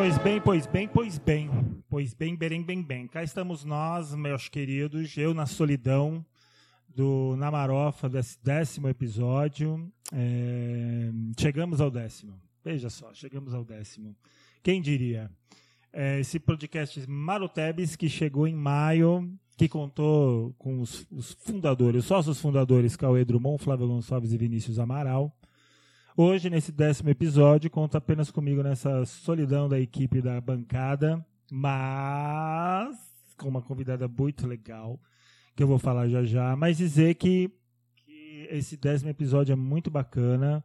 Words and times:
Pois 0.00 0.16
bem, 0.16 0.40
pois 0.40 0.66
bem, 0.66 0.88
pois 0.88 1.18
bem. 1.18 1.50
Pois 1.86 2.14
bem, 2.14 2.34
bem, 2.34 2.62
bem, 2.62 2.82
bem. 2.82 3.06
Cá 3.06 3.22
estamos 3.22 3.66
nós, 3.66 4.14
meus 4.14 4.48
queridos, 4.48 5.14
eu 5.18 5.34
na 5.34 5.44
solidão 5.44 6.24
do 6.88 7.36
Namarofa, 7.36 8.08
desse 8.08 8.42
décimo 8.42 8.88
episódio. 8.88 9.92
É, 10.10 11.10
chegamos 11.38 11.82
ao 11.82 11.90
décimo. 11.90 12.40
Veja 12.64 12.88
só, 12.88 13.12
chegamos 13.12 13.52
ao 13.52 13.62
décimo. 13.62 14.16
Quem 14.62 14.80
diria? 14.80 15.30
É, 15.92 16.18
esse 16.18 16.40
podcast 16.40 17.06
Marotebes, 17.06 17.94
que 17.94 18.08
chegou 18.08 18.48
em 18.48 18.54
maio, 18.54 19.30
que 19.54 19.68
contou 19.68 20.54
com 20.56 20.80
os, 20.80 21.06
os 21.10 21.32
fundadores, 21.32 22.04
os 22.04 22.06
sócios 22.06 22.40
fundadores, 22.40 22.96
Cauê 22.96 23.22
Drummond, 23.22 23.62
Flávio 23.62 23.86
Gonçalves 23.86 24.32
e 24.32 24.38
Vinícius 24.38 24.78
Amaral. 24.78 25.30
Hoje, 26.22 26.50
nesse 26.50 26.70
décimo 26.70 27.08
episódio, 27.08 27.70
conta 27.70 27.96
apenas 27.96 28.30
comigo 28.30 28.62
nessa 28.62 29.06
solidão 29.06 29.70
da 29.70 29.80
equipe 29.80 30.20
da 30.20 30.38
bancada, 30.38 31.24
mas 31.50 32.94
com 33.38 33.48
uma 33.48 33.62
convidada 33.62 34.06
muito 34.06 34.46
legal, 34.46 35.00
que 35.56 35.62
eu 35.62 35.66
vou 35.66 35.78
falar 35.78 36.08
já 36.08 36.22
já, 36.22 36.54
mas 36.54 36.76
dizer 36.76 37.14
que, 37.14 37.50
que 37.96 38.46
esse 38.50 38.76
décimo 38.76 39.08
episódio 39.08 39.54
é 39.54 39.56
muito 39.56 39.90
bacana. 39.90 40.62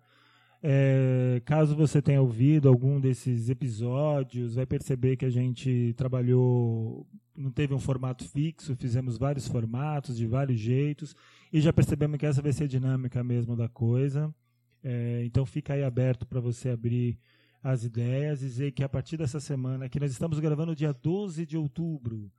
É, 0.62 1.42
caso 1.46 1.74
você 1.74 2.02
tenha 2.02 2.22
ouvido 2.22 2.68
algum 2.68 3.00
desses 3.00 3.48
episódios, 3.48 4.56
vai 4.56 4.66
perceber 4.66 5.16
que 5.16 5.24
a 5.24 5.30
gente 5.30 5.94
trabalhou, 5.96 7.08
não 7.34 7.50
teve 7.50 7.74
um 7.74 7.80
formato 7.80 8.28
fixo, 8.28 8.76
fizemos 8.76 9.18
vários 9.18 9.48
formatos 9.48 10.18
de 10.18 10.28
vários 10.28 10.60
jeitos 10.60 11.16
e 11.54 11.62
já 11.62 11.72
percebemos 11.72 12.18
que 12.18 12.26
essa 12.26 12.42
vai 12.42 12.52
ser 12.52 12.66
a 12.66 12.68
dinâmica 12.68 13.24
mesmo 13.24 13.56
da 13.56 13.70
coisa. 13.70 14.36
É, 14.88 15.26
então 15.26 15.48
fica 15.48 15.74
aí 15.74 15.84
aberto 15.84 16.28
para 16.28 16.40
você 16.40 16.70
abrir 16.70 17.18
as 17.64 17.84
ideias 17.84 18.44
e 18.44 18.46
dizer 18.46 18.72
que 18.72 18.84
a 18.84 18.88
partir 18.88 19.18
dessa 19.18 19.40
semana, 19.40 19.90
que 19.90 20.00
nós 20.00 20.12
estamos 20.12 20.40
gravando 20.40 20.76
dia 20.76 20.94
12 20.94 21.44
de 21.44 21.58
outubro, 21.58 22.32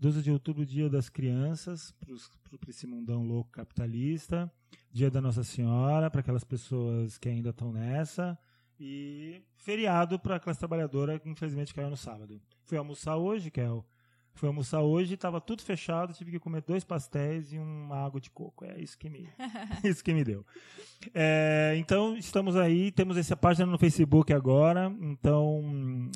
12 0.00 0.20
de 0.20 0.32
outubro, 0.32 0.66
dia 0.66 0.90
das 0.90 1.08
crianças, 1.08 1.94
para 2.60 2.68
esse 2.68 2.84
mundão 2.84 3.24
louco 3.24 3.52
capitalista, 3.52 4.52
dia 4.90 5.08
da 5.08 5.20
Nossa 5.20 5.44
Senhora, 5.44 6.10
para 6.10 6.18
aquelas 6.18 6.42
pessoas 6.42 7.16
que 7.16 7.28
ainda 7.28 7.50
estão 7.50 7.72
nessa, 7.72 8.36
e 8.80 9.40
feriado 9.54 10.18
para 10.18 10.34
a 10.34 10.40
classe 10.40 10.58
trabalhadora 10.58 11.20
que 11.20 11.28
infelizmente 11.28 11.72
caiu 11.72 11.90
no 11.90 11.96
sábado. 11.96 12.42
Fui 12.64 12.76
almoçar 12.76 13.16
hoje, 13.16 13.50
o 13.50 13.84
Fui 14.34 14.48
almoçar 14.48 14.82
hoje, 14.82 15.14
estava 15.14 15.40
tudo 15.40 15.62
fechado, 15.62 16.12
tive 16.12 16.32
que 16.32 16.40
comer 16.40 16.60
dois 16.62 16.82
pastéis 16.82 17.52
e 17.52 17.58
uma 17.58 18.04
água 18.04 18.20
de 18.20 18.30
coco. 18.30 18.64
É 18.64 18.80
isso 18.80 18.98
que 18.98 19.08
me, 19.08 19.28
isso 19.84 20.02
que 20.02 20.12
me 20.12 20.24
deu. 20.24 20.44
É, 21.14 21.74
então, 21.76 22.16
estamos 22.16 22.56
aí, 22.56 22.90
temos 22.90 23.16
essa 23.16 23.36
página 23.36 23.64
no 23.64 23.78
Facebook 23.78 24.32
agora, 24.32 24.92
então 25.00 26.10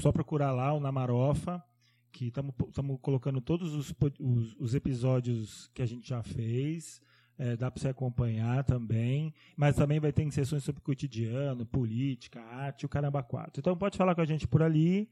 só 0.00 0.10
procurar 0.10 0.52
lá 0.52 0.72
o 0.72 0.80
Namarofa, 0.80 1.62
que 2.10 2.28
estamos 2.28 2.54
colocando 3.02 3.42
todos 3.42 3.74
os, 3.74 3.94
os, 4.18 4.56
os, 4.58 4.74
episódios 4.74 5.70
que 5.74 5.82
a 5.82 5.86
gente 5.86 6.08
já 6.08 6.22
fez. 6.22 7.02
É, 7.36 7.56
dá 7.56 7.70
para 7.70 7.80
você 7.80 7.88
acompanhar 7.88 8.64
também, 8.64 9.34
mas 9.56 9.76
também 9.76 10.00
vai 10.00 10.12
ter 10.12 10.30
sessões 10.30 10.62
sobre 10.62 10.82
cotidiano, 10.82 11.64
política, 11.64 12.40
arte, 12.40 12.84
o 12.84 12.88
caramba 12.88 13.22
quatro. 13.22 13.60
Então 13.60 13.76
pode 13.76 13.96
falar 13.96 14.14
com 14.14 14.20
a 14.20 14.26
gente 14.26 14.46
por 14.46 14.62
ali. 14.62 15.10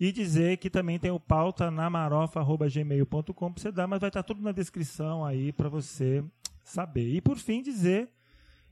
E 0.00 0.12
dizer 0.12 0.58
que 0.58 0.70
também 0.70 0.98
tem 0.98 1.10
o 1.10 1.18
pauta 1.18 1.70
na 1.70 1.90
marofa.gmail.com 1.90 3.52
para 3.52 3.62
você 3.62 3.72
dar, 3.72 3.86
mas 3.86 4.00
vai 4.00 4.08
estar 4.08 4.22
tudo 4.22 4.40
na 4.40 4.52
descrição 4.52 5.24
aí 5.24 5.52
para 5.52 5.68
você 5.68 6.24
saber. 6.62 7.08
E 7.14 7.20
por 7.20 7.36
fim, 7.36 7.62
dizer 7.62 8.08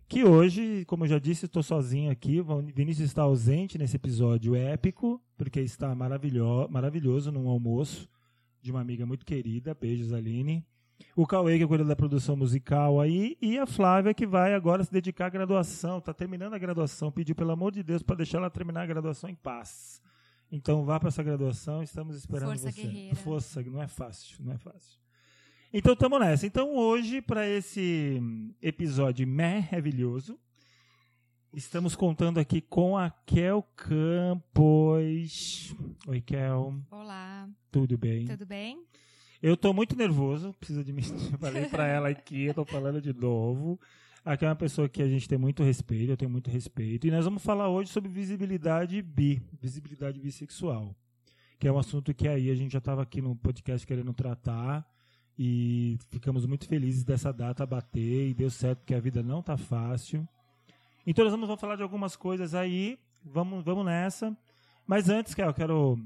que 0.08 0.22
hoje, 0.24 0.84
como 0.86 1.04
eu 1.04 1.08
já 1.08 1.18
disse, 1.18 1.46
estou 1.46 1.62
sozinho 1.62 2.10
aqui. 2.10 2.40
O 2.40 2.62
Vinícius 2.62 3.08
está 3.08 3.22
ausente 3.22 3.76
nesse 3.76 3.96
episódio 3.96 4.54
épico, 4.54 5.20
porque 5.36 5.60
está 5.60 5.92
maravilhoso, 5.94 6.70
maravilhoso 6.70 7.32
num 7.32 7.48
almoço 7.48 8.08
de 8.62 8.70
uma 8.70 8.80
amiga 8.80 9.04
muito 9.04 9.26
querida. 9.26 9.74
Beijos, 9.74 10.12
Aline. 10.12 10.64
O 11.14 11.26
Cauê, 11.26 11.58
que 11.58 11.66
cuida 11.66 11.84
da 11.84 11.96
produção 11.96 12.36
musical 12.36 13.00
aí, 13.00 13.36
e 13.40 13.58
a 13.58 13.66
Flávia, 13.66 14.14
que 14.14 14.26
vai 14.26 14.54
agora 14.54 14.82
se 14.82 14.90
dedicar 14.90 15.26
à 15.26 15.30
graduação, 15.30 15.98
está 15.98 16.14
terminando 16.14 16.54
a 16.54 16.58
graduação, 16.58 17.12
pediu 17.12 17.34
pelo 17.34 17.50
amor 17.50 17.70
de 17.72 17.82
Deus 17.82 18.02
para 18.02 18.16
deixar 18.16 18.38
ela 18.38 18.48
terminar 18.48 18.82
a 18.82 18.86
graduação 18.86 19.28
em 19.28 19.34
paz. 19.34 20.00
Então 20.50 20.84
vá 20.84 21.00
para 21.00 21.08
essa 21.08 21.22
graduação, 21.22 21.82
estamos 21.82 22.16
esperando 22.16 22.48
Força 22.48 22.70
você. 22.70 22.82
Guerreira. 22.82 23.16
Força, 23.16 23.62
não 23.62 23.82
é 23.82 23.88
fácil, 23.88 24.44
não 24.44 24.52
é 24.52 24.58
fácil. 24.58 24.98
Então 25.72 25.92
estamos 25.92 26.20
nessa. 26.20 26.46
Então 26.46 26.74
hoje 26.74 27.20
para 27.20 27.48
esse 27.48 28.20
episódio 28.62 29.26
maravilhoso, 29.26 30.38
estamos 31.52 31.96
contando 31.96 32.38
aqui 32.38 32.60
com 32.60 32.96
a 32.96 33.10
Kel 33.10 33.62
Campos. 33.74 35.74
Oi, 36.06 36.20
Kel. 36.20 36.80
Olá. 36.90 37.48
Tudo 37.72 37.98
bem? 37.98 38.26
Tudo 38.26 38.46
bem? 38.46 38.86
Eu 39.42 39.54
estou 39.54 39.74
muito 39.74 39.96
nervoso, 39.96 40.54
preciso 40.54 40.80
admitir. 40.80 41.14
Falei 41.38 41.66
para 41.66 41.86
ela 41.86 42.08
aqui, 42.08 42.44
eu 42.44 42.54
tô 42.54 42.64
falando 42.64 43.00
de 43.00 43.12
novo. 43.12 43.78
Aqui 44.26 44.44
é 44.44 44.48
uma 44.48 44.56
pessoa 44.56 44.88
que 44.88 45.00
a 45.00 45.08
gente 45.08 45.28
tem 45.28 45.38
muito 45.38 45.62
respeito, 45.62 46.10
eu 46.10 46.16
tenho 46.16 46.28
muito 46.28 46.50
respeito. 46.50 47.06
E 47.06 47.12
nós 47.12 47.24
vamos 47.24 47.44
falar 47.44 47.68
hoje 47.68 47.90
sobre 47.90 48.10
visibilidade 48.10 49.00
bi, 49.00 49.40
visibilidade 49.62 50.18
bissexual. 50.18 50.96
Que 51.60 51.68
é 51.68 51.72
um 51.72 51.78
assunto 51.78 52.12
que 52.12 52.26
aí 52.26 52.50
a 52.50 52.54
gente 52.56 52.72
já 52.72 52.80
estava 52.80 53.02
aqui 53.02 53.22
no 53.22 53.36
podcast 53.36 53.86
querendo 53.86 54.12
tratar. 54.12 54.84
E 55.38 55.96
ficamos 56.10 56.44
muito 56.44 56.66
felizes 56.66 57.04
dessa 57.04 57.32
data 57.32 57.64
bater 57.64 58.30
e 58.30 58.34
deu 58.34 58.50
certo 58.50 58.80
porque 58.80 58.96
a 58.96 59.00
vida 59.00 59.22
não 59.22 59.40
tá 59.40 59.56
fácil. 59.56 60.28
Então 61.06 61.24
nós 61.24 61.32
vamos 61.32 61.60
falar 61.60 61.76
de 61.76 61.84
algumas 61.84 62.16
coisas 62.16 62.52
aí. 62.52 62.98
Vamos, 63.24 63.62
vamos 63.62 63.86
nessa. 63.86 64.36
Mas 64.84 65.08
antes, 65.08 65.38
eu 65.38 65.54
quero 65.54 65.96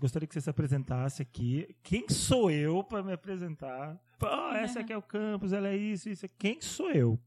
gostaria 0.00 0.28
que 0.28 0.34
você 0.34 0.40
se 0.40 0.50
apresentasse 0.50 1.22
aqui. 1.22 1.74
Quem 1.82 2.08
sou 2.08 2.52
eu 2.52 2.84
para 2.84 3.02
me 3.02 3.12
apresentar? 3.12 4.00
Oh, 4.22 4.54
essa 4.54 4.78
aqui 4.78 4.92
é 4.92 4.96
o 4.96 5.02
campus, 5.02 5.52
ela 5.52 5.66
é 5.66 5.76
isso, 5.76 6.08
isso. 6.08 6.24
Quem 6.38 6.60
sou 6.60 6.92
eu? 6.92 7.18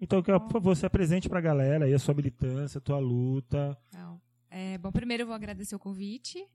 Então, 0.00 0.22
por 0.22 0.52
favor, 0.52 0.76
se 0.76 0.84
apresente 0.84 1.28
para 1.28 1.38
a 1.38 1.42
galera 1.42 1.86
aí 1.86 1.94
a 1.94 1.98
sua 1.98 2.14
militância, 2.14 2.78
a 2.78 2.80
tua 2.80 2.98
luta. 2.98 3.76
Não. 3.92 4.20
É, 4.50 4.78
bom, 4.78 4.92
primeiro 4.92 5.22
eu 5.22 5.26
vou 5.26 5.34
agradecer 5.34 5.74
o 5.74 5.78
convite. 5.78 6.46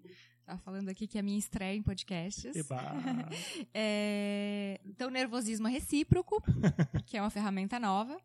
Tá 0.46 0.57
falando 0.57 0.90
aqui 0.90 1.07
que 1.07 1.18
é 1.18 1.22
a 1.22 1.24
minha 1.24 1.38
estreia 1.38 1.75
em 1.75 1.81
podcasts. 1.84 2.51
é, 3.74 4.80
então, 4.85 5.09
nervosismo 5.09 5.68
é 5.68 5.72
recíproco, 5.72 6.41
que 7.06 7.18
é 7.18 7.22
uma 7.22 7.30
ferramenta 7.30 7.80
nova. 7.80 8.19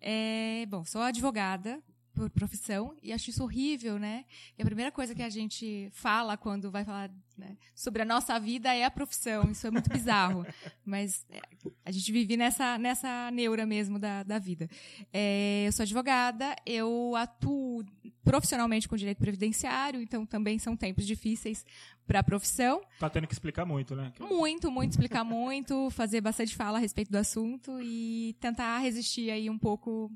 É, 0.00 0.66
bom, 0.66 0.84
sou 0.84 1.00
advogada, 1.00 1.82
por 2.14 2.30
profissão 2.30 2.96
e 3.02 3.12
acho 3.12 3.30
isso 3.30 3.42
horrível, 3.42 3.98
né? 3.98 4.24
E 4.58 4.62
a 4.62 4.64
primeira 4.64 4.90
coisa 4.90 5.14
que 5.14 5.22
a 5.22 5.30
gente 5.30 5.88
fala 5.92 6.36
quando 6.36 6.70
vai 6.70 6.84
falar 6.84 7.10
né, 7.36 7.56
sobre 7.74 8.02
a 8.02 8.04
nossa 8.04 8.38
vida 8.38 8.74
é 8.74 8.84
a 8.84 8.90
profissão. 8.90 9.50
Isso 9.50 9.66
é 9.66 9.70
muito 9.70 9.90
bizarro, 9.90 10.46
mas 10.84 11.26
é, 11.30 11.40
a 11.84 11.90
gente 11.90 12.10
vive 12.12 12.36
nessa 12.36 12.78
nessa 12.78 13.30
neura 13.30 13.66
mesmo 13.66 13.98
da, 13.98 14.22
da 14.22 14.38
vida. 14.38 14.68
É, 15.12 15.64
eu 15.66 15.72
sou 15.72 15.82
advogada, 15.82 16.54
eu 16.66 17.14
atuo 17.16 17.84
profissionalmente 18.22 18.88
com 18.88 18.96
direito 18.96 19.18
previdenciário, 19.18 20.00
então 20.00 20.24
também 20.24 20.58
são 20.58 20.76
tempos 20.76 21.06
difíceis 21.06 21.64
para 22.06 22.20
a 22.20 22.22
profissão. 22.22 22.82
Tá 22.98 23.08
tendo 23.08 23.26
que 23.26 23.32
explicar 23.32 23.64
muito, 23.64 23.96
né? 23.96 24.12
Muito, 24.20 24.70
muito, 24.70 24.90
explicar 24.90 25.24
muito, 25.24 25.90
fazer 25.90 26.20
bastante 26.20 26.54
fala 26.54 26.78
a 26.78 26.80
respeito 26.80 27.10
do 27.10 27.18
assunto 27.18 27.80
e 27.80 28.36
tentar 28.40 28.78
resistir 28.78 29.30
aí 29.30 29.48
um 29.48 29.58
pouco 29.58 30.10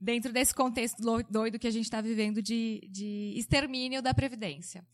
dentro 0.00 0.32
desse 0.32 0.54
contexto 0.54 1.02
doido 1.28 1.58
que 1.58 1.66
a 1.66 1.70
gente 1.70 1.84
está 1.84 2.00
vivendo 2.00 2.40
de, 2.40 2.88
de 2.90 3.34
extermínio 3.36 4.00
da 4.00 4.14
Previdência. 4.14 4.84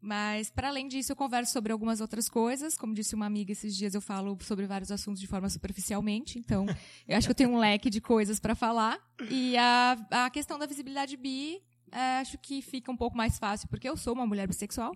Mas, 0.00 0.50
para 0.50 0.68
além 0.68 0.88
disso, 0.88 1.12
eu 1.12 1.16
converso 1.16 1.52
sobre 1.52 1.72
algumas 1.72 2.00
outras 2.00 2.28
coisas. 2.28 2.76
Como 2.76 2.92
disse 2.92 3.14
uma 3.14 3.24
amiga 3.24 3.52
esses 3.52 3.76
dias, 3.76 3.94
eu 3.94 4.00
falo 4.00 4.36
sobre 4.40 4.66
vários 4.66 4.90
assuntos 4.90 5.20
de 5.20 5.28
forma 5.28 5.48
superficialmente. 5.48 6.38
Então, 6.38 6.66
eu 7.06 7.16
acho 7.16 7.28
que 7.28 7.30
eu 7.30 7.36
tenho 7.36 7.50
um 7.50 7.58
leque 7.58 7.88
de 7.88 8.00
coisas 8.00 8.40
para 8.40 8.56
falar. 8.56 8.98
E 9.30 9.56
a, 9.56 9.96
a 10.10 10.30
questão 10.30 10.58
da 10.58 10.66
visibilidade 10.66 11.16
bi, 11.16 11.62
é, 11.92 12.18
acho 12.18 12.36
que 12.38 12.60
fica 12.60 12.90
um 12.90 12.96
pouco 12.96 13.16
mais 13.16 13.38
fácil, 13.38 13.68
porque 13.68 13.88
eu 13.88 13.96
sou 13.96 14.12
uma 14.12 14.26
mulher 14.26 14.48
bissexual 14.48 14.92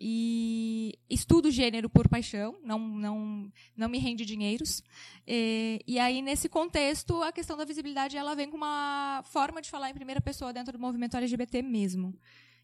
e 0.00 0.98
estudo 1.08 1.50
gênero 1.50 1.88
por 1.88 2.08
paixão, 2.08 2.56
não, 2.62 2.78
não, 2.78 3.52
não 3.76 3.88
me 3.88 3.98
rende 3.98 4.24
dinheiros. 4.24 4.82
E, 5.26 5.80
e, 5.86 5.98
aí, 5.98 6.20
nesse 6.20 6.48
contexto, 6.48 7.22
a 7.22 7.32
questão 7.32 7.56
da 7.56 7.64
visibilidade 7.64 8.16
ela 8.16 8.34
vem 8.34 8.50
com 8.50 8.56
uma 8.56 9.22
forma 9.24 9.62
de 9.62 9.70
falar 9.70 9.90
em 9.90 9.94
primeira 9.94 10.20
pessoa 10.20 10.52
dentro 10.52 10.72
do 10.72 10.78
movimento 10.78 11.16
LGBT 11.16 11.62
mesmo. 11.62 12.14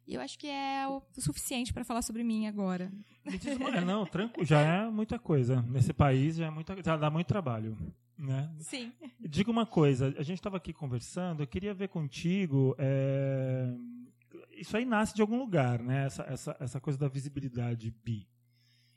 E 0.07 0.15
eu 0.15 0.21
acho 0.21 0.39
que 0.39 0.49
é 0.49 0.87
o 0.89 1.01
suficiente 1.21 1.73
para 1.73 1.85
falar 1.85 2.03
sobre 2.03 2.23
mim 2.23 2.47
agora. 2.47 2.93
não, 3.87 4.05
tranquilo, 4.05 4.45
já 4.45 4.61
é 4.61 4.91
muita 4.91 5.19
coisa. 5.19 5.63
Nesse 5.63 5.93
país 5.93 6.37
já, 6.37 6.47
é 6.47 6.51
muita, 6.51 6.77
já 6.83 6.97
dá 6.97 7.09
muito 7.09 7.29
trabalho. 7.29 7.79
Né? 8.19 8.51
Sim. 8.61 8.93
Diga 9.19 9.51
uma 9.51 9.65
coisa, 9.65 10.15
a 10.19 10.23
gente 10.23 10.39
estava 10.39 10.57
aqui 10.57 10.73
conversando, 10.73 11.43
eu 11.43 11.47
queria 11.47 11.73
ver 11.73 11.89
contigo. 11.89 12.75
É 12.79 13.73
isso 14.57 14.77
aí 14.77 14.85
nasce 14.85 15.15
de 15.15 15.23
algum 15.23 15.39
lugar, 15.39 15.83
né? 15.83 16.07
Essa, 16.07 16.23
essa, 16.25 16.57
essa 16.61 16.81
coisa 16.81 16.99
da 16.99 17.09
visibilidade 17.09 17.95
bi. 18.05 18.29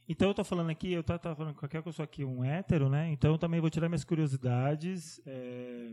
Então 0.07 0.27
eu 0.27 0.31
estou 0.31 0.45
falando 0.45 0.69
aqui, 0.69 0.91
eu 0.91 1.01
estava 1.01 1.35
falando 1.35 1.53
com 1.53 1.59
qualquer 1.59 1.81
que 1.81 1.87
eu 1.87 1.93
sou 1.93 2.03
aqui 2.03 2.23
um 2.23 2.43
hétero, 2.43 2.89
né? 2.89 3.09
Então 3.11 3.31
eu 3.31 3.37
também 3.39 3.59
vou 3.59 3.69
tirar 3.69 3.89
minhas 3.89 4.03
curiosidades, 4.03 5.19
é, 5.25 5.91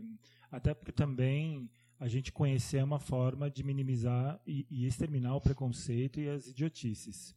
até 0.51 0.73
porque 0.73 0.91
também 0.91 1.67
a 1.99 2.07
gente 2.07 2.31
conhecer 2.31 2.83
uma 2.83 2.99
forma 2.99 3.49
de 3.49 3.63
minimizar 3.63 4.39
e, 4.45 4.67
e 4.69 4.85
exterminar 4.85 5.35
o 5.35 5.41
preconceito 5.41 6.19
e 6.19 6.29
as 6.29 6.47
idiotices. 6.47 7.35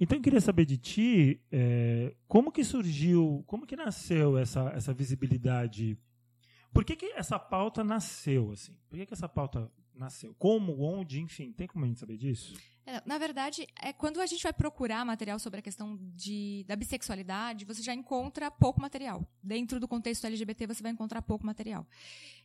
Então 0.00 0.16
eu 0.16 0.22
queria 0.22 0.40
saber 0.40 0.64
de 0.64 0.78
ti 0.78 1.40
é, 1.50 2.14
como 2.26 2.50
que 2.50 2.64
surgiu, 2.64 3.44
como 3.46 3.66
que 3.66 3.76
nasceu 3.76 4.38
essa, 4.38 4.70
essa 4.70 4.94
visibilidade? 4.94 5.98
Por 6.72 6.84
que, 6.84 6.96
que 6.96 7.06
essa 7.12 7.38
pauta 7.38 7.84
nasceu 7.84 8.50
assim? 8.50 8.74
Por 8.88 8.98
que, 8.98 9.04
que 9.04 9.12
essa 9.12 9.28
pauta 9.28 9.70
nasceu? 9.94 10.34
Como, 10.38 10.80
onde, 10.82 11.20
enfim, 11.20 11.52
tem 11.52 11.66
como 11.66 11.84
a 11.84 11.88
gente 11.88 12.00
saber 12.00 12.16
disso? 12.16 12.54
É, 12.84 13.00
na 13.06 13.16
verdade, 13.16 13.66
é 13.80 13.92
quando 13.92 14.20
a 14.20 14.26
gente 14.26 14.42
vai 14.42 14.52
procurar 14.52 15.04
material 15.04 15.38
sobre 15.38 15.60
a 15.60 15.62
questão 15.62 15.96
de, 16.16 16.64
da 16.66 16.74
bissexualidade, 16.74 17.64
você 17.64 17.80
já 17.80 17.94
encontra 17.94 18.50
pouco 18.50 18.80
material. 18.80 19.24
Dentro 19.42 19.78
do 19.78 19.86
contexto 19.86 20.26
LGBT, 20.26 20.66
você 20.66 20.82
vai 20.82 20.90
encontrar 20.90 21.22
pouco 21.22 21.46
material. 21.46 21.86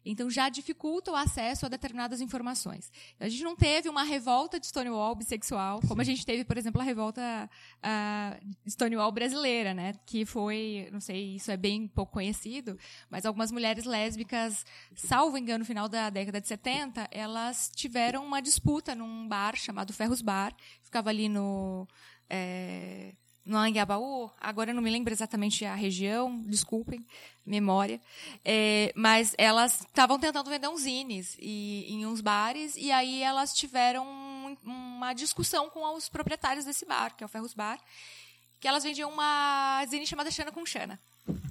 Então, 0.05 0.29
já 0.29 0.47
dificulta 0.47 1.11
o 1.11 1.15
acesso 1.15 1.65
a 1.65 1.69
determinadas 1.69 2.21
informações. 2.21 2.91
A 3.19 3.27
gente 3.27 3.43
não 3.43 3.55
teve 3.55 3.89
uma 3.89 4.03
revolta 4.03 4.59
de 4.59 4.67
Stonewall 4.67 5.15
bissexual, 5.15 5.81
como 5.87 6.01
a 6.01 6.03
gente 6.03 6.25
teve, 6.25 6.45
por 6.45 6.57
exemplo, 6.57 6.79
a 6.79 6.83
revolta 6.83 7.49
uh, 7.83 8.69
Stonewall 8.69 9.11
brasileira, 9.11 9.73
né? 9.73 9.95
Que 10.05 10.23
foi, 10.23 10.87
não 10.93 11.01
sei, 11.01 11.35
isso 11.35 11.51
é 11.51 11.57
bem 11.57 11.87
pouco 11.87 12.13
conhecido, 12.13 12.77
mas 13.09 13.25
algumas 13.25 13.51
mulheres 13.51 13.85
lésbicas, 13.85 14.65
salvo 14.95 15.37
engano, 15.37 15.59
no 15.59 15.65
final 15.65 15.89
da 15.89 16.09
década 16.09 16.39
de 16.39 16.47
70, 16.47 17.07
elas 17.11 17.69
tiveram 17.75 18.23
uma 18.25 18.39
disputa 18.39 18.95
num 18.95 19.27
bar 19.27 19.55
chamado 19.57 19.91
Ferros 19.91 20.21
Bar, 20.27 20.53
ficava 20.83 21.09
ali 21.09 21.29
no. 21.29 21.87
É, 22.29 23.13
no 23.45 23.57
Anguiabaú, 23.57 24.29
agora 24.41 24.71
eu 24.71 24.75
não 24.75 24.81
me 24.81 24.91
lembro 24.91 25.13
exatamente 25.13 25.63
a 25.63 25.73
região, 25.73 26.41
desculpem, 26.41 26.99
memória, 27.45 28.01
é, 28.43 28.91
mas 28.93 29.33
elas 29.37 29.79
estavam 29.79 30.19
tentando 30.19 30.49
vender 30.49 30.67
uns 30.67 30.81
zines 30.81 31.37
e, 31.39 31.85
em 31.87 32.05
uns 32.05 32.19
bares, 32.19 32.75
e 32.75 32.91
aí 32.91 33.23
elas 33.23 33.53
tiveram 33.53 34.05
uma 34.65 35.13
discussão 35.13 35.69
com 35.69 35.95
os 35.95 36.09
proprietários 36.09 36.65
desse 36.65 36.85
bar, 36.85 37.15
que 37.15 37.23
é 37.23 37.25
o 37.25 37.29
Ferros 37.29 37.53
Bar, 37.53 37.79
que 38.59 38.67
elas 38.67 38.83
vendiam 38.83 39.09
uma 39.09 39.85
zine 39.85 40.05
chamada 40.05 40.31
Xana 40.31 40.51
com 40.51 40.65
Xana. 40.65 40.99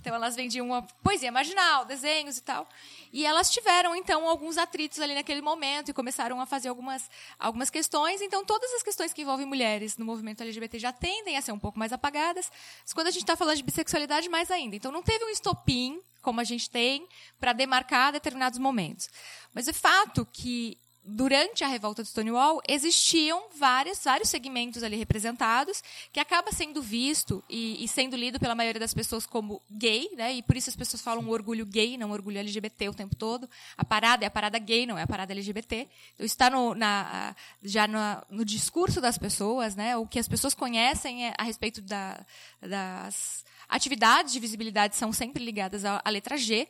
Então 0.00 0.14
elas 0.14 0.37
vendiam 0.37 0.67
uma 0.67 0.82
poesia 1.03 1.31
marginal, 1.31 1.85
desenhos 1.85 2.38
e 2.38 2.43
tal. 2.43 2.69
E 3.12 3.26
elas 3.26 3.50
tiveram, 3.50 3.94
então, 3.94 4.29
alguns 4.29 4.56
atritos 4.56 5.00
ali 5.00 5.14
naquele 5.14 5.43
momento 5.43 5.91
e 5.91 5.94
começaram 5.94 6.41
a 6.41 6.47
fazer 6.47 6.69
algumas, 6.69 7.11
algumas 7.38 7.70
questões. 7.70 8.20
Então, 8.23 8.44
todas 8.44 8.70
as 8.75 8.82
questões 8.82 9.12
que 9.12 9.23
envolvem 9.23 9.47
mulheres 9.47 9.97
no 9.97 10.05
movimento 10.05 10.43
LGBT 10.43 10.79
já 10.79 10.93
tendem 10.93 11.37
a 11.37 11.43
ser 11.43 11.53
um 11.53 11.58
pouco 11.58 11.79
mais 11.79 11.93
apagadas. 11.93 12.50
Mas 12.85 12.93
quando 12.93 13.08
a 13.08 13.11
gente 13.11 13.23
está 13.23 13.37
falando 13.37 13.56
de 13.56 13.62
bissexualidade, 13.62 14.29
mais 14.29 14.50
ainda. 14.50 14.76
Então, 14.76 14.93
não 14.93 15.03
teve 15.03 15.25
um 15.25 15.29
estopim, 15.29 16.00
como 16.23 16.41
a 16.41 16.44
gente 16.44 16.70
tem, 16.70 17.06
para 17.38 17.53
demarcar 17.53 18.12
determinados 18.12 18.58
momentos. 18.58 19.08
Mas 19.53 19.69
é 19.69 19.73
fato 19.73 20.26
que 20.32 20.79
durante 21.06 21.62
a 21.62 21.69
revolta 21.69 22.03
de 22.03 22.08
Stonewall, 22.08 22.61
existiam 22.69 23.44
vários, 23.56 24.03
vários 24.03 24.29
segmentos 24.29 24.82
ali 24.82 24.97
representados, 24.97 25.82
que 26.12 26.19
acaba 26.19 26.50
sendo 26.50 26.82
visto 26.82 27.44
e, 27.49 27.82
e, 27.85 27.87
sendo 27.87 28.17
lido 28.17 28.41
pela 28.41 28.56
maioria 28.56 28.81
das 28.81 28.93
pessoas 28.93 29.25
como 29.25 29.62
gay, 29.70 30.11
né? 30.17 30.35
E 30.35 30.43
por 30.43 30.56
isso 30.56 30.69
as 30.69 30.75
pessoas 30.75 31.00
falam 31.00 31.29
orgulho 31.29 31.64
gay, 31.64 31.97
não 31.97 32.11
orgulho 32.11 32.38
LGBT 32.38 32.88
o 32.88 32.94
tempo 32.94 33.14
todo. 33.14 33.49
A 33.76 33.85
parada 33.85 34.25
é 34.25 34.29
a 34.29 34.31
parada 34.31 34.58
gay, 34.58 34.85
não 34.85 34.99
é 34.99 35.03
a 35.03 35.06
parada 35.06 35.32
LGBT. 35.32 35.88
Então, 36.14 36.26
está 36.26 36.50
no, 36.50 36.75
na, 36.75 37.37
já 37.62 37.87
no, 37.87 37.99
no 38.29 38.44
discurso 38.44 39.00
das 39.00 39.17
pessoas, 39.17 39.76
né? 39.76 39.97
O 39.97 40.06
que 40.06 40.19
as 40.19 40.26
pessoas 40.26 40.55
conhecem 40.55 41.29
é 41.29 41.35
a 41.38 41.44
respeito 41.44 41.81
da, 41.81 42.19
das 42.61 43.44
atividades 43.69 44.32
de 44.32 44.41
visibilidade 44.41 44.97
são 44.97 45.12
sempre 45.12 45.44
ligadas 45.44 45.85
à, 45.85 46.00
à 46.05 46.11
letra 46.11 46.37
G 46.37 46.69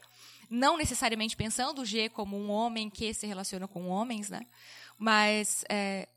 não 0.51 0.77
necessariamente 0.77 1.37
pensando 1.37 1.83
o 1.83 1.85
G 1.85 2.09
como 2.09 2.37
um 2.37 2.51
homem 2.51 2.89
que 2.91 3.13
se 3.13 3.27
relaciona 3.27 3.67
com 3.67 3.89
homens, 3.89 4.31
né? 4.31 4.41
Mas 4.99 5.65
é, 5.69 6.09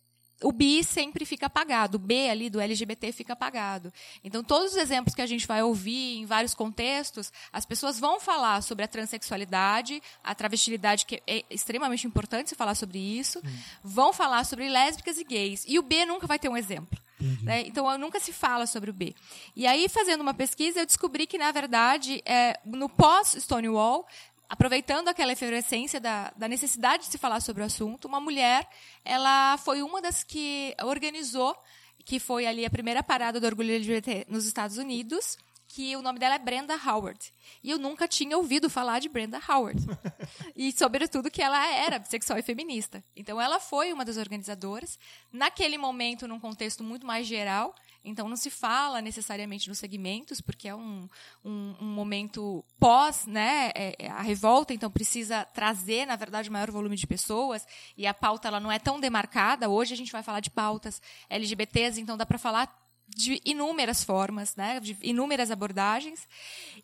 o 0.42 0.52
bi 0.52 0.84
sempre 0.84 1.26
fica 1.26 1.48
apagado, 1.48 1.96
o 1.96 2.00
B 2.00 2.30
ali 2.30 2.50
do 2.50 2.60
LGBT 2.60 3.12
fica 3.12 3.34
apagado. 3.34 3.92
Então, 4.24 4.44
todos 4.44 4.72
os 4.72 4.78
exemplos 4.78 5.14
que 5.14 5.22
a 5.22 5.26
gente 5.26 5.46
vai 5.46 5.62
ouvir 5.62 6.18
em 6.18 6.26
vários 6.26 6.54
contextos, 6.54 7.32
as 7.52 7.66
pessoas 7.66 8.00
vão 8.00 8.20
falar 8.20 8.62
sobre 8.62 8.86
a 8.86 8.88
transexualidade, 8.88 10.02
a 10.24 10.34
travestilidade, 10.34 11.06
que 11.06 11.22
é 11.28 11.44
extremamente 11.50 12.08
importante 12.08 12.50
se 12.50 12.56
falar 12.56 12.76
sobre 12.76 13.00
isso, 13.00 13.40
hum. 13.40 13.58
vão 13.84 14.14
falar 14.14 14.46
sobre 14.46 14.70
lésbicas 14.70 15.18
e 15.18 15.24
gays. 15.24 15.66
E 15.68 15.78
o 15.78 15.84
B 15.84 16.06
nunca 16.06 16.26
vai 16.26 16.40
ter 16.40 16.50
um 16.50 16.58
exemplo. 16.58 17.00
Né? 17.44 17.62
Então, 17.68 17.98
nunca 17.98 18.20
se 18.20 18.32
fala 18.32 18.66
sobre 18.66 18.90
o 18.90 18.94
B. 18.94 19.14
E 19.56 19.68
aí, 19.68 19.90
fazendo 19.90 20.22
uma 20.22 20.34
pesquisa, 20.34 20.80
eu 20.80 20.86
descobri 20.86 21.28
que, 21.28 21.38
na 21.38 21.52
verdade, 21.52 22.22
é, 22.26 22.60
no 22.66 22.88
pós-Stonewall, 22.88 24.08
aproveitando 24.50 25.10
aquela 25.10 25.34
efervescência 25.34 26.00
da, 26.00 26.32
da, 26.36 26.48
necessidade 26.48 27.04
de 27.04 27.12
se 27.12 27.18
falar 27.18 27.40
sobre 27.40 27.62
o 27.62 27.66
assunto, 27.66 28.08
uma 28.08 28.20
mulher, 28.20 28.68
ela 29.06 29.58
foi 29.58 29.82
uma 29.82 30.02
das 30.02 30.24
que 30.24 30.76
organizou, 30.84 31.56
que 32.04 32.20
foi 32.20 32.48
ali 32.48 32.66
a 32.66 32.70
primeira 32.70 33.04
parada 33.04 33.40
do 33.40 33.46
orgulho 33.46 33.72
LGBT 33.72 34.26
nos 34.28 34.46
Estados 34.46 34.78
Unidos, 34.78 35.38
que 35.70 35.96
o 35.96 36.02
nome 36.02 36.18
dela 36.18 36.34
é 36.34 36.40
Brenda 36.40 36.74
Howard. 36.76 37.32
E 37.64 37.70
eu 37.70 37.78
nunca 37.78 38.08
tinha 38.08 38.36
ouvido 38.36 38.72
falar 38.72 38.98
de 38.98 39.08
Brenda 39.08 39.40
Howard. 39.48 39.80
e, 40.58 40.72
sobretudo, 40.72 41.30
que 41.30 41.44
ela 41.44 41.64
era 41.72 42.00
bissexual 42.00 42.40
e 42.40 42.42
feminista. 42.42 43.04
Então, 43.16 43.40
ela 43.40 43.60
foi 43.60 43.94
uma 43.94 44.04
das 44.04 44.18
organizadoras. 44.18 44.98
Naquele 45.32 45.78
momento, 45.78 46.28
num 46.28 46.40
contexto 46.40 46.84
muito 46.84 47.06
mais 47.06 47.28
geral, 47.28 47.76
então, 48.04 48.28
não 48.28 48.36
se 48.36 48.50
fala 48.50 49.00
necessariamente 49.00 49.70
nos 49.70 49.78
segmentos, 49.78 50.42
porque 50.42 50.68
é 50.68 50.74
um, 50.74 51.08
um, 51.46 51.76
um 51.80 51.86
momento 51.86 52.66
pós 52.80 53.28
né, 53.28 53.72
é, 53.76 53.96
é, 54.00 54.08
a 54.10 54.24
revolta, 54.24 54.74
então 54.74 54.90
precisa 54.90 55.46
trazer, 55.54 56.08
na 56.08 56.16
verdade, 56.16 56.50
maior 56.50 56.72
volume 56.72 56.96
de 56.96 57.06
pessoas, 57.06 57.68
e 57.96 58.08
a 58.08 58.14
pauta 58.14 58.48
ela 58.48 58.60
não 58.60 58.72
é 58.72 58.80
tão 58.80 59.00
demarcada. 59.00 59.70
Hoje 59.70 59.94
a 59.94 59.98
gente 59.98 60.12
vai 60.12 60.24
falar 60.24 60.40
de 60.40 60.50
pautas 60.50 61.00
LGBTs, 61.30 62.02
então 62.02 62.18
dá 62.18 62.26
para 62.26 62.40
falar 62.40 62.89
de 63.16 63.42
inúmeras 63.44 64.04
formas, 64.04 64.56
né, 64.56 64.80
de 64.80 64.98
inúmeras 65.02 65.52
abordagens. 65.52 66.28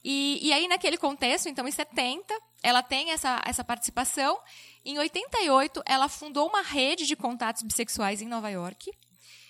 E, 0.03 0.39
e 0.41 0.53
aí, 0.53 0.67
naquele 0.67 0.97
contexto, 0.97 1.47
então, 1.47 1.67
em 1.67 1.71
70, 1.71 2.33
ela 2.61 2.83
tem 2.83 3.11
essa, 3.11 3.41
essa 3.45 3.63
participação. 3.63 4.39
Em 4.83 4.97
88, 4.99 5.81
ela 5.85 6.07
fundou 6.09 6.47
uma 6.47 6.61
rede 6.61 7.05
de 7.05 7.15
contatos 7.15 7.63
bissexuais 7.63 8.21
em 8.21 8.27
Nova 8.27 8.49
York. 8.49 8.91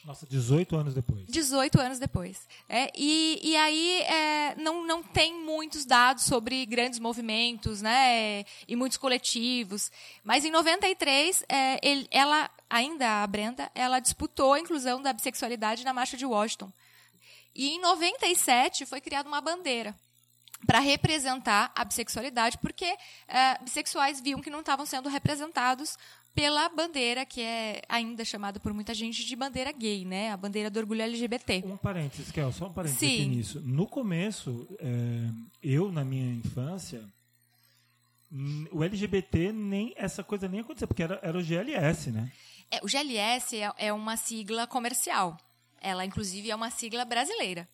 Nossa, 0.05 0.27
18 0.27 0.75
anos 0.75 0.93
depois. 0.93 1.25
18 1.27 1.81
anos 1.81 1.97
depois. 1.97 2.47
É, 2.69 2.91
e, 2.95 3.39
e 3.41 3.55
aí 3.57 4.01
é, 4.03 4.55
não, 4.55 4.85
não 4.85 5.01
tem 5.01 5.33
muitos 5.33 5.83
dados 5.83 6.25
sobre 6.25 6.63
grandes 6.67 6.99
movimentos 6.99 7.81
né, 7.81 8.45
e 8.67 8.75
muitos 8.75 8.99
coletivos. 8.99 9.91
Mas 10.23 10.45
em 10.45 10.51
93, 10.51 11.43
é, 11.49 11.79
ele, 11.81 12.07
ela, 12.11 12.49
ainda 12.69 13.23
a 13.23 13.27
Brenda, 13.27 13.71
ela 13.73 13.99
disputou 13.99 14.53
a 14.53 14.59
inclusão 14.59 15.01
da 15.01 15.13
bissexualidade 15.13 15.83
na 15.83 15.93
Marcha 15.93 16.17
de 16.17 16.25
Washington. 16.25 16.71
E 17.55 17.69
em 17.69 17.81
97 17.81 18.85
foi 18.85 18.99
criada 18.99 19.29
uma 19.29 19.39
bandeira 19.39 19.95
para 20.65 20.79
representar 20.79 21.71
a 21.75 21.85
bissexualidade, 21.85 22.57
porque 22.57 22.85
é, 23.27 23.63
bissexuais 23.63 24.19
viam 24.19 24.41
que 24.41 24.49
não 24.49 24.59
estavam 24.59 24.85
sendo 24.85 25.09
representados 25.09 25.97
pela 26.33 26.67
bandeira 26.67 27.25
que 27.25 27.39
é 27.39 27.81
ainda 27.87 28.25
chamada 28.25 28.59
por 28.59 28.73
muita 28.73 28.93
gente 28.93 29.25
de 29.25 29.35
bandeira 29.37 29.71
gay, 29.71 30.03
né? 30.03 30.31
A 30.31 30.37
bandeira 30.37 30.69
do 30.69 30.77
orgulho 30.77 31.01
LGBT. 31.01 31.63
Um 31.65 31.77
parênteses, 31.77 32.29
Kel, 32.29 32.51
só 32.51 32.67
um 32.67 32.73
parênteses 32.73 32.99
Sim. 32.99 33.15
aqui 33.15 33.25
nisso. 33.25 33.61
No 33.61 33.87
começo, 33.87 34.67
é, 34.79 35.29
eu, 35.63 35.91
na 35.93 36.03
minha 36.03 36.33
infância, 36.35 37.07
o 38.69 38.83
LGBT 38.83 39.53
nem 39.53 39.93
essa 39.95 40.23
coisa 40.23 40.47
nem 40.49 40.59
acontecia, 40.59 40.87
porque 40.87 41.03
era, 41.03 41.19
era 41.23 41.37
o 41.37 41.41
GLS, 41.41 42.11
né? 42.11 42.29
É, 42.75 42.79
o 42.83 42.87
GLS 42.87 43.57
é, 43.57 43.71
é 43.77 43.93
uma 43.93 44.17
sigla 44.17 44.67
comercial. 44.67 45.37
Ela, 45.79 46.05
inclusive, 46.05 46.51
é 46.51 46.55
uma 46.55 46.69
sigla 46.69 47.05
brasileira. 47.05 47.67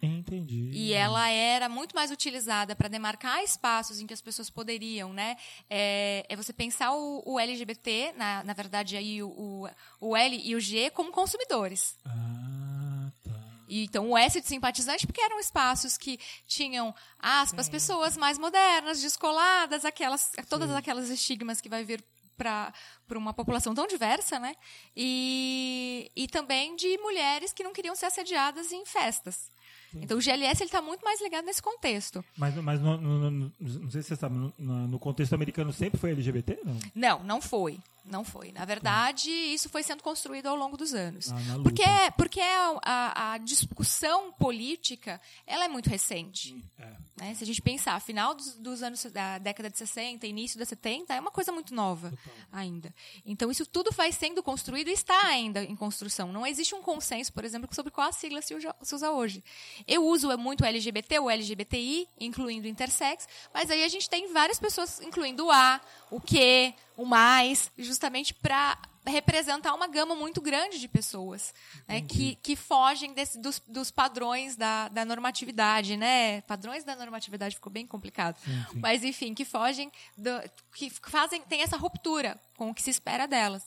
Entendi. 0.00 0.70
E 0.72 0.92
ela 0.92 1.28
era 1.28 1.68
muito 1.68 1.94
mais 1.94 2.10
utilizada 2.10 2.74
para 2.76 2.88
demarcar 2.88 3.42
espaços 3.42 4.00
em 4.00 4.06
que 4.06 4.14
as 4.14 4.20
pessoas 4.20 4.48
poderiam, 4.48 5.12
né? 5.12 5.36
É, 5.68 6.24
é 6.28 6.36
você 6.36 6.52
pensar 6.52 6.92
o, 6.92 7.22
o, 7.26 7.38
LGBT, 7.38 8.14
na, 8.16 8.44
na 8.44 8.52
verdade, 8.52 8.96
aí 8.96 9.22
o, 9.22 9.28
o, 9.28 9.68
o, 10.00 10.16
L 10.16 10.40
e 10.44 10.54
o 10.54 10.60
G 10.60 10.90
como 10.90 11.10
consumidores. 11.10 11.96
Ah, 12.04 13.10
tá. 13.24 13.32
E, 13.68 13.84
então, 13.84 14.10
o 14.10 14.16
S 14.16 14.40
de 14.40 14.46
simpatizante, 14.46 15.04
porque 15.04 15.20
eram 15.20 15.40
espaços 15.40 15.96
que 15.96 16.18
tinham 16.46 16.94
aspas, 17.18 17.68
pessoas 17.68 18.16
mais 18.16 18.38
modernas, 18.38 19.02
descoladas, 19.02 19.84
aquelas, 19.84 20.30
todas 20.48 20.70
aquelas 20.70 21.10
estigmas 21.10 21.60
que 21.60 21.68
vai 21.68 21.84
vir 21.84 22.04
para 22.38 22.72
uma 23.10 23.34
população 23.34 23.74
tão 23.74 23.86
diversa, 23.86 24.38
né? 24.38 24.54
E, 24.96 26.10
e 26.14 26.28
também 26.28 26.76
de 26.76 26.96
mulheres 26.98 27.52
que 27.52 27.64
não 27.64 27.72
queriam 27.72 27.96
ser 27.96 28.06
assediadas 28.06 28.72
em 28.72 28.86
festas. 28.86 29.50
Então 29.94 30.18
o 30.18 30.20
GLS 30.20 30.62
está 30.62 30.82
muito 30.82 31.02
mais 31.02 31.20
ligado 31.20 31.44
nesse 31.44 31.62
contexto. 31.62 32.24
Mas, 32.36 32.54
mas 32.56 32.80
no, 32.80 32.96
no, 32.98 33.30
no, 33.30 33.52
não 33.58 33.90
sei 33.90 34.02
se 34.02 34.08
você 34.08 34.16
sabe, 34.16 34.36
no, 34.36 34.52
no, 34.88 34.98
contexto 34.98 35.32
americano 35.32 35.72
sempre 35.72 35.98
foi 35.98 36.10
LGBT? 36.10 36.58
Não, 36.64 36.78
não, 36.94 37.24
não 37.24 37.40
foi. 37.40 37.78
Não 38.10 38.24
foi. 38.24 38.52
Na 38.52 38.64
verdade, 38.64 39.30
isso 39.30 39.68
foi 39.68 39.82
sendo 39.82 40.02
construído 40.02 40.46
ao 40.46 40.56
longo 40.56 40.76
dos 40.76 40.94
anos. 40.94 41.30
Ah, 41.32 41.36
porque 41.62 41.82
é, 41.82 42.10
porque 42.10 42.40
a, 42.40 42.78
a- 42.84 43.32
a 43.34 43.38
discussão 43.38 44.32
política 44.32 45.20
ela 45.46 45.64
é 45.64 45.68
muito 45.68 45.88
recente. 45.88 46.56
É. 46.78 46.92
né? 47.16 47.34
Se 47.34 47.44
a 47.44 47.46
gente 47.46 47.60
pensar, 47.62 48.00
final 48.00 48.34
dos, 48.34 48.54
dos 48.56 48.82
anos 48.82 49.04
da 49.06 49.38
década 49.38 49.68
de 49.70 49.76
60, 49.78 50.26
início 50.26 50.58
da 50.58 50.64
70, 50.64 51.14
é 51.14 51.20
uma 51.20 51.30
coisa 51.30 51.52
muito 51.52 51.74
nova 51.74 52.12
ainda. 52.52 52.94
Então, 53.24 53.50
isso 53.50 53.66
tudo 53.66 53.90
vai 53.92 54.10
sendo 54.12 54.42
construído 54.42 54.88
e 54.88 54.92
está 54.92 55.26
ainda 55.26 55.62
em 55.62 55.76
construção. 55.76 56.32
Não 56.32 56.46
existe 56.46 56.74
um 56.74 56.82
consenso, 56.82 57.32
por 57.32 57.44
exemplo, 57.44 57.68
sobre 57.74 57.90
qual 57.92 58.08
a 58.08 58.12
sigla 58.12 58.40
se 58.42 58.54
usa, 58.54 59.10
hoje. 59.10 59.42
Eu 59.86 60.04
uso 60.06 60.28
muito 60.38 60.64
LGBT 60.64 61.18
ou 61.18 61.30
LGBTI, 61.30 62.08
incluindo 62.20 62.66
intersex, 62.68 63.26
mas 63.52 63.70
aí 63.70 63.82
a 63.84 63.88
gente 63.88 64.08
tem 64.08 64.32
várias 64.32 64.58
pessoas, 64.58 65.00
incluindo 65.00 65.46
o 65.46 65.50
A, 65.50 65.80
o 66.10 66.20
Q, 66.20 66.74
o 66.96 67.04
mais, 67.04 67.70
justamente 67.98 68.32
para 68.32 68.78
representar 69.04 69.74
uma 69.74 69.88
gama 69.88 70.14
muito 70.14 70.40
grande 70.40 70.78
de 70.78 70.86
pessoas 70.86 71.52
né, 71.88 72.00
que, 72.02 72.36
que 72.36 72.54
fogem 72.54 73.12
desse- 73.12 73.38
dos, 73.40 73.60
dos 73.66 73.90
padrões 73.90 74.54
da, 74.54 74.86
da 74.88 75.04
normatividade, 75.04 75.96
né? 75.96 76.40
Padrões 76.42 76.84
da 76.84 76.94
normatividade 76.94 77.56
ficou 77.56 77.72
bem 77.72 77.86
complicado. 77.86 78.38
sim. 78.44 78.78
Mas, 78.80 79.02
enfim, 79.02 79.34
que 79.34 79.44
fogem, 79.44 79.90
do- 80.16 80.50
que 80.74 80.88
fazem, 80.90 81.40
tem 81.42 81.62
essa 81.62 81.76
ruptura 81.76 82.40
com 82.56 82.70
o 82.70 82.74
que 82.74 82.82
se 82.82 82.90
espera 82.90 83.26
delas. 83.26 83.64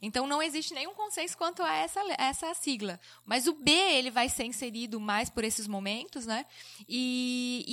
Então, 0.00 0.24
não 0.26 0.40
existe 0.42 0.72
nenhum 0.72 0.94
consenso 0.94 1.36
quanto 1.36 1.60
a 1.62 1.74
essa, 1.74 2.00
essa 2.18 2.54
sigla. 2.54 3.00
Mas 3.24 3.46
o 3.48 3.54
B, 3.54 3.72
ele 3.72 4.10
vai 4.10 4.28
ser 4.28 4.44
inserido 4.44 5.00
mais 5.00 5.28
por 5.30 5.42
esses 5.44 5.66
momentos, 5.66 6.26
né? 6.26 6.46
E, 6.88 7.64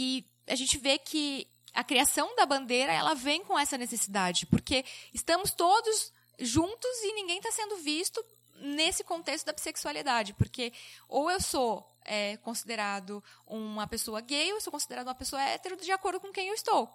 e 0.47 0.51
a 0.51 0.55
gente 0.55 0.77
vê 0.79 0.97
que 0.97 1.47
a 1.73 1.83
criação 1.83 2.35
da 2.35 2.45
bandeira, 2.45 2.91
ela 2.91 3.13
vem 3.13 3.43
com 3.43 3.57
essa 3.57 3.77
necessidade. 3.77 4.45
Porque 4.45 4.83
estamos 5.13 5.51
todos 5.51 6.11
juntos 6.39 6.89
e 7.03 7.13
ninguém 7.13 7.37
está 7.37 7.51
sendo 7.51 7.77
visto 7.77 8.23
nesse 8.55 9.03
contexto 9.03 9.45
da 9.45 9.53
bissexualidade. 9.53 10.33
Porque 10.33 10.71
ou 11.07 11.29
eu 11.31 11.39
sou 11.41 11.85
é, 12.03 12.37
considerado 12.37 13.23
uma 13.47 13.87
pessoa 13.87 14.21
gay, 14.21 14.49
ou 14.51 14.57
eu 14.57 14.61
sou 14.61 14.71
considerado 14.71 15.07
uma 15.07 15.15
pessoa 15.15 15.41
hétero 15.41 15.75
de 15.77 15.91
acordo 15.91 16.19
com 16.19 16.31
quem 16.31 16.47
eu 16.47 16.53
estou 16.55 16.91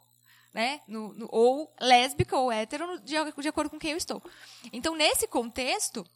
né? 0.55 0.81
No- 0.89 1.13
no- 1.13 1.29
ou 1.31 1.71
lésbica 1.79 2.35
ou 2.35 2.51
hétero, 2.51 2.99
de, 3.01 3.15
de 3.43 3.49
acordo 3.49 3.69
com 3.69 3.79
quem 3.79 3.91
eu 3.91 3.99
estou. 3.99 4.23
Então, 4.73 4.95
nesse 4.97 5.27
contexto, 5.29 6.07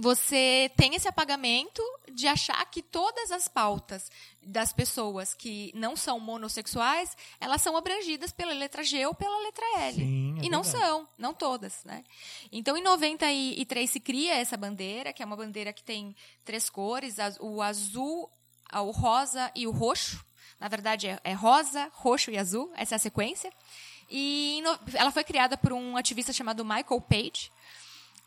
você 0.00 0.70
tem 0.76 0.94
esse 0.94 1.08
apagamento 1.08 1.82
de 2.12 2.26
achar 2.26 2.64
que 2.70 2.82
todas 2.82 3.30
as 3.30 3.48
pautas 3.48 4.10
das 4.42 4.72
pessoas 4.72 5.34
que 5.34 5.72
não 5.74 5.96
são 5.96 6.18
monossexuais, 6.18 7.16
elas 7.40 7.60
são 7.62 7.76
abrangidas 7.76 8.32
pela 8.32 8.52
letra 8.52 8.82
G 8.82 9.06
ou 9.06 9.14
pela 9.14 9.38
letra 9.42 9.64
L. 9.80 9.96
Sim, 9.96 10.38
é 10.40 10.46
e 10.46 10.50
não 10.50 10.62
verdade. 10.62 10.84
são, 10.84 11.08
não 11.16 11.34
todas, 11.34 11.84
né? 11.84 12.04
Então, 12.50 12.76
em 12.76 12.82
93 12.82 13.90
se 13.90 14.00
cria 14.00 14.34
essa 14.34 14.56
bandeira, 14.56 15.12
que 15.12 15.22
é 15.22 15.26
uma 15.26 15.36
bandeira 15.36 15.72
que 15.72 15.82
tem 15.82 16.14
três 16.44 16.70
cores, 16.70 17.16
o 17.40 17.62
azul, 17.62 18.30
o 18.72 18.90
rosa 18.90 19.50
e 19.54 19.66
o 19.66 19.70
roxo. 19.70 20.24
Na 20.58 20.68
verdade, 20.68 21.08
é, 21.08 21.20
é 21.22 21.32
rosa, 21.32 21.90
roxo 21.94 22.30
e 22.30 22.38
azul, 22.38 22.72
essa 22.74 22.94
é 22.94 22.96
a 22.96 23.00
sequência. 23.00 23.52
E 24.10 24.62
ela 24.94 25.10
foi 25.10 25.22
criada 25.22 25.56
por 25.56 25.72
um 25.72 25.96
ativista 25.96 26.32
chamado 26.32 26.64
Michael 26.64 27.00
Page. 27.02 27.52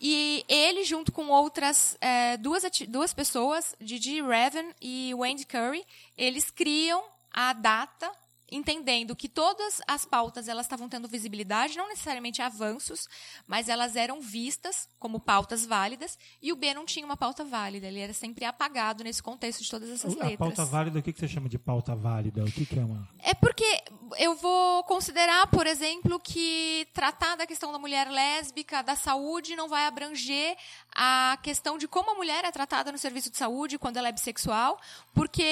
E 0.03 0.43
ele, 0.49 0.83
junto 0.83 1.11
com 1.11 1.27
outras 1.27 1.95
eh, 2.01 2.35
duas, 2.37 2.63
duas 2.87 3.13
pessoas, 3.13 3.75
Gigi 3.79 4.19
Revan 4.19 4.65
e 4.81 5.13
Wendy 5.13 5.45
Curry, 5.45 5.85
eles 6.17 6.49
criam 6.49 7.03
a 7.31 7.53
data 7.53 8.11
entendendo 8.51 9.15
que 9.15 9.29
todas 9.29 9.81
as 9.87 10.03
pautas 10.03 10.47
elas 10.47 10.65
estavam 10.65 10.89
tendo 10.89 11.07
visibilidade, 11.07 11.77
não 11.77 11.87
necessariamente 11.87 12.41
avanços, 12.41 13.07
mas 13.47 13.69
elas 13.69 13.95
eram 13.95 14.19
vistas 14.21 14.89
como 14.99 15.19
pautas 15.19 15.65
válidas, 15.65 16.19
e 16.41 16.51
o 16.51 16.55
B 16.55 16.73
não 16.73 16.85
tinha 16.85 17.05
uma 17.05 17.15
pauta 17.15 17.45
válida, 17.45 17.87
ele 17.87 17.99
era 17.99 18.13
sempre 18.13 18.43
apagado 18.45 19.03
nesse 19.03 19.23
contexto 19.23 19.63
de 19.63 19.69
todas 19.69 19.89
essas 19.89 20.13
A 20.13 20.23
letras. 20.23 20.37
pauta 20.37 20.65
válida, 20.65 20.99
o 20.99 21.01
que 21.01 21.13
você 21.13 21.27
chama 21.27 21.47
de 21.47 21.57
pauta 21.57 21.95
válida? 21.95 22.43
O 22.43 22.51
que, 22.51 22.65
que 22.65 22.77
é 22.77 22.83
uma. 22.83 23.07
É 23.19 23.33
porque 23.33 23.83
eu 24.17 24.35
vou 24.35 24.83
considerar, 24.83 25.47
por 25.47 25.65
exemplo, 25.65 26.19
que 26.19 26.87
tratar 26.93 27.35
da 27.35 27.47
questão 27.47 27.71
da 27.71 27.79
mulher 27.79 28.09
lésbica, 28.09 28.81
da 28.83 28.95
saúde, 28.95 29.55
não 29.55 29.69
vai 29.69 29.85
abranger 29.85 30.57
a 30.93 31.37
questão 31.41 31.77
de 31.77 31.87
como 31.87 32.11
a 32.11 32.15
mulher 32.15 32.43
é 32.43 32.51
tratada 32.51 32.91
no 32.91 32.97
serviço 32.97 33.29
de 33.29 33.37
saúde 33.37 33.79
quando 33.79 33.97
ela 33.97 34.09
é 34.09 34.11
bissexual, 34.11 34.77
porque 35.13 35.43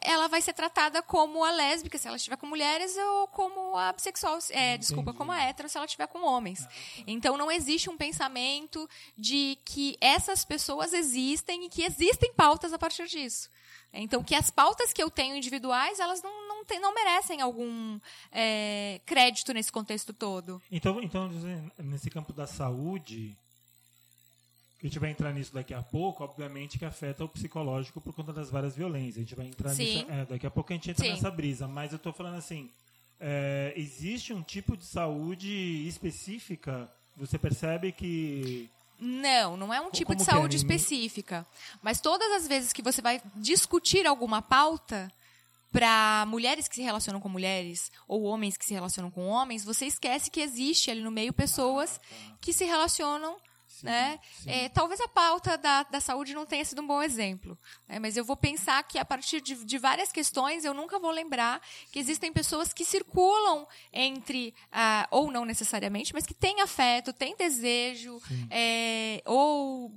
ela 0.00 0.26
vai 0.26 0.40
ser 0.40 0.52
tratada 0.52 1.02
como 1.02 1.44
a 1.44 1.50
lésbica 1.50 1.96
se 1.96 2.08
ela 2.08 2.16
estiver 2.16 2.36
com 2.40 2.46
mulheres 2.46 2.96
ou 2.96 3.28
como 3.28 3.76
a 3.76 3.92
bissexual, 3.92 4.38
é, 4.50 4.76
desculpa, 4.78 5.12
como 5.12 5.30
a 5.30 5.40
hétero 5.42 5.68
se 5.68 5.76
ela 5.76 5.86
estiver 5.86 6.06
com 6.08 6.24
homens. 6.24 6.66
Então 7.06 7.36
não 7.36 7.50
existe 7.52 7.88
um 7.90 7.96
pensamento 7.96 8.88
de 9.16 9.58
que 9.64 9.96
essas 10.00 10.44
pessoas 10.44 10.92
existem 10.92 11.66
e 11.66 11.68
que 11.68 11.82
existem 11.84 12.32
pautas 12.34 12.72
a 12.72 12.78
partir 12.78 13.06
disso. 13.06 13.48
Então, 13.92 14.22
que 14.22 14.36
as 14.36 14.52
pautas 14.52 14.92
que 14.92 15.02
eu 15.02 15.10
tenho 15.10 15.34
individuais, 15.34 15.98
elas 15.98 16.22
não, 16.22 16.46
não, 16.48 16.64
tem- 16.64 16.78
não 16.78 16.94
merecem 16.94 17.40
algum 17.40 17.98
é, 18.30 19.00
crédito 19.04 19.52
nesse 19.52 19.72
contexto 19.72 20.12
todo. 20.12 20.62
Então, 20.70 21.02
então, 21.02 21.28
nesse 21.76 22.08
campo 22.08 22.32
da 22.32 22.46
saúde, 22.46 23.36
que 24.80 24.86
a 24.86 24.88
gente 24.90 24.98
vai 24.98 25.10
entrar 25.10 25.32
nisso 25.32 25.52
daqui 25.52 25.74
a 25.74 25.82
pouco, 25.82 26.24
obviamente 26.24 26.78
que 26.78 26.84
afeta 26.86 27.22
o 27.24 27.28
psicológico 27.28 28.00
por 28.00 28.14
conta 28.14 28.32
das 28.32 28.50
várias 28.50 28.74
violências. 28.74 29.18
A 29.18 29.20
gente 29.20 29.34
vai 29.34 29.46
entrar 29.46 29.74
Sim. 29.74 29.84
nisso. 29.84 30.06
é, 30.10 30.24
daqui 30.24 30.46
a 30.46 30.50
pouco 30.50 30.72
a 30.72 30.76
gente 30.76 30.90
entra 30.90 31.04
Sim. 31.04 31.10
nessa 31.12 31.30
brisa. 31.30 31.68
Mas 31.68 31.92
eu 31.92 31.98
tô 31.98 32.12
falando 32.12 32.36
assim: 32.36 32.70
é, 33.20 33.74
existe 33.76 34.32
um 34.32 34.42
tipo 34.42 34.76
de 34.76 34.84
saúde 34.84 35.86
específica? 35.86 36.90
Você 37.16 37.38
percebe 37.38 37.92
que. 37.92 38.68
Não, 38.98 39.56
não 39.56 39.72
é 39.72 39.80
um 39.80 39.90
tipo 39.90 40.14
de 40.14 40.18
como 40.18 40.24
que 40.24 40.30
é? 40.30 40.34
saúde 40.34 40.56
Ninguém- 40.58 40.76
específica. 40.76 41.46
Mas 41.82 42.00
todas 42.00 42.30
as 42.32 42.46
vezes 42.48 42.72
que 42.72 42.82
você 42.82 43.00
vai 43.02 43.20
discutir 43.36 44.06
alguma 44.06 44.40
pauta 44.42 45.10
para 45.72 46.24
mulheres 46.26 46.66
que 46.68 46.74
se 46.74 46.82
relacionam 46.82 47.20
com 47.20 47.28
mulheres 47.28 47.92
ou 48.08 48.22
homens 48.24 48.56
que 48.56 48.64
se 48.64 48.74
relacionam 48.74 49.10
com 49.10 49.26
homens, 49.26 49.64
você 49.64 49.86
esquece 49.86 50.30
que 50.30 50.40
existe 50.40 50.90
ali 50.90 51.00
no 51.02 51.10
meio 51.10 51.32
pessoas 51.32 52.00
que 52.40 52.52
se 52.52 52.64
relacionam 52.64 53.36
né? 53.82 54.18
É, 54.46 54.68
talvez 54.68 55.00
a 55.00 55.08
pauta 55.08 55.56
da, 55.56 55.82
da 55.84 56.00
saúde 56.00 56.34
não 56.34 56.46
tenha 56.46 56.64
sido 56.64 56.82
um 56.82 56.86
bom 56.86 57.02
exemplo, 57.02 57.58
né? 57.88 57.98
mas 57.98 58.16
eu 58.16 58.24
vou 58.24 58.36
pensar 58.36 58.82
que 58.84 58.98
a 58.98 59.04
partir 59.04 59.40
de, 59.40 59.64
de 59.64 59.78
várias 59.78 60.12
questões 60.12 60.64
eu 60.64 60.74
nunca 60.74 60.98
vou 60.98 61.10
lembrar 61.10 61.60
que 61.90 61.98
existem 61.98 62.32
pessoas 62.32 62.72
que 62.72 62.84
circulam 62.84 63.66
entre, 63.92 64.54
ah, 64.70 65.06
ou 65.10 65.30
não 65.30 65.44
necessariamente, 65.44 66.12
mas 66.12 66.26
que 66.26 66.34
têm 66.34 66.60
afeto, 66.60 67.12
têm 67.12 67.36
desejo, 67.36 68.20
é, 68.50 69.22
ou 69.24 69.92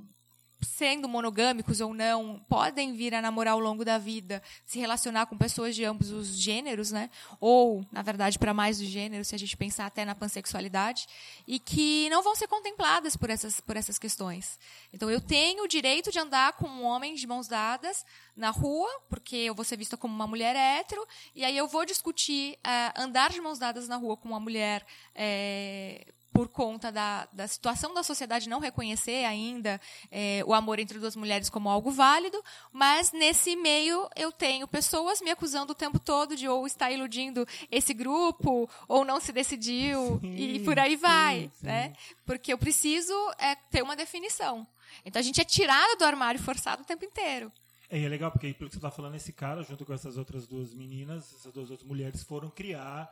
sendo 0.63 1.07
monogâmicos 1.07 1.81
ou 1.81 1.93
não, 1.93 2.39
podem 2.47 2.93
vir 2.93 3.13
a 3.13 3.21
namorar 3.21 3.53
ao 3.53 3.59
longo 3.59 3.83
da 3.83 3.97
vida, 3.97 4.41
se 4.65 4.79
relacionar 4.79 5.25
com 5.25 5.37
pessoas 5.37 5.75
de 5.75 5.83
ambos 5.83 6.11
os 6.11 6.27
gêneros, 6.37 6.91
né? 6.91 7.09
Ou, 7.39 7.85
na 7.91 8.01
verdade, 8.01 8.39
para 8.39 8.53
mais 8.53 8.79
do 8.79 8.85
gênero, 8.85 9.23
se 9.23 9.35
a 9.35 9.39
gente 9.39 9.57
pensar 9.57 9.85
até 9.85 10.05
na 10.05 10.15
pansexualidade, 10.15 11.07
e 11.47 11.59
que 11.59 12.09
não 12.09 12.23
vão 12.23 12.35
ser 12.35 12.47
contempladas 12.47 13.15
por 13.15 13.29
essas, 13.29 13.59
por 13.59 13.77
essas 13.77 13.99
questões. 13.99 14.59
Então, 14.93 15.09
eu 15.09 15.21
tenho 15.21 15.63
o 15.63 15.67
direito 15.67 16.11
de 16.11 16.19
andar 16.19 16.53
com 16.53 16.67
um 16.67 16.83
homem 16.83 17.15
de 17.15 17.27
mãos 17.27 17.47
dadas 17.47 18.05
na 18.35 18.49
rua, 18.49 18.89
porque 19.09 19.35
eu 19.35 19.53
vou 19.53 19.63
ser 19.63 19.77
vista 19.77 19.97
como 19.97 20.13
uma 20.13 20.27
mulher 20.27 20.55
hétero, 20.55 21.05
e 21.35 21.43
aí 21.43 21.55
eu 21.55 21.67
vou 21.67 21.85
discutir 21.85 22.57
ah, 22.63 22.93
andar 22.97 23.29
de 23.29 23.41
mãos 23.41 23.59
dadas 23.59 23.87
na 23.87 23.95
rua 23.95 24.17
com 24.17 24.29
uma 24.29 24.39
mulher. 24.39 24.85
eh, 25.15 26.05
por 26.33 26.49
conta 26.49 26.91
da, 26.91 27.27
da 27.31 27.47
situação 27.47 27.93
da 27.93 28.01
sociedade 28.01 28.49
não 28.49 28.59
reconhecer 28.59 29.23
ainda 29.23 29.79
eh, 30.11 30.41
o 30.47 30.53
amor 30.53 30.79
entre 30.79 30.97
duas 30.97 31.15
mulheres 31.15 31.49
como 31.49 31.69
algo 31.69 31.91
válido, 31.91 32.43
mas 32.71 33.11
nesse 33.11 33.55
meio 33.55 34.09
eu 34.15 34.31
tenho 34.31 34.67
pessoas 34.67 35.21
me 35.21 35.29
acusando 35.29 35.73
o 35.73 35.75
tempo 35.75 35.99
todo 35.99 36.35
de 36.35 36.47
ou 36.47 36.65
estar 36.65 36.91
iludindo 36.91 37.47
esse 37.71 37.93
grupo, 37.93 38.67
ou 38.87 39.05
não 39.05 39.19
se 39.19 39.31
decidiu, 39.31 40.19
e 40.23 40.57
Sim, 40.57 40.65
por 40.65 40.79
aí 40.79 40.95
vai, 40.95 41.41
sim, 41.41 41.51
sim. 41.59 41.65
né? 41.67 41.93
Porque 42.25 42.51
eu 42.51 42.57
preciso 42.57 43.13
é, 43.37 43.55
ter 43.69 43.83
uma 43.83 43.95
definição. 43.95 44.65
Então 45.05 45.19
a 45.19 45.23
gente 45.23 45.39
é 45.39 45.45
tirado 45.45 45.97
do 45.97 46.05
armário 46.05 46.41
forçado 46.41 46.81
o 46.81 46.85
tempo 46.85 47.05
inteiro. 47.05 47.51
É, 47.89 47.99
e 47.99 48.05
é 48.05 48.09
legal, 48.09 48.31
porque 48.31 48.51
pelo 48.53 48.71
que 48.71 48.75
você 48.75 48.79
está 48.79 48.89
falando, 48.89 49.15
esse 49.15 49.31
cara, 49.31 49.61
junto 49.61 49.85
com 49.85 49.93
essas 49.93 50.17
outras 50.17 50.47
duas 50.47 50.73
meninas, 50.73 51.31
essas 51.31 51.53
duas 51.53 51.69
outras 51.69 51.87
mulheres, 51.87 52.23
foram 52.23 52.49
criar 52.49 53.07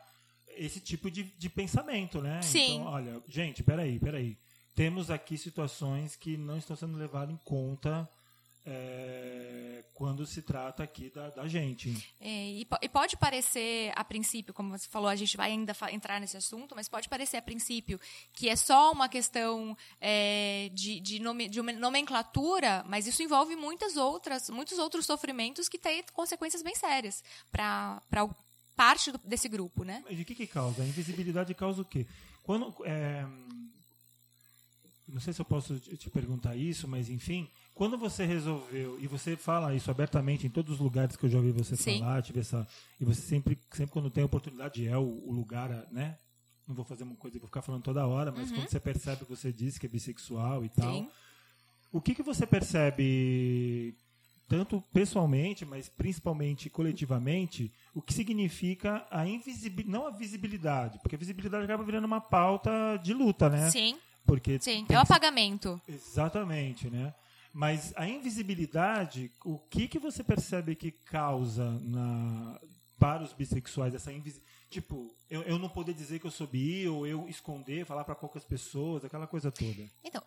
esse 0.56 0.80
tipo 0.80 1.10
de, 1.10 1.24
de 1.24 1.48
pensamento, 1.48 2.20
né? 2.20 2.40
Sim. 2.42 2.76
Então, 2.76 2.86
olha, 2.86 3.22
gente, 3.28 3.62
peraí, 3.62 3.98
peraí. 3.98 4.36
Temos 4.74 5.10
aqui 5.10 5.36
situações 5.36 6.16
que 6.16 6.36
não 6.36 6.56
estão 6.58 6.74
sendo 6.74 6.96
levadas 6.96 7.34
em 7.34 7.38
conta 7.44 8.08
é, 8.64 9.84
quando 9.94 10.24
se 10.26 10.40
trata 10.40 10.82
aqui 10.82 11.10
da, 11.10 11.30
da 11.30 11.48
gente. 11.48 11.92
É, 12.20 12.28
e, 12.28 12.66
e 12.80 12.88
pode 12.88 13.16
parecer, 13.16 13.92
a 13.94 14.04
princípio, 14.04 14.54
como 14.54 14.70
você 14.70 14.88
falou, 14.88 15.08
a 15.08 15.16
gente 15.16 15.36
vai 15.36 15.50
ainda 15.50 15.74
entrar 15.90 16.20
nesse 16.20 16.36
assunto, 16.36 16.74
mas 16.74 16.88
pode 16.88 17.08
parecer, 17.08 17.36
a 17.38 17.42
princípio, 17.42 18.00
que 18.32 18.48
é 18.48 18.56
só 18.56 18.92
uma 18.92 19.08
questão 19.08 19.76
é, 20.00 20.70
de, 20.72 21.00
de, 21.00 21.18
nome- 21.18 21.48
de 21.48 21.60
nomenclatura, 21.60 22.84
mas 22.88 23.06
isso 23.06 23.22
envolve 23.22 23.56
muitas 23.56 23.96
outras, 23.96 24.48
muitos 24.48 24.78
outros 24.78 25.06
sofrimentos 25.06 25.68
que 25.68 25.78
têm 25.78 26.02
consequências 26.12 26.62
bem 26.62 26.74
sérias 26.74 27.22
para 27.50 28.00
parte 28.82 29.12
do- 29.12 29.20
desse 29.24 29.48
grupo, 29.48 29.84
né? 29.84 30.02
Mas 30.04 30.16
de 30.16 30.24
que 30.24 30.34
que 30.34 30.46
causa? 30.46 30.82
A 30.82 30.86
invisibilidade 30.86 31.54
causa 31.54 31.82
o 31.82 31.84
quê? 31.84 32.06
Quando, 32.42 32.74
é, 32.84 33.24
não 35.08 35.20
sei 35.20 35.32
se 35.32 35.40
eu 35.40 35.44
posso 35.44 35.78
te 35.78 36.10
perguntar 36.10 36.56
isso, 36.56 36.88
mas 36.88 37.08
enfim, 37.08 37.48
quando 37.74 37.96
você 37.96 38.24
resolveu, 38.24 38.98
e 39.00 39.06
você 39.06 39.36
fala 39.36 39.74
isso 39.74 39.90
abertamente 39.90 40.46
em 40.46 40.50
todos 40.50 40.74
os 40.74 40.80
lugares 40.80 41.16
que 41.16 41.24
eu 41.26 41.30
já 41.30 41.38
ouvi 41.38 41.52
você 41.52 41.76
Sim. 41.76 41.98
falar, 42.00 42.22
tive 42.22 42.40
essa, 42.40 42.66
e 43.00 43.04
você 43.04 43.20
sempre, 43.20 43.58
sempre 43.72 43.92
quando 43.92 44.10
tem 44.10 44.24
oportunidade 44.24 44.86
é 44.86 44.96
o, 44.98 45.02
o 45.02 45.32
lugar, 45.32 45.70
né? 45.92 46.18
Não 46.66 46.74
vou 46.74 46.84
fazer 46.84 47.04
uma 47.04 47.16
coisa 47.16 47.34
que 47.36 47.40
vou 47.40 47.48
ficar 47.48 47.62
falando 47.62 47.82
toda 47.82 48.06
hora, 48.06 48.32
mas 48.32 48.50
quando 48.50 48.68
você 48.68 48.80
percebe, 48.80 49.24
você 49.28 49.52
disse 49.52 49.78
que 49.78 49.86
é 49.86 49.88
bissexual 49.88 50.64
e 50.64 50.68
tal. 50.68 50.92
Uhum. 50.94 51.04
Sim. 51.04 51.10
O 51.92 52.00
que, 52.00 52.14
que 52.14 52.22
você 52.22 52.46
percebe, 52.46 53.94
tanto 54.48 54.82
pessoalmente, 54.92 55.64
mas 55.64 55.88
principalmente 55.88 56.68
coletivamente, 56.68 57.72
o 57.94 58.02
que 58.02 58.12
significa 58.12 59.06
a 59.10 59.26
invisibilidade, 59.26 59.88
não 59.90 60.06
a 60.06 60.10
visibilidade, 60.10 60.98
porque 61.00 61.14
a 61.16 61.18
visibilidade 61.18 61.64
acaba 61.64 61.82
virando 61.84 62.04
uma 62.04 62.20
pauta 62.20 62.70
de 63.02 63.14
luta, 63.14 63.48
né? 63.48 63.70
Sim, 63.70 63.96
Porque 64.26 64.58
sim. 64.60 64.84
tem 64.84 64.96
É 64.96 65.00
o 65.00 65.04
que- 65.06 65.12
apagamento. 65.12 65.80
Exatamente, 65.88 66.88
né? 66.90 67.14
Mas 67.54 67.92
a 67.96 68.06
invisibilidade, 68.08 69.30
o 69.44 69.58
que 69.58 69.86
que 69.88 69.98
você 69.98 70.22
percebe 70.24 70.74
que 70.74 70.90
causa 70.90 71.70
na, 71.82 72.58
para 72.98 73.22
os 73.22 73.32
bissexuais 73.32 73.94
essa 73.94 74.12
invisibilidade? 74.12 74.52
Tipo, 74.70 75.14
eu, 75.28 75.42
eu 75.42 75.58
não 75.58 75.68
poder 75.68 75.92
dizer 75.92 76.18
que 76.18 76.26
eu 76.26 76.30
sou 76.30 76.46
bi, 76.46 76.88
ou 76.88 77.06
eu 77.06 77.28
esconder, 77.28 77.84
falar 77.84 78.04
para 78.04 78.14
poucas 78.14 78.42
pessoas, 78.44 79.04
aquela 79.04 79.26
coisa 79.26 79.50
toda. 79.52 79.84
Então, 80.02 80.22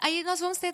aí 0.00 0.22
nós 0.22 0.38
vamos 0.38 0.58
ter 0.58 0.72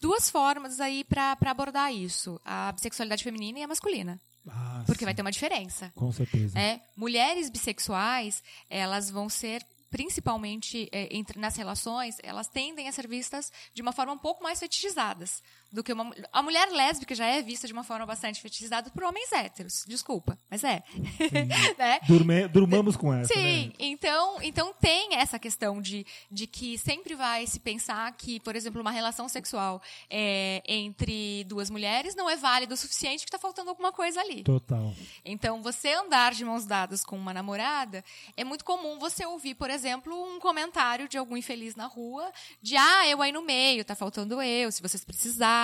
duas 0.00 0.30
formas 0.30 0.80
aí 0.80 1.04
pra 1.04 1.36
abordar 1.46 1.92
isso. 1.92 2.40
A 2.44 2.72
bissexualidade 2.72 3.22
feminina 3.24 3.58
e 3.58 3.62
a 3.62 3.68
masculina. 3.68 4.20
Ah, 4.48 4.82
Porque 4.86 5.00
sim, 5.00 5.04
vai 5.04 5.14
ter 5.14 5.22
uma 5.22 5.30
diferença. 5.30 5.92
Com 5.94 6.10
certeza. 6.10 6.58
É, 6.58 6.80
mulheres 6.96 7.50
bissexuais, 7.50 8.42
elas 8.68 9.10
vão 9.10 9.28
ser 9.28 9.64
principalmente 9.90 10.88
é, 10.92 11.14
entre 11.14 11.38
nas 11.38 11.56
relações, 11.56 12.16
elas 12.22 12.46
tendem 12.46 12.88
a 12.88 12.92
ser 12.92 13.08
vistas 13.08 13.52
de 13.74 13.82
uma 13.82 13.92
forma 13.92 14.12
um 14.12 14.18
pouco 14.18 14.42
mais 14.42 14.60
fetichizadas 14.60 15.42
do 15.72 15.84
que 15.84 15.92
uma 15.92 16.12
a 16.32 16.42
mulher 16.42 16.68
lésbica 16.70 17.14
já 17.14 17.26
é 17.26 17.40
vista 17.42 17.66
de 17.66 17.72
uma 17.72 17.84
forma 17.84 18.04
bastante 18.04 18.40
fetichizada 18.40 18.90
por 18.90 19.04
homens 19.04 19.30
héteros. 19.30 19.84
Desculpa, 19.86 20.36
mas 20.50 20.64
é. 20.64 20.82
né? 21.78 22.00
Durme- 22.08 22.48
durmamos 22.48 22.96
com 22.96 23.12
essa, 23.14 23.32
Sim, 23.32 23.66
né? 23.68 23.72
então, 23.78 24.42
então 24.42 24.72
tem 24.80 25.14
essa 25.14 25.38
questão 25.38 25.80
de, 25.80 26.04
de 26.30 26.46
que 26.46 26.76
sempre 26.78 27.14
vai 27.14 27.46
se 27.46 27.60
pensar 27.60 28.10
que, 28.12 28.40
por 28.40 28.56
exemplo, 28.56 28.80
uma 28.80 28.90
relação 28.90 29.28
sexual 29.28 29.80
é, 30.08 30.62
entre 30.66 31.44
duas 31.44 31.70
mulheres 31.70 32.14
não 32.16 32.28
é 32.28 32.36
válida 32.36 32.74
o 32.74 32.76
suficiente 32.76 33.24
que 33.24 33.28
está 33.28 33.38
faltando 33.38 33.70
alguma 33.70 33.92
coisa 33.92 34.20
ali. 34.20 34.42
Total. 34.42 34.92
Então, 35.24 35.62
você 35.62 35.92
andar 35.92 36.32
de 36.34 36.44
mãos 36.44 36.64
dadas 36.64 37.04
com 37.04 37.16
uma 37.16 37.32
namorada, 37.32 38.04
é 38.36 38.42
muito 38.44 38.64
comum 38.64 38.98
você 38.98 39.24
ouvir, 39.24 39.54
por 39.54 39.70
exemplo, 39.70 40.14
um 40.34 40.40
comentário 40.40 41.08
de 41.08 41.16
algum 41.16 41.36
infeliz 41.36 41.76
na 41.76 41.86
rua 41.86 42.32
de 42.60 42.76
ah, 42.76 43.06
eu 43.06 43.22
aí 43.22 43.30
no 43.30 43.42
meio, 43.42 43.84
tá 43.84 43.94
faltando 43.94 44.42
eu, 44.42 44.72
se 44.72 44.82
vocês 44.82 45.04
precisarem. 45.04 45.59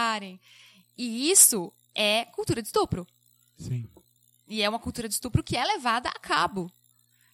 E 0.97 1.31
isso 1.31 1.73
é 1.95 2.25
cultura 2.27 2.63
de 2.63 2.69
estupro. 2.69 3.07
Sim. 3.59 3.89
E 4.49 4.63
é 4.63 4.69
uma 4.69 4.79
cultura 4.79 5.09
de 5.09 5.15
estupro 5.15 5.43
que 5.43 5.57
é 5.57 5.65
levada 5.65 6.09
a 6.09 6.19
cabo. 6.19 6.71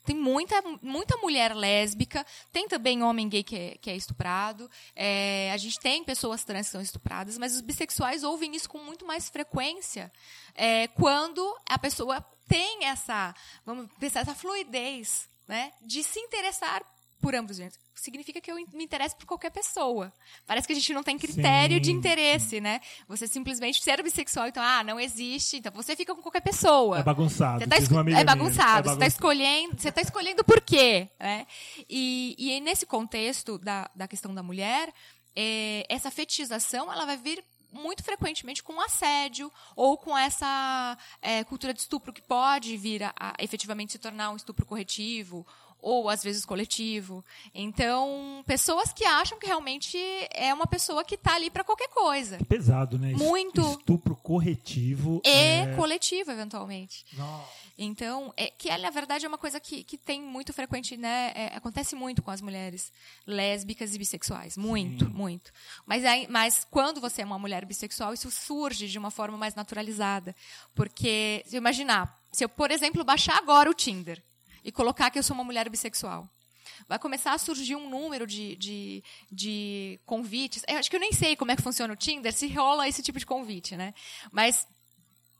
Tem 0.05 0.17
muita, 0.17 0.61
muita 0.83 1.17
mulher 1.19 1.55
lésbica, 1.55 2.27
tem 2.53 2.67
também 2.67 3.05
homem 3.05 3.29
gay 3.29 3.45
que 3.45 3.57
é, 3.57 3.79
que 3.81 3.89
é 3.89 3.95
estuprado, 3.95 4.69
é, 4.97 5.53
a 5.53 5.57
gente 5.57 5.79
tem 5.79 6.03
pessoas 6.03 6.43
trans 6.43 6.67
que 6.67 6.73
são 6.73 6.81
estupradas, 6.81 7.39
mas 7.39 7.55
os 7.55 7.61
bissexuais 7.61 8.25
ouvem 8.25 8.57
isso 8.57 8.69
com 8.69 8.79
muito 8.79 9.07
mais 9.07 9.29
frequência 9.29 10.13
é, 10.57 10.89
quando 10.89 11.57
a 11.67 11.79
pessoa 11.79 12.21
tem 12.49 12.85
essa, 12.85 13.33
vamos 13.65 13.89
pensar, 14.01 14.21
essa 14.21 14.35
fluidez 14.35 15.29
né, 15.47 15.73
de 15.81 16.03
se 16.03 16.19
interessar 16.19 16.83
por 17.23 17.35
ambos 17.35 17.53
os 17.53 17.57
gêneros. 17.59 17.79
Significa 17.95 18.41
que 18.41 18.51
eu 18.51 18.57
me 18.57 18.85
interesso 18.85 19.17
por 19.17 19.27
qualquer 19.27 19.51
pessoa. 19.51 20.13
Parece 20.47 20.67
que 20.67 20.73
a 20.73 20.77
gente 20.77 20.93
não 20.93 21.03
tem 21.05 21.17
critério 21.17 21.79
de 21.81 21.87
Sim, 21.87 21.93
interesse, 21.93 22.61
né? 22.61 22.81
Você 23.09 23.27
simplesmente 23.29 23.83
ser 23.83 24.03
bissexual, 24.03 24.49
então, 24.49 24.63
ah, 24.63 24.83
não 24.83 24.99
existe, 24.99 25.59
então 25.59 25.73
você 25.73 25.95
fica 25.95 26.15
com 26.15 26.21
qualquer 26.21 26.41
pessoa. 26.43 26.99
É 26.99 27.03
bagunçado. 27.03 27.61
Você 27.61 27.67
tá 27.69 27.79
esco- 27.79 27.95
é 27.95 28.25
bagunçado, 28.25 28.25
É 28.25 28.25
você 28.25 28.55
tá 28.55 28.73
bagunçado. 28.83 29.05
escolhendo, 29.05 29.81
você 29.81 29.93
tá 29.93 30.01
escolhendo 30.03 30.43
por 30.45 30.61
quê, 30.61 31.09
né? 31.19 31.47
E, 31.89 32.35
e 32.37 32.61
nesse 32.61 32.85
contexto 32.85 33.57
da, 33.59 33.89
da 33.95 34.09
questão 34.09 34.35
da 34.35 34.43
mulher, 34.43 34.93
é, 35.37 35.87
essa 35.89 36.11
fetichização, 36.11 36.93
ela 36.93 37.07
vai 37.07 37.17
vir 37.17 37.43
muito 37.73 38.03
frequentemente 38.05 38.63
com 38.63 38.79
assédio 38.81 39.51
ou 39.75 39.97
com 39.97 40.19
essa 40.19 40.99
é, 41.23 41.43
cultura 41.45 41.73
de 41.73 41.81
estupro 41.81 42.13
que 42.13 42.21
pode 42.21 42.77
vir 42.77 43.03
a, 43.05 43.15
a 43.19 43.35
efetivamente 43.39 43.93
se 43.93 43.99
tornar 43.99 44.31
um 44.31 44.37
estupro 44.37 44.67
corretivo 44.67 45.47
ou 45.83 46.09
às 46.09 46.23
vezes 46.23 46.45
coletivo. 46.45 47.25
Então, 47.53 48.43
pessoas 48.47 48.93
que 48.93 49.05
acham 49.05 49.39
que 49.39 49.47
realmente 49.47 49.99
é 50.33 50.55
uma 50.55 50.67
pessoa 50.67 51.05
que 51.05 51.17
está 51.17 51.35
ali 51.35 51.51
para 51.51 51.65
qualquer 51.65 51.89
coisa. 51.89 52.39
Pesado, 52.49 52.99
né? 52.99 53.13
Muito. 53.13 53.61
Estupro 53.61 54.17
corretivo. 54.17 55.21
E 55.25 55.29
é... 55.29 55.75
coletivo, 55.75 56.31
eventualmente. 56.31 57.05
Nossa. 57.15 57.63
Então, 57.77 58.33
é, 58.37 58.47
que 58.47 58.69
na 58.77 58.91
verdade 58.91 59.25
é 59.25 59.29
uma 59.29 59.39
coisa 59.39 59.59
que, 59.59 59.83
que 59.83 59.97
tem 59.97 60.23
muito 60.23 60.53
frequente, 60.53 60.97
né? 60.97 61.33
é, 61.35 61.57
acontece 61.57 61.95
muito 61.95 62.23
com 62.23 62.31
as 62.31 62.41
mulheres 62.41 62.93
lésbicas 63.27 63.95
e 63.95 63.99
bissexuais. 63.99 64.57
Muito, 64.57 65.07
Sim. 65.07 65.11
muito. 65.11 65.53
Mas, 65.87 66.05
aí, 66.05 66.27
mas 66.29 66.67
quando 66.71 67.01
você 67.01 67.23
é 67.23 67.25
uma 67.25 67.39
mulher 67.39 67.65
bissexual, 67.65 68.13
isso 68.13 68.31
surge 68.31 68.89
de 68.89 68.99
uma 68.99 69.11
forma 69.11 69.37
mais 69.37 69.55
naturalizada. 69.55 70.35
Porque, 70.75 71.43
se 71.47 71.57
imaginar, 71.57 72.21
se 72.31 72.45
eu, 72.45 72.49
por 72.49 72.71
exemplo, 72.71 73.05
baixar 73.05 73.37
agora 73.37 73.71
o 73.71 73.75
Tinder 73.75 74.23
e 74.65 74.71
colocar 74.73 75.11
que 75.11 75.19
eu 75.19 75.23
sou 75.23 75.35
uma 75.35 75.45
mulher 75.45 75.69
bissexual. 75.69 76.29
Vai 76.89 76.99
começar 76.99 77.33
a 77.33 77.39
surgir 77.39 77.77
um 77.77 77.89
número 77.89 78.27
de, 78.27 78.57
de, 78.57 79.05
de 79.31 80.01
convites. 80.05 80.63
Eu 80.69 80.79
acho 80.79 80.91
que 80.91 80.97
eu 80.97 81.01
nem 81.01 81.13
sei 81.13 81.37
como 81.37 81.51
é 81.51 81.57
que 81.57 81.63
funciona 81.63 81.93
o 81.93 81.97
Tinder, 81.97 82.33
se 82.33 82.49
rola 82.49 82.89
esse 82.89 83.03
tipo 83.03 83.19
de 83.19 83.27
convite, 83.27 83.77
né? 83.77 83.95
Mas 84.31 84.67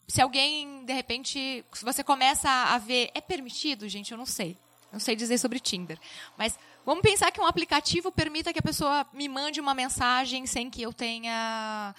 se 0.07 0.21
alguém, 0.21 0.85
de 0.85 0.93
repente, 0.93 1.65
se 1.73 1.85
você 1.85 2.05
começa 2.05 2.49
a 2.49 2.79
ver, 2.79 3.11
é 3.15 3.21
permitido, 3.21 3.89
gente, 3.89 4.13
eu 4.13 4.19
não 4.19 4.27
sei. 4.27 4.57
Não 4.93 5.01
sei 5.01 5.17
dizer 5.17 5.39
sobre 5.39 5.59
Tinder. 5.59 5.99
Mas 6.37 6.59
vamos 6.85 7.03
pensar 7.03 7.31
que 7.33 7.41
um 7.41 7.47
aplicativo 7.47 8.13
permita 8.13 8.53
que 8.53 8.59
a 8.59 8.63
pessoa 8.63 9.07
me 9.13 9.27
mande 9.29 9.59
uma 9.61 9.73
mensagem 9.73 10.45
sem 10.47 10.69
que 10.69 10.83
eu 10.83 10.93
tenha 10.93 11.95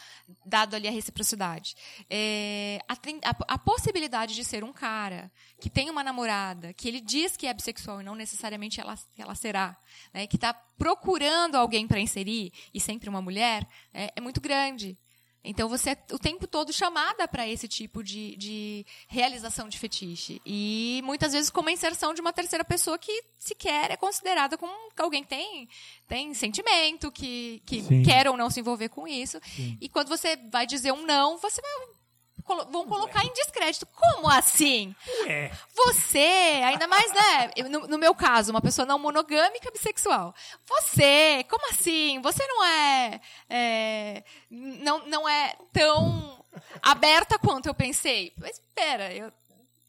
dado 0.45 0.75
ali 0.75 0.87
a 0.87 0.91
reciprocidade. 0.91 1.75
É, 2.09 2.79
a, 2.87 2.93
a- 2.93 3.55
a 3.55 3.57
possibilidade 3.57 4.35
de 4.35 4.45
ser 4.45 4.63
um 4.63 4.71
cara 4.71 5.31
que 5.59 5.69
tem 5.69 5.89
uma 5.89 6.03
namorada, 6.03 6.71
que 6.73 6.87
ele 6.87 7.01
diz 7.01 7.35
que 7.35 7.47
é 7.47 7.53
bissexual 7.53 7.99
e 7.99 8.03
não 8.03 8.13
necessariamente 8.13 8.79
ela, 8.79 8.95
ela 9.17 9.33
será, 9.33 9.75
né, 10.13 10.27
que 10.27 10.35
está 10.35 10.53
procurando 10.53 11.55
alguém 11.55 11.87
para 11.87 11.99
inserir, 11.99 12.51
e 12.73 12.79
sempre 12.79 13.09
uma 13.09 13.21
mulher, 13.21 13.67
é, 13.93 14.11
é 14.15 14.21
muito 14.21 14.39
grande. 14.39 14.97
Então 15.43 15.67
você 15.67 15.91
é 15.91 15.97
o 16.11 16.17
tempo 16.17 16.47
todo 16.47 16.71
chamada 16.71 17.27
para 17.27 17.47
esse 17.47 17.67
tipo 17.67 18.01
de, 18.01 18.35
de 18.37 18.85
realização 19.07 19.67
de 19.67 19.77
fetiche. 19.77 20.41
E 20.45 21.01
muitas 21.03 21.33
vezes 21.33 21.49
com 21.49 21.59
uma 21.59 21.71
inserção 21.71 22.13
de 22.13 22.21
uma 22.21 22.31
terceira 22.31 22.63
pessoa 22.63 22.97
que 22.97 23.23
sequer 23.37 23.91
é 23.91 23.97
considerada 23.97 24.57
como 24.57 24.71
alguém 24.97 25.23
que 25.23 25.29
tem, 25.29 25.67
tem 26.07 26.33
sentimento, 26.33 27.11
que, 27.11 27.61
que 27.65 27.81
Sim. 27.81 28.03
quer 28.03 28.27
ou 28.27 28.37
não 28.37 28.49
se 28.49 28.61
envolver 28.61 28.89
com 28.89 29.05
isso. 29.05 29.39
Sim. 29.55 29.77
E 29.81 29.89
quando 29.89 30.07
você 30.07 30.37
vai 30.49 30.65
dizer 30.65 30.93
um 30.93 31.05
não, 31.05 31.37
você 31.37 31.61
vai. 31.61 32.02
Colo- 32.43 32.65
Vão 32.71 32.85
colocar 32.87 33.23
em 33.25 33.33
descrédito. 33.33 33.85
Como 33.87 34.29
assim? 34.29 34.95
Ué. 35.25 35.51
Você, 35.75 36.61
ainda 36.65 36.87
mais, 36.87 37.11
né? 37.11 37.51
No, 37.69 37.87
no 37.87 37.97
meu 37.97 38.13
caso, 38.13 38.51
uma 38.51 38.61
pessoa 38.61 38.85
não 38.85 38.99
monogâmica 38.99 39.71
bissexual. 39.71 40.33
Você, 40.65 41.45
como 41.49 41.69
assim? 41.71 42.21
Você 42.21 42.45
não 42.47 42.63
é, 42.63 43.21
é, 43.49 44.23
não, 44.49 45.05
não 45.07 45.27
é 45.29 45.55
tão 45.71 46.43
aberta 46.81 47.37
quanto 47.39 47.67
eu 47.67 47.73
pensei. 47.73 48.33
Mas 48.37 48.59
espera, 48.59 49.13
eu 49.13 49.31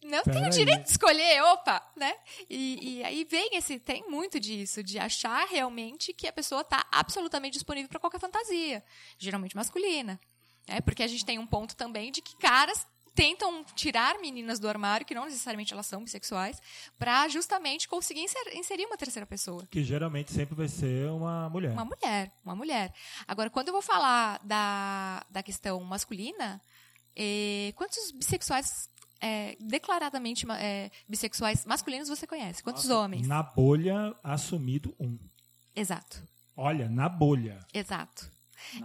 não 0.03 0.23
tenho 0.23 0.51
direito 0.51 0.83
de 0.85 0.91
escolher, 0.91 1.43
opa, 1.45 1.83
né? 1.97 2.15
E, 2.51 2.99
e 2.99 3.05
aí 3.05 3.25
vem 3.25 3.57
esse, 3.57 3.79
tem 3.79 4.05
muito 4.09 4.39
disso, 4.39 4.83
de 4.83 4.99
achar 4.99 5.47
realmente 5.49 6.13
que 6.13 6.27
a 6.29 6.33
pessoa 6.33 6.61
está 6.61 6.85
absolutamente 6.93 7.55
disponível 7.55 7.89
para 7.89 7.99
qualquer 8.01 8.21
fantasia, 8.21 8.85
geralmente 9.19 9.57
masculina. 9.57 10.21
Né? 10.69 10.81
Porque 10.81 11.03
a 11.03 11.07
gente 11.07 11.25
tem 11.25 11.39
um 11.39 11.47
ponto 11.47 11.75
também 11.77 12.11
de 12.13 12.21
que 12.23 12.37
caras 12.39 12.87
tentam 13.15 13.65
tirar 13.77 14.19
meninas 14.19 14.59
do 14.59 14.69
armário, 14.69 15.07
que 15.07 15.15
não 15.15 15.25
necessariamente 15.25 15.73
elas 15.73 15.87
são 15.87 16.03
bissexuais, 16.03 16.61
para 16.99 17.29
justamente 17.29 17.87
conseguir 17.87 18.23
inser- 18.23 18.57
inserir 18.57 18.87
uma 18.87 18.97
terceira 18.97 19.25
pessoa. 19.25 19.65
Que 19.71 19.85
geralmente 19.85 20.33
sempre 20.33 20.55
vai 20.57 20.67
ser 20.67 21.09
uma 21.11 21.49
mulher. 21.49 21.73
Uma 21.73 21.85
mulher, 21.85 22.33
uma 22.45 22.57
mulher. 22.57 22.93
Agora, 23.29 23.49
quando 23.51 23.69
eu 23.69 23.73
vou 23.73 23.83
falar 23.83 24.41
da, 24.43 25.25
da 25.31 25.45
questão 25.45 25.81
masculina, 25.85 26.61
eh, 27.15 27.73
quantos 27.77 28.11
bissexuais 28.11 28.89
eh, 29.21 29.57
declaradamente 29.61 30.45
eh, 30.59 30.91
bissexuais 31.09 31.65
masculinos 31.65 32.09
você 32.09 32.27
conhece? 32.27 32.65
Quantos 32.65 32.87
Nossa, 32.89 32.99
homens? 33.01 33.29
Na 33.29 33.45
bolha, 33.45 34.13
assumido 34.25 34.93
um. 34.99 35.17
Exato, 35.77 36.21
Olha, 36.57 36.89
na 36.89 37.09
bolha. 37.09 37.65
exato. 37.73 38.29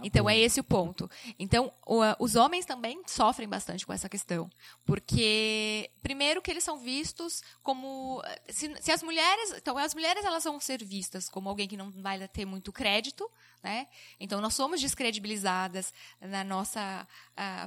Então 0.02 0.28
é 0.28 0.38
esse 0.38 0.60
o 0.60 0.64
ponto. 0.64 1.10
Então 1.38 1.72
o, 1.86 2.00
os 2.18 2.36
homens 2.36 2.64
também 2.64 3.02
sofrem 3.06 3.48
bastante 3.48 3.86
com 3.86 3.92
essa 3.92 4.08
questão, 4.08 4.50
porque 4.84 5.90
primeiro 6.02 6.42
que 6.42 6.50
eles 6.50 6.64
são 6.64 6.78
vistos 6.78 7.42
como 7.62 8.22
se, 8.48 8.74
se 8.80 8.92
as 8.92 9.02
mulheres, 9.02 9.52
então 9.56 9.76
as 9.76 9.94
mulheres 9.94 10.24
elas 10.24 10.44
vão 10.44 10.60
ser 10.60 10.84
vistas 10.84 11.28
como 11.28 11.48
alguém 11.48 11.68
que 11.68 11.76
não 11.76 11.90
vai 11.90 12.26
ter 12.28 12.44
muito 12.44 12.72
crédito, 12.72 13.30
né? 13.62 13.86
Então 14.18 14.40
nós 14.40 14.54
somos 14.54 14.80
descredibilizadas 14.80 15.92
na 16.20 16.42
nossa 16.42 17.06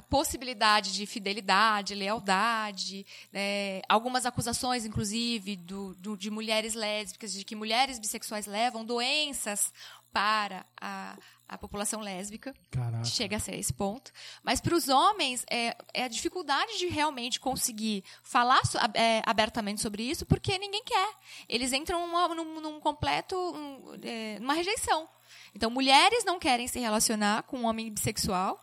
possibilidade 0.08 0.92
de 0.92 1.06
fidelidade, 1.06 1.94
lealdade, 1.94 3.06
né? 3.32 3.82
algumas 3.88 4.24
acusações, 4.26 4.84
inclusive, 4.84 5.56
do, 5.56 5.94
do, 5.94 6.16
de 6.16 6.30
mulheres 6.30 6.74
lésbicas, 6.74 7.32
de 7.32 7.44
que 7.44 7.56
mulheres 7.56 7.98
bissexuais 7.98 8.46
levam 8.46 8.84
doenças 8.84 9.72
para 10.12 10.64
a, 10.80 11.16
a 11.48 11.58
população 11.58 12.00
lésbica. 12.00 12.54
Caraca. 12.70 13.04
Chega 13.04 13.36
a 13.36 13.40
ser 13.40 13.56
esse 13.56 13.72
ponto. 13.72 14.12
Mas 14.42 14.60
para 14.60 14.74
os 14.74 14.88
homens, 14.88 15.44
é, 15.50 15.76
é, 15.92 16.04
a 16.04 16.08
dificuldade 16.08 16.78
de 16.78 16.86
realmente 16.86 17.38
conseguir 17.38 18.04
falar 18.22 18.60
é, 18.94 19.22
abertamente 19.24 19.80
sobre 19.80 20.02
isso, 20.02 20.24
porque 20.26 20.58
ninguém 20.58 20.82
quer. 20.84 21.14
Eles 21.48 21.72
entram 21.72 22.06
numa, 22.06 22.28
num, 22.34 22.60
num 22.60 22.80
completo. 22.80 23.36
Um, 23.36 23.94
é, 24.02 24.38
numa 24.40 24.54
rejeição. 24.54 25.08
Então, 25.54 25.70
mulheres 25.70 26.24
não 26.24 26.38
querem 26.38 26.66
se 26.66 26.78
relacionar 26.78 27.44
com 27.44 27.60
um 27.60 27.66
homem 27.66 27.90
bissexual 27.90 28.60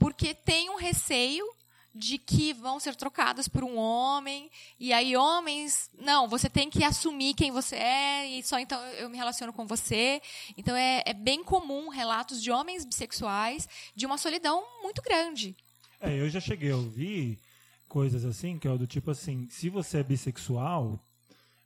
porque 0.00 0.32
tem 0.32 0.70
um 0.70 0.76
receio 0.76 1.44
de 1.94 2.18
que 2.18 2.52
vão 2.52 2.78
ser 2.78 2.94
trocadas 2.94 3.48
por 3.48 3.64
um 3.64 3.76
homem. 3.76 4.50
E 4.78 4.92
aí 4.92 5.16
homens 5.16 5.90
não 5.98 6.28
você 6.28 6.48
tem 6.48 6.70
que 6.70 6.84
assumir 6.84 7.34
quem 7.34 7.50
você 7.50 7.76
é 7.76 8.26
e 8.26 8.42
só 8.42 8.58
então 8.58 8.80
eu 8.92 9.08
me 9.10 9.16
relaciono 9.16 9.52
com 9.52 9.66
você. 9.66 10.22
Então 10.56 10.76
é, 10.76 11.02
é 11.04 11.14
bem 11.14 11.42
comum 11.42 11.88
relatos 11.88 12.42
de 12.42 12.50
homens 12.50 12.84
bissexuais 12.84 13.68
de 13.94 14.06
uma 14.06 14.18
solidão 14.18 14.64
muito 14.82 15.02
grande. 15.02 15.56
É 16.00 16.14
eu 16.14 16.30
já 16.30 16.40
cheguei 16.40 16.70
a 16.70 16.76
ouvir 16.76 17.38
coisas 17.88 18.24
assim 18.24 18.58
que 18.58 18.68
é 18.68 18.78
do 18.78 18.86
tipo 18.86 19.10
assim 19.10 19.48
se 19.50 19.68
você 19.68 19.98
é 19.98 20.02
bissexual 20.02 20.98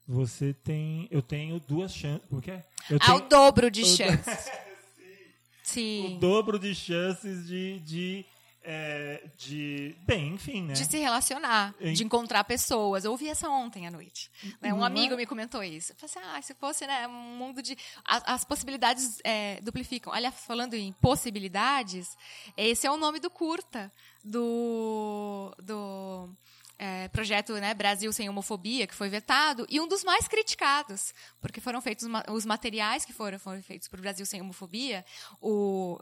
você 0.08 0.54
tem 0.54 1.06
eu 1.10 1.20
tenho 1.20 1.60
duas 1.60 1.94
chances 1.94 2.26
porque 2.30 2.50
é? 2.50 2.64
eu 2.88 2.98
tenho, 2.98 3.12
ao 3.12 3.20
dobro 3.20 3.70
de 3.70 3.84
chances. 3.84 4.50
Sim. 5.62 6.16
o 6.16 6.18
dobro 6.18 6.58
de 6.58 6.74
chances 6.74 7.46
de, 7.46 7.80
de 7.80 8.26
é, 8.64 9.22
de. 9.36 9.94
Bem, 10.06 10.34
enfim, 10.34 10.62
né? 10.62 10.72
De 10.72 10.84
se 10.86 10.98
relacionar, 10.98 11.74
em... 11.78 11.92
de 11.92 12.02
encontrar 12.02 12.42
pessoas. 12.44 13.04
Eu 13.04 13.10
ouvi 13.10 13.28
essa 13.28 13.48
ontem 13.48 13.86
à 13.86 13.90
noite. 13.90 14.30
Né? 14.60 14.72
Um 14.72 14.82
amigo 14.82 15.14
é? 15.14 15.16
me 15.18 15.26
comentou 15.26 15.62
isso. 15.62 15.92
Eu 15.92 15.96
falei 15.96 16.10
assim: 16.16 16.36
ah, 16.36 16.42
se 16.42 16.54
fosse 16.54 16.86
né, 16.86 17.06
um 17.06 17.36
mundo 17.36 17.60
de. 17.60 17.76
As, 18.04 18.22
as 18.26 18.44
possibilidades 18.44 19.20
é, 19.22 19.60
duplificam. 19.60 20.12
Olha, 20.12 20.32
falando 20.32 20.74
em 20.74 20.92
possibilidades, 20.94 22.16
esse 22.56 22.86
é 22.86 22.90
o 22.90 22.96
nome 22.96 23.20
do 23.20 23.28
curta 23.28 23.92
do. 24.24 25.54
do 25.62 26.30
é, 26.78 27.08
projeto 27.08 27.52
né, 27.54 27.72
Brasil 27.74 28.12
Sem 28.12 28.28
Homofobia, 28.28 28.86
que 28.86 28.94
foi 28.94 29.08
vetado, 29.08 29.66
e 29.68 29.80
um 29.80 29.86
dos 29.86 30.02
mais 30.02 30.26
criticados, 30.26 31.14
porque 31.40 31.60
foram 31.60 31.80
feitos 31.80 32.08
os 32.30 32.44
materiais 32.44 33.04
que 33.04 33.12
foram, 33.12 33.38
foram 33.38 33.62
feitos 33.62 33.88
para 33.88 33.98
o 33.98 34.02
Brasil 34.02 34.26
Sem 34.26 34.40
Homofobia, 34.40 35.04
o 35.40 35.98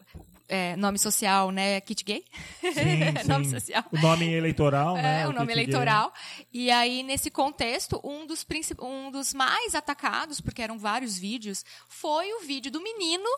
é, 0.48 0.74
nome 0.76 0.98
social, 0.98 1.50
né, 1.50 1.80
kit 1.80 2.04
gay, 2.04 2.24
sim, 2.60 3.26
nome 3.28 3.44
sim. 3.44 3.50
social. 3.50 3.84
O 3.92 3.98
nome 3.98 4.32
eleitoral, 4.32 4.96
é, 4.96 5.02
né? 5.02 5.26
O, 5.26 5.30
o 5.30 5.32
nome 5.32 5.52
eleitoral. 5.52 6.12
Gay. 6.12 6.46
E 6.52 6.70
aí, 6.70 7.02
nesse 7.02 7.30
contexto, 7.30 8.00
um 8.02 8.26
dos, 8.26 8.44
um 8.80 9.10
dos 9.10 9.34
mais 9.34 9.74
atacados, 9.74 10.40
porque 10.40 10.62
eram 10.62 10.78
vários 10.78 11.18
vídeos, 11.18 11.64
foi 11.88 12.32
o 12.34 12.40
vídeo 12.40 12.70
do 12.70 12.82
menino 12.82 13.28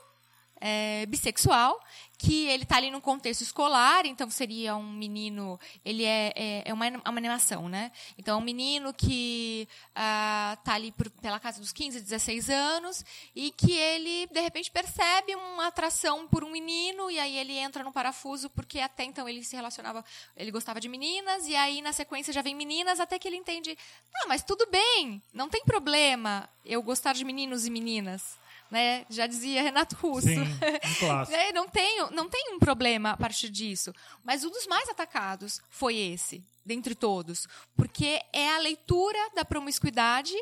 é, 0.66 1.04
bissexual, 1.04 1.78
que 2.16 2.46
ele 2.46 2.62
está 2.62 2.78
ali 2.78 2.90
num 2.90 3.00
contexto 3.00 3.42
escolar, 3.42 4.06
então 4.06 4.30
seria 4.30 4.74
um 4.74 4.92
menino, 4.92 5.60
ele 5.84 6.04
é, 6.04 6.32
é, 6.34 6.62
é 6.64 6.72
uma, 6.72 6.88
uma, 6.88 7.18
animação, 7.18 7.68
né? 7.68 7.92
Então, 8.16 8.38
é 8.38 8.40
um 8.40 8.44
menino 8.44 8.94
que 8.94 9.68
está 9.90 10.58
ah, 10.64 10.74
ali 10.74 10.90
por, 10.90 11.10
pela 11.10 11.38
casa 11.38 11.60
dos 11.60 11.70
15, 11.70 12.00
16 12.00 12.48
anos, 12.48 13.04
e 13.36 13.50
que 13.50 13.72
ele, 13.72 14.26
de 14.28 14.40
repente, 14.40 14.70
percebe 14.70 15.34
uma 15.34 15.66
atração 15.66 16.26
por 16.26 16.42
um 16.42 16.50
menino, 16.50 17.10
e 17.10 17.18
aí 17.18 17.36
ele 17.36 17.58
entra 17.58 17.84
no 17.84 17.92
parafuso, 17.92 18.48
porque 18.48 18.80
até 18.80 19.04
então 19.04 19.28
ele 19.28 19.44
se 19.44 19.54
relacionava, 19.54 20.02
ele 20.34 20.50
gostava 20.50 20.80
de 20.80 20.88
meninas, 20.88 21.46
e 21.46 21.54
aí 21.54 21.82
na 21.82 21.92
sequência 21.92 22.32
já 22.32 22.40
vem 22.40 22.54
meninas, 22.54 23.00
até 23.00 23.18
que 23.18 23.28
ele 23.28 23.36
entende, 23.36 23.76
ah, 24.14 24.26
mas 24.28 24.42
tudo 24.42 24.66
bem, 24.70 25.20
não 25.30 25.50
tem 25.50 25.62
problema 25.62 26.48
eu 26.64 26.82
gostar 26.82 27.12
de 27.12 27.22
meninos 27.22 27.66
e 27.66 27.70
meninas 27.70 28.42
né? 28.74 29.06
Já 29.08 29.28
dizia 29.28 29.62
Renato 29.62 29.94
Russo. 29.94 30.26
Sim, 30.26 30.40
um 30.40 30.94
clássico. 30.98 31.38
É, 31.38 31.52
não, 31.52 31.68
tem, 31.68 32.10
não 32.10 32.28
tem 32.28 32.52
um 32.52 32.58
problema 32.58 33.10
a 33.10 33.16
partir 33.16 33.48
disso. 33.48 33.94
Mas 34.24 34.44
um 34.44 34.50
dos 34.50 34.66
mais 34.66 34.88
atacados 34.88 35.60
foi 35.70 35.96
esse, 35.96 36.44
dentre 36.66 36.92
todos. 36.92 37.46
Porque 37.76 38.20
é 38.32 38.52
a 38.52 38.58
leitura 38.58 39.30
da 39.32 39.44
promiscuidade 39.44 40.34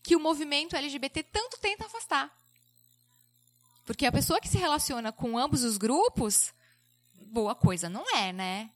que 0.00 0.14
o 0.14 0.20
movimento 0.20 0.76
LGBT 0.76 1.24
tanto 1.24 1.58
tenta 1.58 1.86
afastar. 1.86 2.30
Porque 3.84 4.06
a 4.06 4.12
pessoa 4.12 4.40
que 4.40 4.48
se 4.48 4.58
relaciona 4.58 5.10
com 5.10 5.36
ambos 5.36 5.64
os 5.64 5.76
grupos, 5.76 6.54
boa 7.26 7.56
coisa 7.56 7.88
não 7.88 8.08
é, 8.16 8.32
né? 8.32 8.70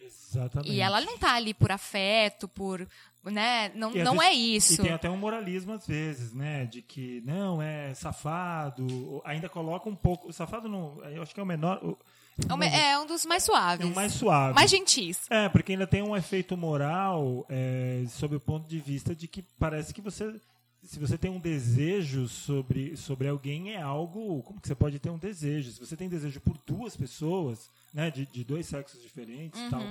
Exatamente. 0.00 0.72
E 0.72 0.80
ela 0.80 1.00
não 1.00 1.14
está 1.14 1.34
ali 1.34 1.54
por 1.54 1.70
afeto, 1.70 2.48
por 2.48 2.88
né? 3.30 3.70
Não, 3.74 3.90
não 3.90 4.18
vezes, 4.18 4.26
é 4.26 4.32
isso. 4.32 4.74
E 4.74 4.84
tem 4.84 4.92
até 4.92 5.10
um 5.10 5.16
moralismo 5.16 5.72
às 5.72 5.86
vezes, 5.86 6.32
né? 6.32 6.66
De 6.66 6.82
que 6.82 7.22
não 7.24 7.60
é 7.62 7.94
safado, 7.94 9.22
ainda 9.24 9.48
coloca 9.48 9.88
um 9.88 9.94
pouco. 9.94 10.32
Safado 10.32 10.68
não, 10.68 11.02
eu 11.04 11.22
acho 11.22 11.34
que 11.34 11.40
é 11.40 11.42
o 11.42 11.46
menor. 11.46 11.80
É, 12.62 12.92
é 12.92 12.98
um 12.98 13.06
dos 13.06 13.26
mais 13.26 13.42
suaves. 13.42 13.84
É 13.84 13.88
um 13.88 13.94
mais 13.94 14.12
suave. 14.12 14.54
Mais 14.54 14.70
gentis. 14.70 15.26
É, 15.28 15.48
porque 15.48 15.72
ainda 15.72 15.86
tem 15.86 16.02
um 16.02 16.16
efeito 16.16 16.56
moral 16.56 17.44
é, 17.48 18.04
sob 18.08 18.36
o 18.36 18.40
ponto 18.40 18.68
de 18.68 18.78
vista 18.78 19.14
de 19.14 19.26
que 19.26 19.42
parece 19.58 19.92
que 19.92 20.00
você. 20.00 20.40
Se 20.84 21.00
você 21.00 21.18
tem 21.18 21.28
um 21.28 21.40
desejo 21.40 22.28
sobre, 22.28 22.96
sobre 22.96 23.26
alguém, 23.26 23.74
é 23.74 23.82
algo. 23.82 24.42
Como 24.44 24.60
que 24.60 24.68
você 24.68 24.76
pode 24.76 24.98
ter 25.00 25.10
um 25.10 25.18
desejo? 25.18 25.72
Se 25.72 25.80
você 25.80 25.96
tem 25.96 26.08
desejo 26.08 26.40
por 26.40 26.56
duas 26.64 26.96
pessoas, 26.96 27.68
né? 27.92 28.10
De, 28.10 28.24
de 28.26 28.44
dois 28.44 28.66
sexos 28.66 29.02
diferentes 29.02 29.60
e 29.60 29.64
uhum. 29.64 29.70
tal 29.70 29.82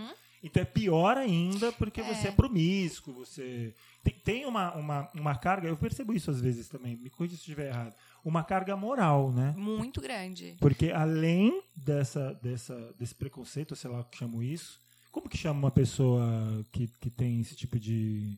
então 0.43 0.61
é 0.61 0.65
pior 0.65 1.17
ainda 1.17 1.71
porque 1.73 2.01
é. 2.01 2.03
você 2.03 2.27
é 2.27 2.31
promíscuo, 2.31 3.13
você 3.13 3.73
tem, 4.03 4.13
tem, 4.13 4.45
uma, 4.45 4.73
uma, 4.75 5.09
uma 5.13 5.35
carga, 5.35 5.67
eu 5.67 5.77
percebo 5.77 6.13
isso 6.13 6.31
às 6.31 6.39
vezes 6.39 6.67
também, 6.67 6.95
me 6.95 7.09
cuide 7.09 7.35
se 7.35 7.41
estiver 7.41 7.67
errado, 7.67 7.95
uma 8.23 8.43
carga 8.43 8.75
moral, 8.75 9.31
né? 9.31 9.53
Muito 9.57 10.01
grande. 10.01 10.55
Porque 10.59 10.91
além 10.91 11.61
dessa, 11.75 12.33
dessa, 12.41 12.93
desse 12.97 13.15
preconceito, 13.15 13.75
sei 13.75 13.89
lá 13.89 14.01
o 14.01 14.03
que 14.03 14.17
chamo 14.17 14.43
isso, 14.43 14.79
como 15.11 15.29
que 15.29 15.37
chama 15.37 15.59
uma 15.59 15.71
pessoa 15.71 16.23
que, 16.71 16.87
que 16.99 17.09
tem 17.09 17.41
esse 17.41 17.55
tipo 17.55 17.79
de 17.79 18.37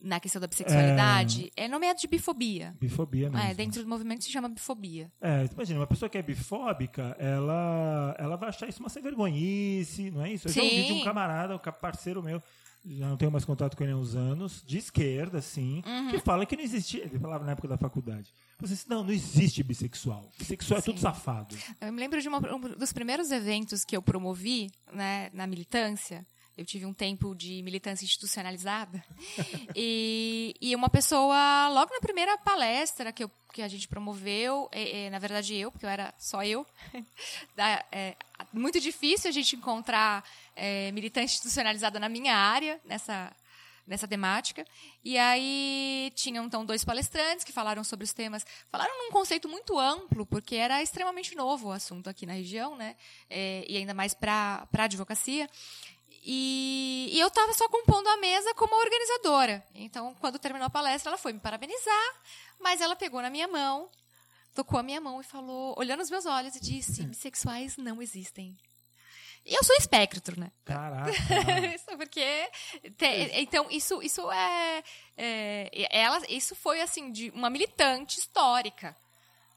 na 0.00 0.18
questão 0.18 0.40
da 0.40 0.46
bissexualidade, 0.46 1.52
é, 1.56 1.64
é 1.64 1.68
nomeado 1.68 2.00
de 2.00 2.08
bifobia. 2.08 2.74
Bifobia 2.80 3.28
mesmo. 3.30 3.46
É, 3.46 3.54
dentro 3.54 3.82
do 3.82 3.88
movimento 3.88 4.24
se 4.24 4.30
chama 4.30 4.48
bifobia. 4.48 5.10
É, 5.20 5.48
imagina, 5.52 5.80
uma 5.80 5.86
pessoa 5.86 6.08
que 6.08 6.16
é 6.16 6.22
bifóbica, 6.22 7.14
ela, 7.18 8.14
ela 8.18 8.36
vai 8.36 8.48
achar 8.48 8.68
isso 8.68 8.80
uma 8.80 8.88
sem 8.88 9.02
vergonhice, 9.02 10.10
não 10.10 10.24
é 10.24 10.32
isso? 10.32 10.48
Eu 10.48 10.52
Sim. 10.52 10.60
já 10.60 10.64
ouvi 10.64 10.86
de 10.86 10.92
um 10.92 11.04
camarada, 11.04 11.54
um 11.54 11.58
parceiro 11.58 12.22
meu, 12.22 12.42
já 12.84 13.08
não 13.08 13.16
tenho 13.16 13.30
mais 13.30 13.44
contato 13.44 13.76
com 13.76 13.84
ele 13.84 13.92
há 13.92 13.96
uns 13.96 14.16
anos, 14.16 14.62
de 14.66 14.78
esquerda, 14.78 15.38
assim, 15.38 15.82
uhum. 15.86 16.10
que 16.10 16.18
fala 16.18 16.46
que 16.46 16.56
não 16.56 16.64
existia, 16.64 17.04
ele 17.04 17.18
falava 17.18 17.44
na 17.44 17.52
época 17.52 17.68
da 17.68 17.76
faculdade, 17.76 18.32
você 18.58 18.74
disse, 18.74 18.88
não, 18.88 19.04
não 19.04 19.12
existe 19.12 19.62
bissexual. 19.62 20.30
Bissexual 20.38 20.80
Sim. 20.80 20.90
é 20.90 20.92
tudo 20.92 21.00
safado. 21.00 21.56
Eu 21.80 21.92
me 21.92 22.00
lembro 22.00 22.20
de 22.20 22.28
uma, 22.28 22.38
um 22.54 22.60
dos 22.60 22.92
primeiros 22.92 23.30
eventos 23.30 23.84
que 23.84 23.96
eu 23.96 24.02
promovi 24.02 24.70
né, 24.92 25.30
na 25.32 25.46
militância, 25.46 26.26
eu 26.60 26.66
tive 26.66 26.84
um 26.84 26.92
tempo 26.92 27.34
de 27.34 27.62
militância 27.62 28.04
institucionalizada. 28.04 29.02
e, 29.74 30.54
e 30.60 30.76
uma 30.76 30.90
pessoa, 30.90 31.70
logo 31.70 31.90
na 31.90 32.00
primeira 32.00 32.36
palestra 32.36 33.10
que, 33.12 33.24
eu, 33.24 33.30
que 33.50 33.62
a 33.62 33.68
gente 33.68 33.88
promoveu, 33.88 34.68
é, 34.70 35.06
é, 35.06 35.10
na 35.10 35.18
verdade 35.18 35.56
eu, 35.56 35.72
porque 35.72 35.86
eu 35.86 35.90
era 35.90 36.12
só 36.18 36.44
eu, 36.44 36.66
da, 37.56 37.82
é, 37.90 38.14
muito 38.52 38.78
difícil 38.78 39.30
a 39.30 39.32
gente 39.32 39.56
encontrar 39.56 40.22
é, 40.54 40.92
militância 40.92 41.36
institucionalizada 41.36 41.98
na 41.98 42.10
minha 42.10 42.36
área, 42.36 42.78
nessa, 42.84 43.34
nessa 43.86 44.06
temática. 44.06 44.62
E 45.02 45.16
aí 45.16 46.12
tinham 46.14 46.44
então 46.44 46.62
dois 46.66 46.84
palestrantes 46.84 47.42
que 47.42 47.52
falaram 47.52 47.82
sobre 47.82 48.04
os 48.04 48.12
temas, 48.12 48.44
falaram 48.70 48.98
num 48.98 49.10
conceito 49.10 49.48
muito 49.48 49.78
amplo, 49.78 50.26
porque 50.26 50.56
era 50.56 50.82
extremamente 50.82 51.34
novo 51.34 51.68
o 51.68 51.72
assunto 51.72 52.10
aqui 52.10 52.26
na 52.26 52.34
região, 52.34 52.76
né? 52.76 52.96
É, 53.30 53.64
e 53.66 53.78
ainda 53.78 53.94
mais 53.94 54.12
para 54.12 54.68
a 54.70 54.82
advocacia. 54.84 55.48
E, 56.22 57.08
e 57.12 57.18
eu 57.20 57.28
estava 57.28 57.52
só 57.54 57.68
compondo 57.68 58.06
a 58.08 58.16
mesa 58.18 58.54
como 58.54 58.74
organizadora. 58.74 59.64
Então, 59.74 60.14
quando 60.20 60.38
terminou 60.38 60.66
a 60.66 60.70
palestra, 60.70 61.10
ela 61.10 61.18
foi 61.18 61.32
me 61.32 61.40
parabenizar, 61.40 62.14
mas 62.58 62.80
ela 62.80 62.94
pegou 62.94 63.22
na 63.22 63.30
minha 63.30 63.48
mão, 63.48 63.88
tocou 64.54 64.78
a 64.78 64.82
minha 64.82 65.00
mão 65.00 65.20
e 65.20 65.24
falou, 65.24 65.74
olhando 65.78 66.00
nos 66.00 66.10
meus 66.10 66.26
olhos, 66.26 66.54
e 66.56 66.60
disse: 66.60 67.02
bissexuais 67.04 67.76
não 67.78 68.02
existem. 68.02 68.56
E 69.46 69.54
eu 69.54 69.64
sou 69.64 69.74
espectro, 69.76 70.38
né? 70.38 70.52
Caraca. 70.64 71.10
isso 71.74 71.96
porque. 71.96 72.50
Te, 72.98 73.06
então, 73.40 73.66
isso, 73.70 74.02
isso 74.02 74.30
é, 74.30 74.84
é. 75.16 75.88
Ela, 75.90 76.20
isso 76.28 76.54
foi, 76.54 76.82
assim, 76.82 77.10
de 77.10 77.30
uma 77.30 77.48
militante 77.48 78.18
histórica 78.18 78.94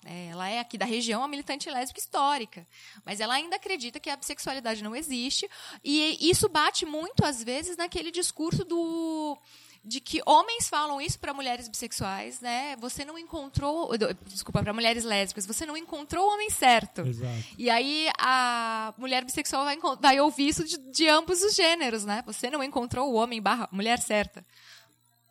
né? 0.04 0.28
Ela 0.28 0.50
é 0.50 0.60
aqui 0.60 0.78
da 0.78 0.86
região, 0.86 1.22
uma 1.22 1.28
militante 1.28 1.70
lésbica 1.70 2.00
histórica. 2.00 2.68
Mas 3.06 3.20
ela 3.20 3.34
ainda 3.34 3.56
acredita 3.56 4.00
que 4.00 4.10
a 4.10 4.16
bissexualidade 4.16 4.84
não 4.84 4.96
existe. 4.96 5.50
E 5.84 6.18
isso 6.30 6.50
bate 6.50 6.86
muito, 6.86 7.26
às 7.26 7.44
vezes, 7.44 7.78
naquele 7.78 8.12
discurso 8.12 8.64
do 8.64 9.38
de 9.86 10.00
que 10.00 10.22
homens 10.26 10.70
falam 10.70 11.02
isso 11.02 11.20
para 11.20 11.34
mulheres 11.34 11.68
bissexuais, 11.68 12.40
né? 12.40 12.76
Você 12.78 13.04
não 13.04 13.18
encontrou, 13.18 13.92
desculpa, 14.26 14.64
para 14.64 14.72
mulheres 14.72 15.04
lésbicas, 15.04 15.46
você 15.46 15.66
não 15.66 15.76
encontrou 15.76 16.26
o 16.26 16.34
homem 16.34 16.50
certo. 16.50 17.02
Exato. 17.02 17.44
E 17.58 17.70
aí 17.70 18.08
a 18.18 18.94
mulher 18.98 19.26
bissexual 19.26 19.66
vai, 19.66 19.78
vai 20.00 20.22
ouvir 20.22 20.48
isso 20.48 20.64
de, 20.64 20.78
de, 20.78 21.10
ambos 21.10 21.42
os 21.42 21.54
gêneros, 21.54 22.06
né? 22.06 22.24
Você 22.26 22.50
não 22.50 22.64
encontrou 22.64 23.12
o 23.12 23.16
homem 23.16 23.42
barra 23.42 23.68
mulher 23.74 24.00
certa. 24.00 24.46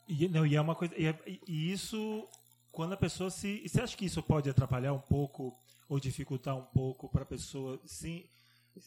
E, 0.07 0.29
não, 0.29 0.45
e 0.45 0.55
é 0.55 0.61
uma 0.61 0.75
coisa, 0.75 0.95
e, 0.99 1.07
é, 1.07 1.19
e 1.49 1.73
isso 1.73 2.29
quando 2.73 2.95
a 2.95 2.97
pessoa 2.97 3.31
se, 3.31 3.63
você 3.69 3.81
acha 3.81 3.97
que 3.97 4.07
isso 4.07 4.23
pode 4.23 4.49
atrapalhar 4.49 4.95
um 4.95 4.99
pouco 4.99 5.55
ou 5.89 6.01
dificultar 6.01 6.57
um 6.57 6.65
pouco 6.65 7.09
para 7.09 7.23
a 7.23 7.27
pessoa, 7.27 7.79
sim, 7.85 8.25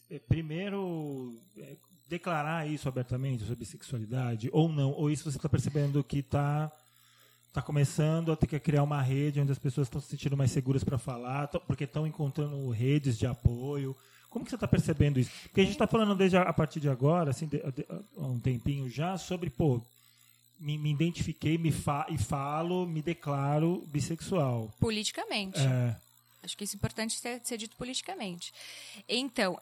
é, 0.09 0.17
primeiro 0.17 1.39
é, 1.57 1.77
declarar 2.09 2.67
isso 2.67 2.89
abertamente 2.89 3.45
sobre 3.45 3.63
sexualidade 3.63 4.49
ou 4.51 4.67
não? 4.67 4.91
Ou 4.91 5.11
isso 5.11 5.29
você 5.29 5.37
está 5.37 5.47
percebendo 5.47 6.03
que 6.03 6.19
está 6.19 6.71
tá 7.53 7.61
começando 7.61 8.31
a 8.31 8.35
ter 8.35 8.47
que 8.47 8.59
criar 8.59 8.83
uma 8.83 9.01
rede 9.01 9.39
onde 9.39 9.51
as 9.51 9.59
pessoas 9.59 9.87
estão 9.87 10.01
se 10.01 10.07
sentindo 10.07 10.35
mais 10.35 10.51
seguras 10.51 10.83
para 10.83 10.97
falar, 10.97 11.47
porque 11.47 11.83
estão 11.83 12.07
encontrando 12.07 12.69
redes 12.69 13.17
de 13.17 13.27
apoio? 13.27 13.95
Como 14.29 14.43
que 14.43 14.49
você 14.49 14.55
está 14.55 14.67
percebendo 14.67 15.19
isso? 15.19 15.31
Porque 15.43 15.61
a 15.61 15.63
gente 15.63 15.73
está 15.73 15.87
falando 15.87 16.15
desde 16.15 16.35
a, 16.37 16.41
a, 16.41 16.51
partir 16.51 16.79
de 16.79 16.89
agora, 16.89 17.29
assim, 17.29 17.47
de, 17.47 17.57
de, 17.71 17.85
há 18.17 18.25
um 18.25 18.39
tempinho 18.39 18.89
já, 18.89 19.17
sobre, 19.17 19.49
pô, 19.49 19.81
me, 20.59 20.77
me 20.77 20.89
identifiquei 20.89 21.57
me 21.57 21.71
fa 21.71 22.05
e 22.09 22.17
falo, 22.17 22.85
me 22.85 23.01
declaro 23.01 23.83
bissexual. 23.87 24.73
Politicamente. 24.79 25.59
É. 25.59 26.04
Acho 26.45 26.57
que 26.57 26.63
isso 26.63 26.75
é 26.75 26.77
importante 26.77 27.17
ser, 27.17 27.41
ser 27.43 27.57
dito 27.57 27.75
politicamente. 27.75 28.53
Então, 29.07 29.59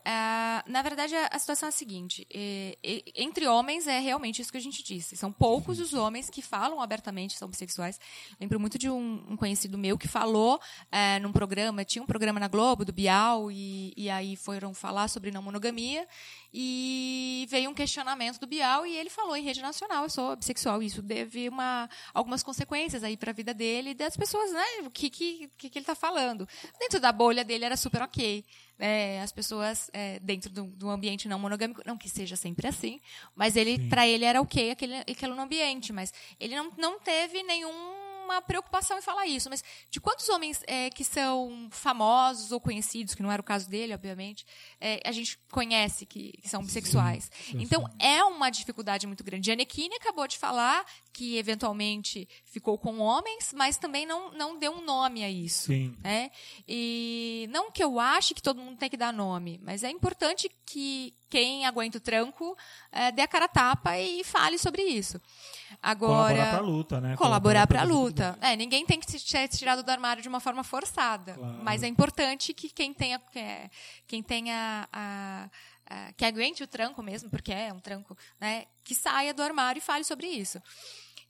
na 0.67 0.81
verdade, 0.81 1.15
a, 1.15 1.27
a, 1.27 1.39
situação 1.39 1.67
é 1.67 1.69
a 1.69 1.71
seguinte: 1.71 2.27
e, 2.29 2.77
e, 2.83 3.13
entre 3.15 3.47
homens 3.47 3.87
é 3.87 3.99
realmente 3.99 4.41
isso 4.41 4.51
que 4.51 4.57
a 4.57 4.61
gente 4.61 4.83
disse. 4.83 5.15
São 5.15 5.31
poucos 5.31 5.79
os 5.79 5.93
homens 5.93 6.29
que 6.29 6.41
falam 6.41 6.81
abertamente 6.81 7.37
são 7.37 7.47
bissexuais. 7.47 7.99
Lembro 8.39 8.59
muito 8.59 8.77
de 8.77 8.89
um, 8.89 9.25
um 9.29 9.37
conhecido 9.37 9.77
meu 9.77 9.97
que 9.97 10.07
falou 10.07 10.55
uh, 10.57 11.21
num 11.21 11.31
programa, 11.31 11.85
tinha 11.85 12.03
um 12.03 12.05
programa 12.05 12.39
na 12.39 12.47
Globo, 12.47 12.85
do 12.85 12.93
Bial, 12.93 13.51
e, 13.51 13.93
e 13.95 14.09
aí 14.09 14.35
foram 14.35 14.73
falar 14.73 15.07
sobre 15.07 15.31
não 15.31 15.41
monogamia. 15.41 16.07
E 16.53 17.47
veio 17.49 17.71
um 17.71 17.73
questionamento 17.73 18.39
do 18.39 18.45
Bial 18.45 18.85
e 18.85 18.95
ele 18.95 19.09
falou 19.09 19.35
em 19.35 19.43
rede 19.43 19.61
nacional: 19.61 20.03
eu 20.03 20.09
sou 20.09 20.35
bissexual. 20.35 20.83
E 20.83 20.85
isso 20.85 21.01
teve 21.01 21.49
uma, 21.49 21.89
algumas 22.13 22.43
consequências 22.43 23.03
aí 23.03 23.17
para 23.17 23.31
a 23.31 23.33
vida 23.33 23.53
dele 23.53 23.91
e 23.91 23.93
das 23.93 24.15
pessoas, 24.15 24.51
né? 24.51 24.63
O 24.85 24.91
que, 24.91 25.09
que, 25.09 25.49
que 25.57 25.67
ele 25.67 25.79
está 25.79 25.95
falando 25.95 26.47
dentro 26.79 26.99
da 26.99 27.11
bolha 27.11 27.43
dele 27.43 27.65
era 27.65 27.77
super 27.77 28.01
ok. 28.01 28.45
É, 28.79 29.21
as 29.21 29.31
pessoas 29.31 29.89
é, 29.93 30.19
dentro 30.19 30.49
do, 30.49 30.63
do, 30.63 30.89
ambiente 30.89 31.27
não 31.27 31.37
monogâmico, 31.37 31.81
não 31.85 31.97
que 31.97 32.09
seja 32.09 32.35
sempre 32.35 32.67
assim, 32.67 32.99
mas 33.35 33.55
ele, 33.55 33.87
para 33.87 34.07
ele 34.07 34.25
era 34.25 34.41
ok 34.41 34.71
aquele, 34.71 34.95
aquele 34.95 35.39
ambiente, 35.39 35.93
mas 35.93 36.11
ele 36.39 36.55
não, 36.55 36.71
não 36.75 36.99
teve 36.99 37.43
nenhum 37.43 37.71
uma 38.23 38.41
preocupação 38.41 38.97
em 38.97 39.01
falar 39.01 39.27
isso, 39.27 39.49
mas 39.49 39.63
de 39.89 39.99
quantos 39.99 40.27
homens 40.29 40.63
é, 40.65 40.89
que 40.89 41.03
são 41.03 41.67
famosos 41.71 42.51
ou 42.51 42.59
conhecidos, 42.59 43.13
que 43.13 43.21
não 43.21 43.31
era 43.31 43.41
o 43.41 43.45
caso 43.45 43.69
dele, 43.69 43.93
obviamente, 43.93 44.45
é, 44.79 44.99
a 45.05 45.11
gente 45.11 45.37
conhece 45.51 46.05
que, 46.05 46.31
que 46.41 46.49
são 46.49 46.63
bissexuais. 46.63 47.29
Sim, 47.33 47.51
sim, 47.51 47.61
então, 47.61 47.85
sim. 47.85 47.95
é 47.99 48.23
uma 48.23 48.49
dificuldade 48.49 49.05
muito 49.05 49.23
grande. 49.23 49.45
Giannichini 49.45 49.95
acabou 49.95 50.27
de 50.27 50.37
falar 50.37 50.85
que, 51.13 51.37
eventualmente, 51.37 52.27
ficou 52.43 52.77
com 52.77 52.97
homens, 52.97 53.53
mas 53.55 53.77
também 53.77 54.03
não, 54.03 54.31
não 54.31 54.57
deu 54.57 54.71
um 54.71 54.83
nome 54.83 55.23
a 55.23 55.29
isso. 55.29 55.67
Sim. 55.67 55.95
Né? 56.03 56.31
E 56.67 57.47
não 57.51 57.71
que 57.71 57.83
eu 57.83 57.99
ache 57.99 58.33
que 58.33 58.41
todo 58.41 58.59
mundo 58.59 58.77
tem 58.77 58.89
que 58.89 58.97
dar 58.97 59.13
nome, 59.13 59.59
mas 59.63 59.83
é 59.83 59.91
importante 59.91 60.49
que 60.65 61.13
quem 61.29 61.65
aguenta 61.65 61.97
o 61.97 62.01
tranco 62.01 62.57
é, 62.91 63.11
dê 63.11 63.21
a 63.21 63.27
cara 63.27 63.45
a 63.45 63.47
tapa 63.47 63.97
e 63.97 64.23
fale 64.23 64.57
sobre 64.57 64.81
isso. 64.81 65.21
Agora, 65.81 66.33
colaborar 66.33 66.49
para 66.49 66.57
a 66.57 66.61
luta, 66.61 67.01
né? 67.01 67.15
Colaborar 67.15 67.67
para 67.67 67.81
a 67.81 67.83
luta. 67.83 68.37
É, 68.41 68.55
ninguém 68.55 68.85
tem 68.85 68.99
que 68.99 69.19
ser 69.19 69.47
tirado 69.47 69.83
do 69.83 69.89
armário 69.89 70.21
de 70.21 70.29
uma 70.29 70.39
forma 70.39 70.63
forçada, 70.63 71.33
claro. 71.33 71.59
mas 71.63 71.83
é 71.83 71.87
importante 71.87 72.53
que 72.53 72.69
quem 72.69 72.93
tenha, 72.93 73.21
quem 74.07 74.21
tenha 74.21 74.87
a, 74.91 75.49
a, 75.89 76.13
que 76.13 76.25
aguente 76.25 76.63
o 76.63 76.67
tranco 76.67 77.01
mesmo, 77.01 77.29
porque 77.29 77.51
é 77.51 77.73
um 77.73 77.79
tranco, 77.79 78.17
né, 78.39 78.65
que 78.83 78.93
saia 78.93 79.33
do 79.33 79.41
armário 79.41 79.79
e 79.79 79.81
fale 79.81 80.03
sobre 80.03 80.27
isso. 80.27 80.61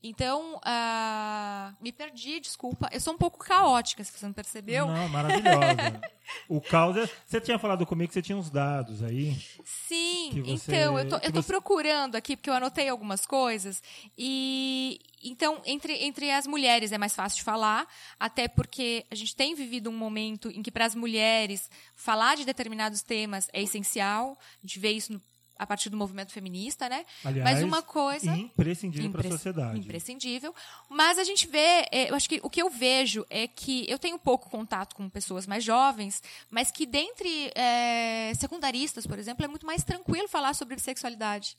Então, 0.06 0.58
uh, 0.58 1.74
me 1.82 1.94
perdi, 1.94 2.42
desculpa. 2.42 2.89
Eu 2.92 3.00
sou 3.00 3.13
um 3.13 3.18
pouco 3.18 3.39
caótica, 3.39 4.04
se 4.04 4.12
você 4.12 4.26
não 4.26 4.34
percebeu. 4.34 4.86
Não, 4.86 5.08
maravilhosa. 5.08 6.02
o 6.50 6.60
caos 6.60 6.98
é... 6.98 7.10
Você 7.26 7.39
tinha 7.39 7.58
falado 7.58 7.86
comigo 7.86 8.10
que 8.10 8.13
você 8.13 8.22
tinha 8.22 8.38
uns 8.38 8.50
dados 8.50 9.02
aí. 9.02 9.34
Sim, 9.63 10.44
você... 10.46 10.72
então, 10.76 11.00
eu 11.00 11.08
tô, 11.08 11.16
eu 11.16 11.32
tô 11.32 11.42
você... 11.42 11.48
procurando 11.48 12.16
aqui, 12.16 12.36
porque 12.36 12.50
eu 12.50 12.54
anotei 12.54 12.89
algumas 12.89 13.26
coisas. 13.26 13.82
E, 14.18 15.00
então, 15.24 15.62
entre, 15.66 15.94
entre 16.04 16.30
as 16.32 16.46
mulheres 16.46 16.92
é 16.92 16.98
mais 16.98 17.16
fácil 17.16 17.38
de 17.38 17.44
falar, 17.44 17.88
até 18.20 18.50
porque 18.50 19.06
a 19.10 19.16
gente 19.16 19.34
tem 19.34 19.56
vivido 19.56 19.89
um 19.89 19.98
momento 19.98 20.50
em 20.50 20.62
que, 20.62 20.70
para 20.70 20.84
as 20.84 20.96
mulheres, 20.96 21.72
falar 21.96 22.36
de 22.36 22.44
determinados 22.44 23.02
temas 23.02 23.48
é 23.54 23.62
essencial. 23.62 24.38
A 24.62 24.68
gente 24.68 24.80
vê 24.80 24.92
isso 24.92 25.13
no 25.13 25.22
a 25.58 25.66
partir 25.66 25.89
do 25.89 25.98
movimento 25.98 26.32
feminista, 26.32 26.89
né? 26.89 27.06
Aliás, 27.24 27.52
mas 27.52 27.63
uma 27.63 27.82
coisa 27.82 28.36
imprescindível 28.36 29.12
para 29.12 29.28
a 29.28 29.32
sociedade. 29.32 29.80
Imprescindível. 29.80 30.54
Mas 30.89 31.18
a 31.18 31.24
gente 31.24 31.48
vê, 31.48 31.88
é, 31.92 32.10
eu 32.10 32.16
acho 32.16 32.28
que 32.28 32.39
o 32.44 32.50
que 32.50 32.62
eu 32.62 32.70
vejo 32.70 33.26
é 33.30 33.48
que 33.48 33.89
eu 33.89 34.00
tenho 34.00 34.18
pouco 34.18 34.50
contato 34.50 34.96
com 34.96 35.10
pessoas 35.10 35.46
mais 35.46 35.63
jovens, 35.63 36.22
mas 36.50 36.72
que 36.72 36.86
dentre 36.86 37.52
é, 37.56 38.34
secundaristas, 38.36 39.06
por 39.06 39.20
exemplo, 39.20 39.46
é 39.46 39.48
muito 39.48 39.66
mais 39.66 39.84
tranquilo 39.84 40.28
falar 40.28 40.54
sobre 40.54 40.78
sexualidade. 40.80 41.56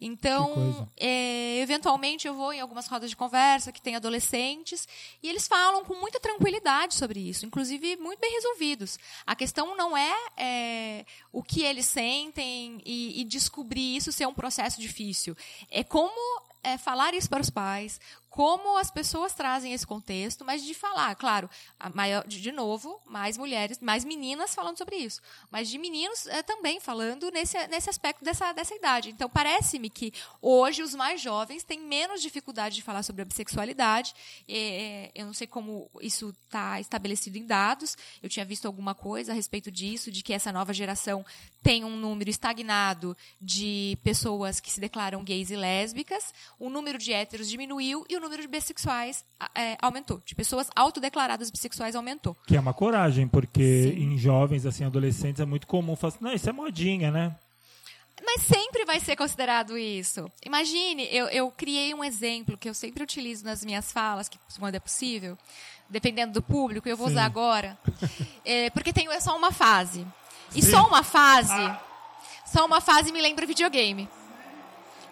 Então, 0.00 0.90
é, 0.96 1.58
eventualmente 1.60 2.28
eu 2.28 2.34
vou 2.34 2.52
em 2.52 2.60
algumas 2.60 2.86
rodas 2.86 3.08
de 3.08 3.16
conversa 3.16 3.72
que 3.72 3.80
tem 3.80 3.96
adolescentes 3.96 4.86
e 5.22 5.28
eles 5.28 5.48
falam 5.48 5.84
com 5.84 5.94
muita 5.94 6.20
tranquilidade 6.20 6.94
sobre 6.94 7.18
isso, 7.18 7.46
inclusive 7.46 7.96
muito 7.96 8.20
bem 8.20 8.32
resolvidos. 8.32 8.98
A 9.26 9.34
questão 9.34 9.74
não 9.76 9.96
é, 9.96 10.14
é 10.36 11.04
o 11.32 11.42
que 11.42 11.62
eles 11.62 11.86
sentem 11.86 12.80
e, 12.84 13.22
e, 13.22 13.24
descobrir 13.24 13.96
isso 13.96 14.12
ser 14.12 14.26
um 14.26 14.34
processo 14.34 14.80
difícil. 14.80 15.34
É 15.70 15.82
como 15.82 16.14
é, 16.62 16.76
falar 16.76 17.14
isso 17.14 17.30
para 17.30 17.40
os 17.40 17.48
pais, 17.48 17.98
como 18.36 18.76
as 18.76 18.90
pessoas 18.90 19.32
trazem 19.32 19.72
esse 19.72 19.86
contexto, 19.86 20.44
mas 20.44 20.62
de 20.62 20.74
falar, 20.74 21.14
claro, 21.14 21.48
maior, 21.94 22.22
de, 22.28 22.52
novo, 22.52 23.00
mais 23.06 23.38
mulheres, 23.38 23.78
mais 23.80 24.04
meninas 24.04 24.54
falando 24.54 24.76
sobre 24.76 24.96
isso, 24.96 25.22
mas 25.50 25.70
de 25.70 25.78
meninos 25.78 26.26
é, 26.26 26.42
também 26.42 26.78
falando 26.78 27.30
nesse, 27.30 27.56
nesse 27.68 27.88
aspecto 27.88 28.22
dessa, 28.22 28.52
dessa 28.52 28.74
idade. 28.74 29.08
Então, 29.08 29.26
parece-me 29.26 29.88
que 29.88 30.12
hoje 30.42 30.82
os 30.82 30.94
mais 30.94 31.18
jovens 31.18 31.64
têm 31.64 31.80
menos 31.80 32.20
dificuldade 32.20 32.74
de 32.74 32.82
falar 32.82 33.02
sobre 33.02 33.22
a 33.22 33.24
bissexualidade. 33.24 34.14
É, 34.46 35.10
eu 35.14 35.24
não 35.24 35.32
sei 35.32 35.46
como 35.46 35.90
isso 36.02 36.34
está 36.44 36.78
estabelecido 36.78 37.38
em 37.38 37.46
dados, 37.46 37.96
eu 38.22 38.28
tinha 38.28 38.44
visto 38.44 38.66
alguma 38.66 38.94
coisa 38.94 39.32
a 39.32 39.34
respeito 39.34 39.70
disso, 39.70 40.12
de 40.12 40.22
que 40.22 40.34
essa 40.34 40.52
nova 40.52 40.74
geração 40.74 41.24
tem 41.62 41.84
um 41.84 41.96
número 41.96 42.28
estagnado 42.28 43.16
de 43.40 43.96
pessoas 44.04 44.60
que 44.60 44.70
se 44.70 44.78
declaram 44.78 45.24
gays 45.24 45.50
e 45.50 45.56
lésbicas, 45.56 46.34
o 46.58 46.68
número 46.68 46.98
de 46.98 47.14
héteros 47.14 47.48
diminuiu 47.48 48.04
e 48.10 48.14
o 48.14 48.25
número 48.26 48.42
de 48.42 48.48
bissexuais 48.48 49.24
é, 49.54 49.76
aumentou, 49.80 50.20
de 50.24 50.34
pessoas 50.34 50.68
autodeclaradas 50.74 51.50
bissexuais 51.50 51.94
aumentou. 51.94 52.36
Que 52.46 52.56
é 52.56 52.60
uma 52.60 52.74
coragem, 52.74 53.26
porque 53.26 53.94
Sim. 53.94 54.14
em 54.14 54.18
jovens, 54.18 54.66
assim, 54.66 54.84
adolescentes, 54.84 55.40
é 55.40 55.44
muito 55.44 55.66
comum 55.66 55.96
falar 55.96 56.14
assim, 56.14 56.24
não, 56.24 56.32
isso 56.32 56.48
é 56.48 56.52
modinha, 56.52 57.10
né? 57.10 57.34
Mas 58.24 58.42
sempre 58.42 58.84
vai 58.84 58.98
ser 58.98 59.14
considerado 59.14 59.76
isso. 59.76 60.30
Imagine, 60.44 61.06
eu, 61.10 61.26
eu 61.26 61.50
criei 61.50 61.94
um 61.94 62.02
exemplo 62.02 62.56
que 62.56 62.68
eu 62.68 62.74
sempre 62.74 63.02
utilizo 63.02 63.44
nas 63.44 63.64
minhas 63.64 63.92
falas, 63.92 64.28
que 64.28 64.38
quando 64.58 64.74
é 64.74 64.80
possível, 64.80 65.36
dependendo 65.88 66.32
do 66.32 66.42
público, 66.42 66.88
eu 66.88 66.96
vou 66.96 67.08
Sim. 67.08 67.14
usar 67.14 67.24
agora. 67.24 67.78
É, 68.48 68.70
porque 68.70 68.92
tem 68.92 69.08
é 69.08 69.18
só 69.18 69.36
uma 69.36 69.50
fase. 69.50 70.06
E 70.54 70.62
Sim. 70.62 70.70
só 70.70 70.86
uma 70.86 71.02
fase, 71.02 71.52
ah. 71.52 71.82
só 72.46 72.64
uma 72.64 72.80
fase 72.80 73.10
me 73.10 73.20
lembra 73.20 73.44
videogame. 73.44 74.08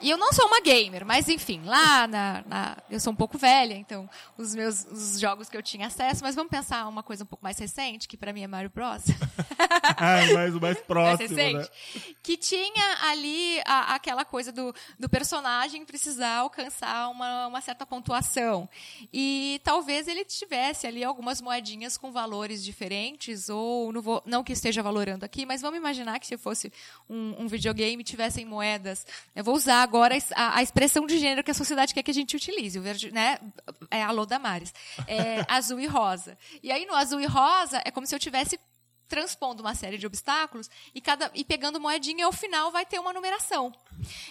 E 0.04 0.10
eu 0.10 0.18
não 0.18 0.34
sou 0.34 0.46
uma 0.46 0.60
gamer, 0.60 1.02
mas 1.02 1.30
enfim, 1.30 1.62
lá 1.64 2.06
na, 2.06 2.44
na, 2.46 2.76
eu 2.90 3.00
sou 3.00 3.10
um 3.10 3.16
pouco 3.16 3.38
velha, 3.38 3.72
então 3.72 4.06
os 4.36 4.54
meus 4.54 4.84
os 4.84 5.18
jogos 5.18 5.48
que 5.48 5.56
eu 5.56 5.62
tinha 5.62 5.86
acesso, 5.86 6.22
mas 6.22 6.34
vamos 6.34 6.50
pensar 6.50 6.86
uma 6.86 7.02
coisa 7.02 7.24
um 7.24 7.26
pouco 7.26 7.42
mais 7.42 7.58
recente, 7.58 8.06
que 8.06 8.14
para 8.14 8.30
mim 8.30 8.42
é 8.42 8.46
Mario 8.46 8.68
Bros. 8.68 9.04
ah, 9.96 10.26
mais 10.34 10.54
o 10.54 10.60
mais 10.60 10.78
próximo, 10.86 11.16
mais 11.16 11.30
recente, 11.30 11.70
né? 11.94 12.12
Que 12.22 12.36
tinha 12.36 12.98
ali 13.08 13.62
a, 13.64 13.94
aquela 13.94 14.26
coisa 14.26 14.52
do, 14.52 14.74
do 14.98 15.08
personagem 15.08 15.86
precisar 15.86 16.36
alcançar 16.40 17.08
uma, 17.08 17.46
uma 17.46 17.62
certa 17.62 17.86
pontuação. 17.86 18.68
E 19.10 19.58
talvez 19.64 20.06
ele 20.06 20.26
tivesse 20.26 20.86
ali 20.86 21.02
algumas 21.02 21.40
moedinhas 21.40 21.96
com 21.96 22.12
valores 22.12 22.62
diferentes, 22.62 23.48
ou 23.48 23.90
não, 23.90 24.02
vou, 24.02 24.22
não 24.26 24.44
que 24.44 24.52
esteja 24.52 24.82
valorando 24.82 25.24
aqui, 25.24 25.46
mas 25.46 25.62
vamos 25.62 25.78
imaginar 25.78 26.18
que 26.18 26.26
se 26.26 26.36
fosse 26.36 26.70
um, 27.08 27.44
um 27.44 27.48
videogame 27.48 28.04
tivessem 28.04 28.44
moedas. 28.44 29.06
Eu 29.34 29.42
vou 29.42 29.54
usar 29.54 29.93
agora 29.94 30.18
a, 30.35 30.59
a, 30.59 30.62
expressão 30.62 31.07
de 31.07 31.18
gênero 31.18 31.44
que 31.44 31.52
a 31.52 31.54
sociedade 31.54 31.94
quer 31.94 32.02
que 32.02 32.11
a 32.11 32.14
gente 32.14 32.35
utilize. 32.35 32.76
O 32.76 32.83
verde, 32.83 33.12
né? 33.12 33.38
É 33.88 34.02
alô 34.02 34.26
Damares. 34.26 34.74
É 35.07 35.44
azul 35.48 35.78
e 35.78 35.87
rosa. 35.87 36.37
E 36.61 36.72
aí 36.72 36.85
no 36.85 36.94
azul 36.94 37.20
e 37.20 37.26
rosa 37.26 37.80
é 37.85 37.92
como 37.92 38.04
se 38.04 38.12
eu 38.12 38.18
tivesse 38.18 38.59
transpondo 39.07 39.62
uma 39.62 39.74
série 39.74 39.96
de 39.96 40.07
obstáculos 40.07 40.68
e, 40.92 41.00
cada, 41.00 41.30
e 41.35 41.44
pegando 41.44 41.78
moedinha, 41.78 42.20
e 42.20 42.22
ao 42.22 42.33
final 42.33 42.72
vai 42.72 42.85
ter 42.85 42.98
uma 42.98 43.12
numeração. 43.12 43.72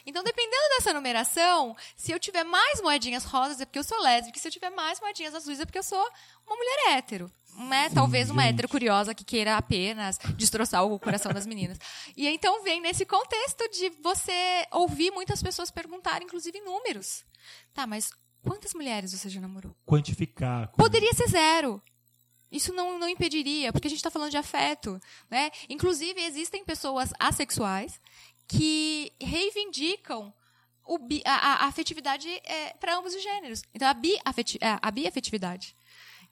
Então, 0.06 0.24
dependendo 0.24 0.70
dessa 0.76 0.94
numeração, 0.94 1.78
se 1.96 2.12
eu 2.12 2.20
tiver 2.20 2.44
mais 2.44 2.82
moedinhas 2.82 3.24
rosas 3.24 3.62
é 3.62 3.66
porque 3.66 3.80
eu 3.80 3.84
sou 3.84 4.02
lésbica, 4.02 4.38
se 4.38 4.48
eu 4.48 4.52
tiver 4.52 4.72
mais 4.72 5.00
moedinhas 5.00 5.36
azuis 5.36 5.60
é 5.60 5.66
porque 5.66 5.80
eu 5.80 5.84
sou 5.84 6.06
uma 6.46 6.58
mulher 6.58 6.98
hétero. 6.98 7.32
Né? 7.58 7.90
Talvez 7.90 8.30
uma 8.30 8.44
hétero 8.46 8.68
curiosa 8.68 9.14
que 9.14 9.24
queira 9.24 9.58
apenas 9.58 10.18
destroçar 10.36 10.84
o 10.84 11.00
coração 11.00 11.32
das 11.32 11.46
meninas. 11.46 11.78
E 12.16 12.28
então 12.28 12.64
vem 12.64 12.82
nesse 12.82 13.06
contexto 13.06 13.70
de 13.70 13.90
você 14.02 14.66
ouvir 14.72 15.12
muitas 15.12 15.42
pessoas 15.42 15.70
perguntarem, 15.70 16.26
inclusive 16.26 16.58
em 16.58 16.66
números. 16.66 17.24
Tá, 17.74 17.86
mas 17.86 18.10
quantas 18.42 18.74
mulheres 18.74 19.12
você 19.12 19.30
já 19.30 19.40
namorou? 19.40 19.76
Quantificar. 19.86 20.72
Poderia 20.76 21.14
ser 21.14 21.28
zero. 21.28 21.82
Isso 22.52 22.72
não, 22.72 23.00
não 23.00 23.10
impediria, 23.10 23.74
porque 23.74 23.88
a 23.88 23.90
gente 23.90 23.98
está 23.98 24.12
falando 24.12 24.30
de 24.30 24.38
afeto. 24.38 25.02
Né? 25.30 25.50
Inclusive, 25.68 26.22
existem 26.22 26.64
pessoas 26.64 27.12
assexuais 27.20 28.00
que 28.48 29.12
reivindicam 29.20 30.32
bi, 31.02 31.22
a, 31.26 31.34
a, 31.34 31.66
afetividade 31.66 32.30
é, 32.30 32.74
para 32.80 32.96
ambos 32.96 33.16
os 33.16 33.24
gêneros. 33.24 33.64
Então, 33.74 33.88
a, 33.88 33.94
bi, 33.94 34.16
é, 34.62 34.78
a 34.82 34.92
biafetividade. 34.92 35.76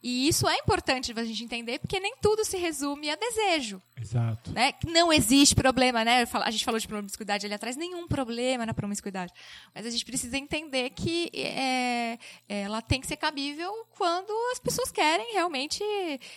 E 0.03 0.27
isso 0.27 0.47
é 0.49 0.57
importante 0.57 1.13
a 1.15 1.23
gente 1.23 1.43
entender, 1.43 1.79
porque 1.79 1.99
nem 1.99 2.15
tudo 2.21 2.43
se 2.43 2.57
resume 2.57 3.09
a 3.09 3.15
desejo. 3.15 3.81
Exato. 4.01 4.51
Né? 4.51 4.73
Não 4.87 5.13
existe 5.13 5.53
problema, 5.53 6.03
né? 6.03 6.27
A 6.33 6.49
gente 6.49 6.65
falou 6.65 6.79
de 6.79 6.87
promiscuidade 6.87 7.45
ali 7.45 7.53
atrás, 7.53 7.75
nenhum 7.75 8.07
problema 8.07 8.65
na 8.65 8.73
promiscuidade. 8.73 9.31
Mas 9.75 9.85
a 9.85 9.89
gente 9.91 10.03
precisa 10.03 10.37
entender 10.37 10.89
que 10.89 11.29
é, 11.35 12.17
ela 12.49 12.81
tem 12.81 12.99
que 12.99 13.05
ser 13.05 13.17
cabível 13.17 13.71
quando 13.95 14.31
as 14.51 14.59
pessoas 14.59 14.89
querem 14.91 15.33
realmente 15.33 15.83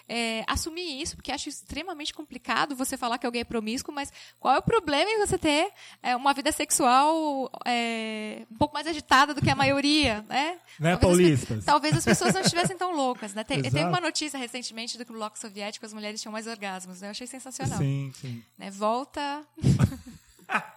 é, 0.06 0.44
assumir 0.46 1.00
isso, 1.00 1.16
porque 1.16 1.32
acho 1.32 1.48
extremamente 1.48 2.12
complicado 2.12 2.76
você 2.76 2.98
falar 2.98 3.16
que 3.16 3.24
alguém 3.24 3.40
é 3.40 3.44
promíscuo, 3.44 3.94
mas 3.94 4.12
qual 4.38 4.54
é 4.54 4.58
o 4.58 4.62
problema 4.62 5.10
em 5.10 5.18
você 5.18 5.38
ter 5.38 5.70
é, 6.02 6.14
uma 6.14 6.34
vida 6.34 6.52
sexual 6.52 7.50
é, 7.64 8.42
um 8.50 8.58
pouco 8.58 8.74
mais 8.74 8.86
agitada 8.86 9.32
do 9.32 9.40
que 9.40 9.48
a 9.48 9.54
maioria, 9.54 10.22
né? 10.28 10.58
Né, 10.78 10.96
Paulistas? 10.98 11.58
As, 11.60 11.64
talvez 11.64 11.96
as 11.96 12.04
pessoas 12.04 12.34
não 12.34 12.42
estivessem 12.42 12.76
tão 12.76 12.94
loucas, 12.94 13.32
né? 13.32 13.42
Tem, 13.62 13.70
teve 13.70 13.84
uma 13.84 14.00
notícia 14.00 14.38
recentemente 14.38 14.98
do 14.98 15.04
que 15.04 15.12
no 15.12 15.18
bloco 15.18 15.38
soviético 15.38 15.84
as 15.84 15.92
mulheres 15.92 16.20
tinham 16.20 16.32
mais 16.32 16.46
orgasmos. 16.46 17.00
Né? 17.00 17.08
Eu 17.08 17.10
achei 17.12 17.26
sensacional. 17.26 17.78
Sim, 17.78 18.12
sim. 18.20 18.42
Né? 18.58 18.70
Volta. 18.70 19.44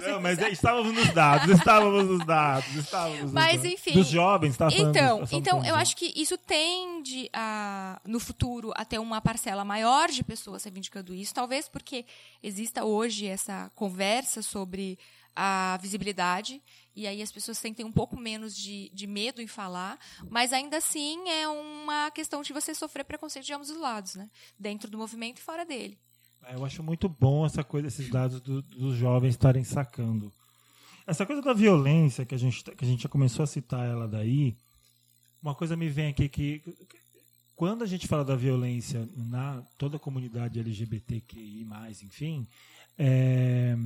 Não, 0.00 0.20
mas 0.22 0.38
estávamos 0.38 0.94
nos 0.94 1.12
dados, 1.12 1.50
estávamos 1.50 2.08
nos 2.08 2.24
dados, 2.24 2.74
estávamos 2.76 3.32
Mas 3.32 3.62
enfim. 3.64 3.92
Dos 3.92 4.06
jovens, 4.06 4.56
tá 4.56 4.70
falando, 4.70 4.88
Então, 4.88 5.24
então 5.30 5.64
eu 5.66 5.74
acho 5.74 5.96
que 5.96 6.12
isso 6.16 6.38
tende 6.38 7.28
a, 7.32 8.00
no 8.06 8.18
futuro 8.18 8.72
a 8.74 8.84
ter 8.84 8.98
uma 8.98 9.20
parcela 9.20 9.64
maior 9.64 10.08
de 10.08 10.24
pessoas 10.24 10.64
reivindicando 10.64 11.14
isso, 11.14 11.34
talvez 11.34 11.68
porque 11.68 12.06
exista 12.42 12.84
hoje 12.84 13.26
essa 13.26 13.70
conversa 13.74 14.40
sobre 14.40 14.98
a 15.34 15.78
visibilidade 15.80 16.62
e 16.94 17.06
aí 17.06 17.22
as 17.22 17.32
pessoas 17.32 17.58
sentem 17.58 17.84
um 17.84 17.92
pouco 17.92 18.18
menos 18.18 18.56
de, 18.56 18.90
de 18.92 19.06
medo 19.06 19.40
em 19.40 19.46
falar, 19.46 19.98
mas 20.30 20.52
ainda 20.52 20.76
assim 20.76 21.28
é 21.28 21.48
uma 21.48 22.10
questão 22.10 22.42
de 22.42 22.52
você 22.52 22.74
sofrer 22.74 23.04
preconceito 23.04 23.46
de 23.46 23.52
ambos 23.52 23.70
os 23.70 23.78
lados, 23.78 24.14
né? 24.14 24.28
Dentro 24.58 24.90
do 24.90 24.98
movimento 24.98 25.38
e 25.38 25.42
fora 25.42 25.64
dele. 25.64 25.98
É, 26.44 26.54
eu 26.54 26.64
acho 26.64 26.82
muito 26.82 27.08
bom 27.08 27.46
essa 27.46 27.62
coisa, 27.64 27.88
esses 27.88 28.08
dados 28.08 28.40
do, 28.40 28.62
dos 28.62 28.96
jovens 28.96 29.30
estarem 29.30 29.64
sacando. 29.64 30.32
Essa 31.06 31.24
coisa 31.24 31.42
da 31.42 31.52
violência 31.52 32.24
que 32.24 32.34
a 32.34 32.38
gente 32.38 32.62
que 32.62 32.84
a 32.84 32.88
gente 32.88 33.02
já 33.02 33.08
começou 33.08 33.42
a 33.42 33.46
citar 33.46 33.86
ela 33.88 34.06
daí, 34.06 34.56
uma 35.42 35.54
coisa 35.54 35.76
me 35.76 35.88
vem 35.88 36.08
aqui 36.08 36.28
que 36.28 36.62
quando 37.56 37.82
a 37.82 37.86
gente 37.86 38.06
fala 38.06 38.24
da 38.24 38.36
violência 38.36 39.08
na 39.16 39.62
toda 39.78 39.96
a 39.96 40.00
comunidade 40.00 40.58
LGBTQI+, 40.58 41.66
enfim, 42.02 42.46
é, 42.98 43.76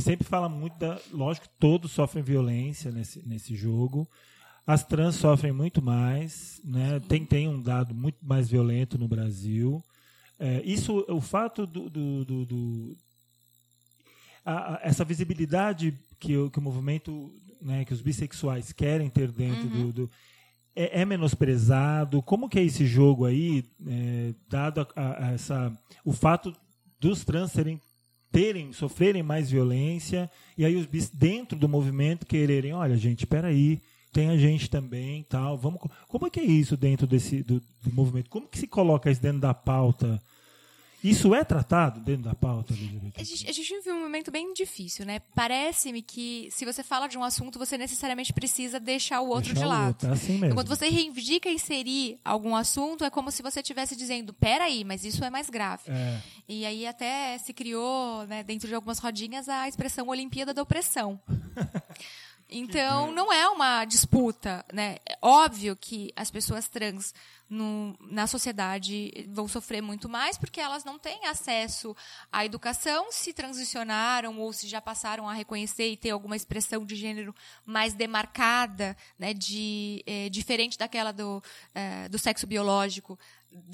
sempre 0.00 0.26
fala 0.26 0.48
muito 0.48 0.78
da. 0.78 0.98
Lógico, 1.12 1.46
todos 1.58 1.92
sofrem 1.92 2.22
violência 2.22 2.90
nesse, 2.90 3.26
nesse 3.28 3.54
jogo. 3.54 4.08
As 4.66 4.84
trans 4.84 5.16
sofrem 5.16 5.52
muito 5.52 5.82
mais, 5.82 6.60
né? 6.64 7.00
Tem, 7.08 7.24
tem 7.26 7.48
um 7.48 7.60
dado 7.60 7.94
muito 7.94 8.18
mais 8.22 8.48
violento 8.48 8.96
no 8.96 9.08
Brasil. 9.08 9.82
É, 10.38 10.62
isso, 10.64 11.04
o 11.08 11.20
fato 11.20 11.66
do, 11.66 11.90
do, 11.90 12.24
do, 12.24 12.46
do 12.46 12.96
a, 14.44 14.74
a, 14.74 14.80
essa 14.82 15.04
visibilidade 15.04 15.94
que, 16.18 16.36
o, 16.36 16.50
que 16.50 16.58
o 16.58 16.62
movimento, 16.62 17.32
né, 17.60 17.84
que 17.84 17.92
os 17.92 18.00
bissexuais 18.00 18.72
querem 18.72 19.08
ter 19.08 19.30
dentro 19.30 19.64
uhum. 19.64 19.86
do, 19.86 19.92
do 19.92 20.10
é, 20.74 21.02
é, 21.02 21.04
menosprezado. 21.04 22.22
Como 22.22 22.48
que 22.48 22.58
é 22.58 22.64
esse 22.64 22.86
jogo 22.86 23.24
aí, 23.24 23.64
é, 23.86 24.34
dado 24.48 24.86
a, 24.96 25.26
a, 25.26 25.32
essa, 25.32 25.72
o 26.04 26.12
fato 26.12 26.54
dos 26.98 27.24
trans 27.24 27.52
serem 27.52 27.80
terem, 28.32 28.72
sofrerem 28.72 29.22
mais 29.22 29.50
violência, 29.50 30.30
e 30.56 30.64
aí 30.64 30.74
os 30.74 30.86
bis 30.86 31.10
dentro 31.10 31.56
do 31.56 31.68
movimento 31.68 32.26
quererem, 32.26 32.72
olha, 32.72 32.96
gente, 32.96 33.20
espera 33.20 33.48
aí, 33.48 33.80
tem 34.12 34.30
a 34.30 34.36
gente 34.36 34.68
também, 34.68 35.24
tal. 35.28 35.56
Vamos, 35.56 35.80
como 36.08 36.26
é 36.26 36.30
que 36.30 36.40
é 36.40 36.44
isso 36.44 36.76
dentro 36.76 37.06
desse 37.06 37.42
do, 37.42 37.60
do 37.82 37.92
movimento? 37.92 38.30
Como 38.30 38.48
que 38.48 38.58
se 38.58 38.66
coloca 38.66 39.10
isso 39.10 39.22
dentro 39.22 39.40
da 39.40 39.54
pauta? 39.54 40.20
Isso 41.02 41.34
é 41.34 41.42
tratado 41.42 42.00
dentro 42.00 42.22
da 42.22 42.34
pauta 42.34 42.72
LGBT? 42.72 43.20
A 43.20 43.24
gente, 43.24 43.50
a 43.50 43.52
gente 43.52 43.74
vive 43.76 43.92
um 43.92 44.00
momento 44.00 44.30
bem 44.30 44.52
difícil, 44.54 45.04
né? 45.04 45.20
Parece-me 45.34 46.00
que 46.00 46.48
se 46.50 46.64
você 46.64 46.82
fala 46.82 47.08
de 47.08 47.18
um 47.18 47.24
assunto, 47.24 47.58
você 47.58 47.76
necessariamente 47.76 48.32
precisa 48.32 48.78
deixar 48.78 49.20
o 49.20 49.28
outro 49.28 49.52
deixar 49.52 49.60
de 49.60 49.66
lado. 49.66 49.88
Outro, 49.88 50.08
é 50.08 50.12
assim 50.12 50.38
mesmo. 50.38 50.54
Quando 50.54 50.68
você 50.68 50.88
reivindica 50.88 51.48
inserir 51.48 52.18
algum 52.24 52.54
assunto, 52.54 53.04
é 53.04 53.10
como 53.10 53.30
se 53.30 53.42
você 53.42 53.60
estivesse 53.60 53.96
dizendo, 53.96 54.32
peraí, 54.32 54.84
mas 54.84 55.04
isso 55.04 55.24
é 55.24 55.30
mais 55.30 55.50
grave. 55.50 55.82
É. 55.88 56.20
E 56.48 56.64
aí 56.64 56.86
até 56.86 57.36
se 57.38 57.52
criou, 57.52 58.24
né, 58.26 58.42
dentro 58.42 58.68
de 58.68 58.74
algumas 58.74 58.98
rodinhas, 58.98 59.48
a 59.48 59.68
expressão 59.68 60.06
Olimpíada 60.08 60.54
da 60.54 60.62
Opressão. 60.62 61.20
Então, 62.52 63.10
não 63.10 63.32
é 63.32 63.48
uma 63.48 63.84
disputa, 63.84 64.64
né? 64.72 64.96
É 65.08 65.16
óbvio 65.22 65.74
que 65.74 66.12
as 66.14 66.30
pessoas 66.30 66.68
trans 66.68 67.14
no, 67.48 67.94
na 68.00 68.26
sociedade 68.26 69.26
vão 69.28 69.46
sofrer 69.46 69.82
muito 69.82 70.08
mais 70.08 70.38
porque 70.38 70.60
elas 70.60 70.84
não 70.84 70.98
têm 70.98 71.26
acesso 71.26 71.94
à 72.30 72.44
educação, 72.44 73.12
se 73.12 73.32
transicionaram 73.32 74.38
ou 74.38 74.52
se 74.52 74.66
já 74.68 74.80
passaram 74.80 75.28
a 75.28 75.34
reconhecer 75.34 75.90
e 75.90 75.96
ter 75.96 76.10
alguma 76.10 76.36
expressão 76.36 76.84
de 76.84 76.96
gênero 76.96 77.34
mais 77.64 77.92
demarcada, 77.92 78.96
né, 79.18 79.34
de, 79.34 80.02
é, 80.06 80.28
diferente 80.28 80.78
daquela 80.78 81.12
do, 81.12 81.42
é, 81.74 82.08
do 82.08 82.18
sexo 82.18 82.46
biológico 82.46 83.18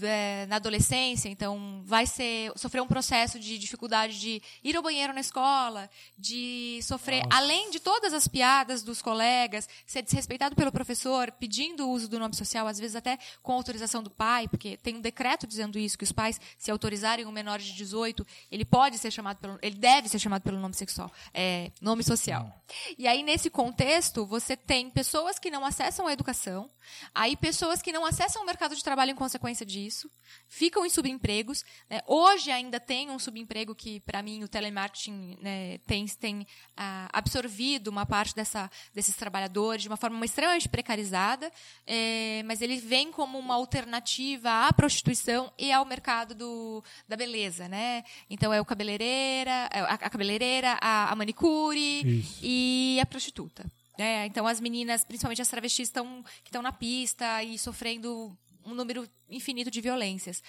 é, 0.03 0.47
na 0.47 0.57
adolescência, 0.57 1.29
então 1.29 1.83
vai 1.85 2.07
ser 2.07 2.53
sofrer 2.57 2.81
um 2.81 2.87
processo 2.87 3.39
de 3.39 3.59
dificuldade 3.59 4.19
de 4.19 4.43
ir 4.63 4.77
ao 4.77 4.83
banheiro 4.83 5.13
na 5.13 5.21
escola, 5.21 5.89
de 6.17 6.81
sofrer, 6.83 7.23
Nossa. 7.25 7.37
além 7.37 7.71
de 7.71 7.81
todas 7.81 8.13
as 8.13 8.27
piadas 8.27 8.83
dos 8.83 9.01
colegas, 9.01 9.69
ser 9.87 10.03
desrespeitado 10.03 10.57
pelo 10.57 10.73
professor, 10.73 11.31
pedindo 11.33 11.87
o 11.87 11.91
uso 11.91 12.09
do 12.09 12.19
nome 12.19 12.35
social, 12.35 12.67
às 12.67 12.79
vezes 12.79 12.97
até 12.97 13.19
com 13.43 13.53
autorização 13.53 14.03
do 14.03 14.11
pai, 14.11 14.49
porque 14.49 14.77
tem 14.77 14.97
um 14.97 15.01
decreto 15.01 15.47
dizendo 15.47 15.79
isso, 15.79 15.97
que 15.97 16.05
os 16.05 16.13
pais, 16.13 16.41
se 16.57 16.71
autorizarem 16.71 17.27
um 17.27 17.33
menor 17.33 17.59
de 17.59 17.73
18, 17.73 18.27
ele 18.51 18.65
pode 18.65 18.99
ser 18.99 19.11
chamado 19.11 19.39
pelo, 19.39 19.59
ele 19.63 19.77
deve 19.77 20.09
ser 20.09 20.19
chamado 20.19 20.43
pelo 20.43 20.59
nome 20.59 20.75
sexual, 20.75 21.13
é, 21.33 21.71
nome 21.81 22.03
social. 22.03 22.53
E 22.99 23.07
aí, 23.07 23.23
nesse 23.23 23.49
contexto, 23.51 24.27
você 24.27 24.57
tem 24.57 24.91
pessoas 24.91 25.39
que 25.39 25.51
não 25.51 25.65
acessam 25.65 26.07
a 26.07 26.13
educação, 26.13 26.71
aí 27.15 27.37
pessoas 27.37 27.81
que 27.81 27.93
não 27.93 28.05
acessam 28.05 28.43
o 28.43 28.47
mercado 28.47 28.75
de 28.75 28.83
trabalho 28.83 29.13
em 29.13 29.15
consequência 29.15 29.65
disso, 29.69 30.11
ficam 30.49 30.85
em 30.85 30.91
subempregos. 30.91 31.65
Né? 31.89 32.01
Hoje 32.07 32.51
ainda 32.51 32.81
tem 32.81 33.11
um 33.11 33.19
subemprego 33.19 33.75
que, 33.75 34.01
para 34.01 34.23
mim, 34.23 34.43
o 34.43 34.49
telemarketing 34.49 35.39
né, 35.41 35.79
tem, 35.87 36.07
tem 36.07 36.47
ah, 36.77 37.09
absorvido 37.13 37.89
uma 37.89 38.05
parte 38.07 38.35
dessa, 38.35 38.71
desses 38.95 39.15
trabalhadores 39.15 39.83
de 39.83 39.89
uma 39.89 39.97
forma 39.97 40.25
extremamente 40.25 40.69
precarizada, 40.69 41.53
é, 41.87 42.43
mas 42.45 42.61
ele 42.61 42.79
vem 42.79 43.13
como 43.13 43.39
uma 43.39 43.55
alternativa 43.55 44.67
à 44.67 44.73
prostituição 44.73 45.53
e 45.59 45.71
ao 45.71 45.85
mercado 45.85 46.35
do, 46.35 46.83
da 47.07 47.17
beleza. 47.17 47.69
Né? 47.69 48.03
Então, 48.29 48.53
é 48.53 48.61
o 48.61 48.65
cabeleireira, 48.65 49.69
é 49.73 49.81
a, 49.81 49.95
a 49.95 50.11
cabeleireira, 50.11 50.79
a, 50.81 51.13
a 51.13 51.15
manicure 51.15 52.19
Isso. 52.21 52.41
e 52.43 52.99
a 53.01 53.07
prostituta. 53.07 53.65
É, 53.99 54.25
então 54.27 54.47
as 54.47 54.61
meninas, 54.61 55.05
principalmente 55.05 55.43
as 55.43 55.49
travestis, 55.49 55.89
estão 55.89 56.23
que 56.45 56.49
estão 56.49 56.63
na 56.63 56.71
pista 56.71 57.43
e 57.43 57.59
sofrendo 57.59 58.33
um 58.69 58.75
número 58.75 59.09
infinito 59.29 59.71
de 59.71 59.81
violências. 59.81 60.43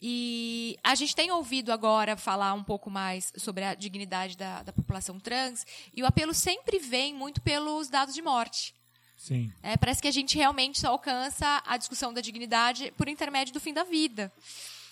E 0.00 0.76
a 0.82 0.94
gente 0.94 1.14
tem 1.14 1.30
ouvido 1.30 1.72
agora 1.72 2.16
falar 2.16 2.52
um 2.52 2.64
pouco 2.64 2.90
mais 2.90 3.32
sobre 3.36 3.64
a 3.64 3.74
dignidade 3.74 4.36
da, 4.36 4.62
da 4.62 4.72
população 4.72 5.18
trans, 5.18 5.64
e 5.94 6.02
o 6.02 6.06
apelo 6.06 6.34
sempre 6.34 6.78
vem 6.78 7.14
muito 7.14 7.40
pelos 7.40 7.88
dados 7.88 8.14
de 8.14 8.22
morte. 8.22 8.74
Sim. 9.16 9.52
É, 9.62 9.76
parece 9.76 10.02
que 10.02 10.08
a 10.08 10.12
gente 10.12 10.36
realmente 10.36 10.80
só 10.80 10.88
alcança 10.88 11.62
a 11.64 11.76
discussão 11.76 12.12
da 12.12 12.20
dignidade 12.20 12.92
por 12.96 13.08
intermédio 13.08 13.54
do 13.54 13.60
fim 13.60 13.72
da 13.72 13.84
vida. 13.84 14.32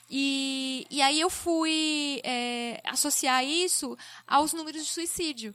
E, 0.09 0.87
e 0.91 1.03
aí 1.03 1.21
eu 1.21 1.31
fui 1.31 2.21
é, 2.25 2.81
associar 2.85 3.45
isso 3.45 3.97
aos 4.27 4.53
números 4.53 4.85
de 4.85 4.91
suicídio. 4.91 5.55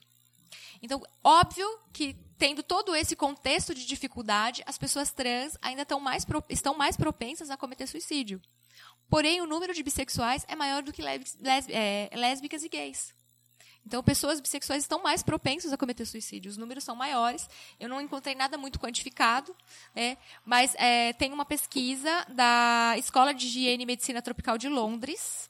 Então, 0.82 1.02
óbvio 1.24 1.68
que 1.92 2.16
tendo 2.38 2.62
todo 2.62 2.96
esse 2.96 3.16
contexto 3.16 3.74
de 3.74 3.86
dificuldade, 3.86 4.64
as 4.66 4.78
pessoas 4.78 5.12
trans 5.12 5.58
ainda 5.62 5.82
estão 5.82 6.00
mais, 6.00 6.26
estão 6.50 6.76
mais 6.76 6.96
propensas 6.96 7.50
a 7.50 7.58
cometer 7.58 7.88
suicídio. 7.88 8.42
Porém, 9.10 9.42
o 9.42 9.48
número 9.48 9.74
de 9.74 9.84
bissexuais 9.84 10.46
é 10.48 10.56
maior 10.56 10.84
do 10.84 10.92
que 10.92 11.02
é, 11.02 12.10
lésbicas 12.14 12.64
e 12.64 12.70
gays. 12.70 13.16
Então, 13.86 14.04
pessoas 14.04 14.42
bissexuais 14.42 14.84
estão 14.84 15.02
mais 15.02 15.24
propensas 15.24 15.72
a 15.72 15.78
cometer 15.78 16.06
suicídio. 16.06 16.52
Os 16.52 16.58
números 16.58 16.84
são 16.84 16.94
maiores. 16.94 17.50
Eu 17.80 17.88
não 17.88 18.02
encontrei 18.02 18.36
nada 18.36 18.58
muito 18.58 18.78
quantificado, 18.78 19.56
né? 19.96 20.18
mas 20.44 20.76
é, 20.76 21.14
tem 21.14 21.32
uma 21.32 21.46
pesquisa 21.46 22.26
da 22.28 22.96
Escola 22.98 23.34
de 23.34 23.46
Higiene 23.48 23.84
e 23.84 23.86
Medicina 23.86 24.22
Tropical 24.22 24.58
de 24.58 24.68
Londres, 24.68 25.47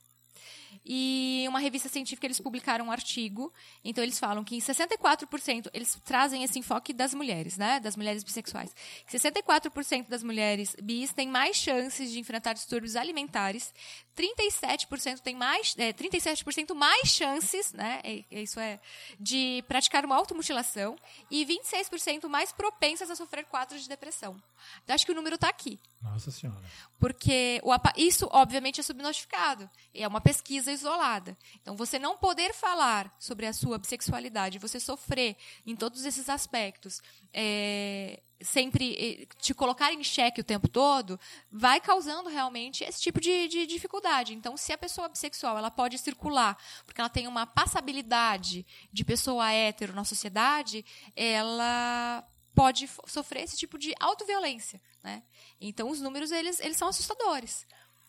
e 0.89 1.45
uma 1.49 1.59
revista 1.59 1.89
científica 1.89 2.25
eles 2.25 2.39
publicaram 2.39 2.85
um 2.85 2.91
artigo. 2.91 3.51
Então 3.83 4.01
eles 4.01 4.17
falam 4.17 4.43
que 4.43 4.55
em 4.55 4.59
64%, 4.59 5.69
eles 5.73 5.99
trazem 6.05 6.43
esse 6.43 6.57
enfoque 6.57 6.93
das 6.93 7.13
mulheres, 7.13 7.57
né? 7.57 7.81
Das 7.81 7.97
mulheres 7.97 8.23
bissexuais. 8.23 8.73
64% 9.11 10.07
das 10.07 10.23
mulheres 10.23 10.75
bis 10.81 11.11
têm 11.11 11.27
mais 11.27 11.57
chances 11.57 12.09
de 12.09 12.19
enfrentar 12.19 12.53
distúrbios 12.53 12.95
alimentares, 12.95 13.73
37% 14.15 15.19
tem 15.19 15.35
mais, 15.35 15.75
é, 15.77 15.91
37% 15.91 16.73
mais 16.73 17.09
chances, 17.09 17.73
né? 17.73 18.01
Isso 18.31 18.59
é 18.59 18.79
de 19.19 19.63
praticar 19.67 20.05
uma 20.05 20.15
automutilação 20.15 20.95
e 21.29 21.45
26% 21.45 22.29
mais 22.29 22.53
propensas 22.53 23.11
a 23.11 23.15
sofrer 23.15 23.45
quadros 23.45 23.83
de 23.83 23.89
depressão. 23.89 24.41
Então, 24.83 24.93
acho 24.95 25.05
que 25.05 25.11
o 25.11 25.15
número 25.15 25.35
está 25.35 25.49
aqui. 25.49 25.79
Nossa 26.01 26.31
Senhora. 26.31 26.63
Porque 26.99 27.61
o, 27.63 27.71
isso, 27.95 28.27
obviamente, 28.31 28.79
é 28.79 28.83
subnotificado. 28.83 29.69
É 29.93 30.07
uma 30.07 30.21
pesquisa 30.21 30.71
isolada. 30.77 31.37
Então, 31.61 31.75
você 31.75 31.99
não 31.99 32.17
poder 32.17 32.53
falar 32.53 33.13
sobre 33.19 33.45
a 33.45 33.53
sua 33.53 33.77
bissexualidade, 33.77 34.59
você 34.59 34.79
sofrer 34.79 35.35
em 35.65 35.75
todos 35.75 36.05
esses 36.05 36.29
aspectos, 36.29 37.01
é, 37.33 38.21
sempre 38.41 39.27
te 39.39 39.53
colocar 39.53 39.91
em 39.93 40.03
xeque 40.03 40.41
o 40.41 40.43
tempo 40.43 40.67
todo, 40.67 41.19
vai 41.51 41.79
causando 41.79 42.29
realmente 42.29 42.83
esse 42.83 43.01
tipo 43.01 43.19
de, 43.19 43.47
de, 43.47 43.65
dificuldade. 43.65 44.33
Então, 44.33 44.55
se 44.55 44.71
a 44.71 44.77
pessoa 44.77 45.09
bissexual 45.09 45.57
ela 45.57 45.71
pode 45.71 45.97
circular, 45.97 46.57
porque 46.85 47.01
ela 47.01 47.09
tem 47.09 47.27
uma 47.27 47.45
passabilidade 47.45 48.65
de 48.91 49.03
pessoa 49.03 49.51
hétero 49.51 49.93
na 49.93 50.03
sociedade, 50.03 50.85
ela 51.15 52.23
pode 52.53 52.89
sofrer 53.05 53.43
esse 53.43 53.55
tipo 53.55 53.77
de 53.77 53.93
autoviolência. 53.99 54.81
Né? 55.03 55.23
Então, 55.61 55.89
os 55.89 56.01
números 56.01 56.31
eles, 56.31 56.59
eles 56.59 56.77
são 56.77 56.87
assustadores. 56.87 57.65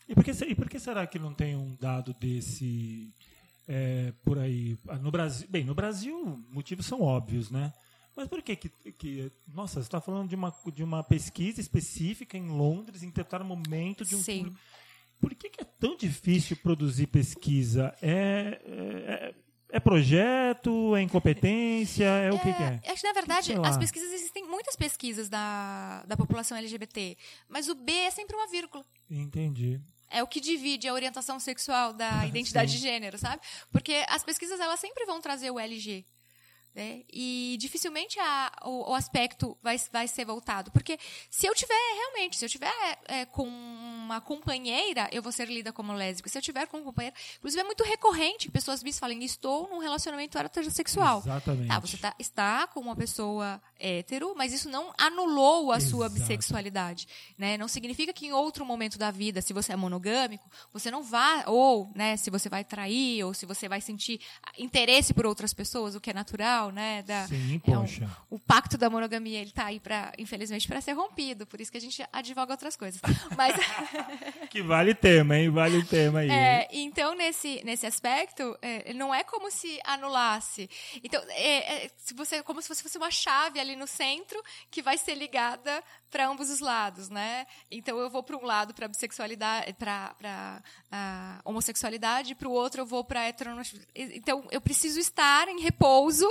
E 0.09 0.15
por, 0.15 0.25
que, 0.25 0.31
e 0.31 0.55
por 0.55 0.69
que 0.69 0.79
será 0.79 1.07
que 1.07 1.19
não 1.19 1.35
tem 1.35 1.55
um 1.55 1.77
dado 1.79 2.15
desse 2.15 3.13
é, 3.69 4.13
por 4.25 4.39
aí? 4.39 4.79
No 5.03 5.11
Brasil, 5.11 5.47
bem, 5.51 5.65
no 5.65 5.75
Brasil, 5.75 6.43
motivos 6.51 6.87
são 6.87 7.03
óbvios, 7.03 7.51
né? 7.51 7.73
Mas 8.17 8.27
por 8.27 8.43
que 8.43 8.57
que, 8.57 8.69
que 8.93 9.31
nossa, 9.47 9.75
você 9.75 9.87
está 9.87 10.01
falando 10.01 10.29
de 10.29 10.35
uma, 10.35 10.53
de 10.75 10.83
uma 10.83 11.05
pesquisa 11.05 11.61
específica 11.61 12.37
em 12.37 12.49
Londres, 12.49 13.03
em 13.03 13.11
determinado 13.11 13.45
momento 13.45 14.05
de 14.05 14.17
um 14.17 14.23
Sim. 14.23 14.53
Por 15.21 15.35
que, 15.35 15.51
que 15.51 15.61
é 15.61 15.65
tão 15.65 15.97
difícil 15.97 16.57
produzir 16.57 17.09
pesquisa? 17.09 17.95
É, 18.01 18.61
é, 18.65 19.35
é 19.71 19.81
projeto, 19.81 20.97
é 20.97 21.03
incompetência, 21.03 22.05
é, 22.05 22.29
é, 22.29 22.33
o 22.33 22.39
que, 22.39 22.53
que 22.53 22.63
é? 22.63 22.81
Acho 22.87 23.03
que, 23.03 23.07
na 23.07 23.13
verdade, 23.13 23.53
as 23.63 23.77
pesquisas, 23.77 24.13
existem 24.13 24.47
muitas 24.47 24.77
pesquisas 24.77 25.29
da, 25.29 26.05
da 26.07 26.17
população 26.17 26.57
LGBT, 26.57 27.17
mas 27.49 27.69
o 27.69 27.75
B 27.75 27.93
é 27.93 28.11
sempre 28.11 28.37
uma 28.37 28.47
vírgula. 28.49 28.85
Entendi. 29.11 29.81
É 30.11 30.23
o 30.23 30.27
que 30.27 30.41
divide 30.41 30.89
a 30.89 30.95
orientação 30.95 31.39
sexual 31.39 31.93
da 31.93 32.27
identidade 32.27 32.73
de 32.73 32.79
gênero, 32.79 33.19
sabe? 33.19 33.43
Porque 33.71 34.05
as 34.09 34.25
pesquisas, 34.25 34.59
elas 34.61 34.81
sempre 34.81 35.05
vão 35.05 35.21
trazer 35.21 35.51
o 35.51 35.59
LG. 35.59 36.05
Né? 36.79 37.03
E 37.13 37.57
dificilmente 37.59 38.21
a, 38.21 38.53
o, 38.65 38.93
o, 38.93 38.95
aspecto 38.95 39.59
vai, 39.61 39.77
vai 39.93 40.07
ser 40.07 40.25
voltado. 40.25 40.71
Porque 40.71 40.97
se 41.29 41.45
eu 41.45 41.53
tiver, 41.53 41.75
realmente, 41.75 42.37
se 42.37 42.45
eu 42.45 42.49
tiver 42.49 42.73
é, 43.09 43.25
com 43.25 43.49
uma 43.49 44.21
companheira, 44.21 45.09
eu 45.11 45.21
vou 45.21 45.33
ser 45.33 45.49
lida 45.49 45.73
como 45.73 45.93
lésbica. 45.93 46.29
Se 46.29 46.39
eu 46.39 46.43
tiver 46.43 46.69
com 46.69 46.77
um 46.77 46.85
companheiro. 46.85 47.17
Inclusive, 47.39 47.63
é 47.63 47.65
muito 47.65 47.83
recorrente 47.83 48.47
que 48.47 48.53
pessoas 48.53 48.81
bis 48.81 48.97
falem: 48.97 49.25
estou 49.25 49.69
num 49.69 49.81
relacionamento 49.81 50.39
heterossexual. 50.39 51.19
Exatamente. 51.19 51.67
Tá, 51.67 51.81
você 51.81 51.97
tá, 51.97 52.15
está 52.17 52.67
com 52.69 52.79
uma 52.79 52.95
pessoa 52.95 53.61
hétero, 53.77 54.35
mas 54.37 54.53
isso 54.53 54.71
não 54.71 54.95
anulou 54.97 55.73
a 55.73 55.79
Exato. 55.79 55.91
sua 55.91 56.09
bissexualidade. 56.09 57.09
Né? 57.37 57.59
Não 57.59 57.67
significa 57.67 58.13
que 58.13 58.27
em 58.27 58.33
outro 58.33 58.65
momento 58.65 58.97
da 58.97 59.11
vida, 59.11 59.43
se 59.43 59.53
você 59.53 59.73
é 59.73 59.77
monogâmico, 59.77 60.49
você 60.73 60.93
não 60.93 61.03
vá, 61.03 61.43
ou 61.49 61.91
né, 61.93 62.17
se 62.17 62.31
você 62.31 62.49
vai 62.49 62.63
trair, 62.63 63.25
ou 63.25 63.35
se 63.35 63.47
você 63.47 63.69
vai 63.69 63.81
sentir 63.81 64.21
interesse 64.57 65.13
por 65.13 65.27
outras 65.27 65.53
pessoas, 65.53 65.97
o 65.97 66.01
que 66.01 66.11
é 66.11 66.15
natural 66.15 66.68
né? 66.71 67.03
Da, 67.03 67.27
Sim, 67.27 67.57
é 67.57 67.71
poxa. 67.71 68.05
Um, 68.31 68.37
o 68.37 68.39
pacto 68.39 68.77
da 68.77 68.89
monogamia, 68.91 69.41
ele 69.41 69.51
tá 69.51 69.67
aí 69.67 69.81
para, 69.81 70.13
infelizmente, 70.19 70.67
para 70.67 70.81
ser 70.81 70.93
rompido. 70.93 71.47
Por 71.47 71.61
isso 71.61 71.71
que 71.71 71.79
a 71.79 71.81
gente 71.81 72.05
advoga 72.13 72.53
outras 72.53 72.77
coisas. 72.77 73.01
Mas 73.37 73.55
que 74.51 74.63
vale 74.63 74.95
tema, 74.95 75.37
hein? 75.37 75.51
Vale 75.51 75.83
tema 75.85 76.21
aí. 76.21 76.31
É, 76.31 76.69
então 76.73 77.15
nesse 77.15 77.63
nesse 77.65 77.87
aspecto, 77.87 78.57
é, 78.63 78.93
não 78.93 79.15
é 79.15 79.25
como 79.25 79.51
se 79.51 79.79
anulasse. 79.85 80.69
Então, 81.03 81.23
é, 81.31 81.85
é, 81.85 81.91
se 81.97 82.15
você 82.15 82.43
como 82.43 82.61
se 82.63 82.69
fosse 82.69 82.99
uma 82.99 83.11
chave 83.11 83.61
ali 83.61 83.77
no 83.77 83.87
centro 83.87 84.43
que 84.71 84.83
vai 84.83 84.99
ser 84.99 85.15
ligada 85.15 85.83
para 86.11 86.27
ambos 86.27 86.49
os 86.51 86.61
lados, 86.61 87.09
né? 87.09 87.47
Então 87.71 87.99
eu 87.99 88.09
vou 88.09 88.23
para 88.23 88.37
um 88.37 88.45
lado 88.45 88.73
para 88.73 88.89
bissexualidade, 88.89 89.73
para 89.75 90.15
para 90.19 91.41
homossexualidade, 91.45 92.35
para 92.35 92.49
o 92.49 92.53
outro 92.53 92.83
eu 92.83 92.87
vou 92.87 93.05
para 93.05 93.27
heteronormatividade. 93.27 93.91
Então 93.95 94.47
eu 94.51 94.61
preciso 94.61 94.99
estar 94.99 95.49
em 95.49 95.61
repouso 95.61 96.29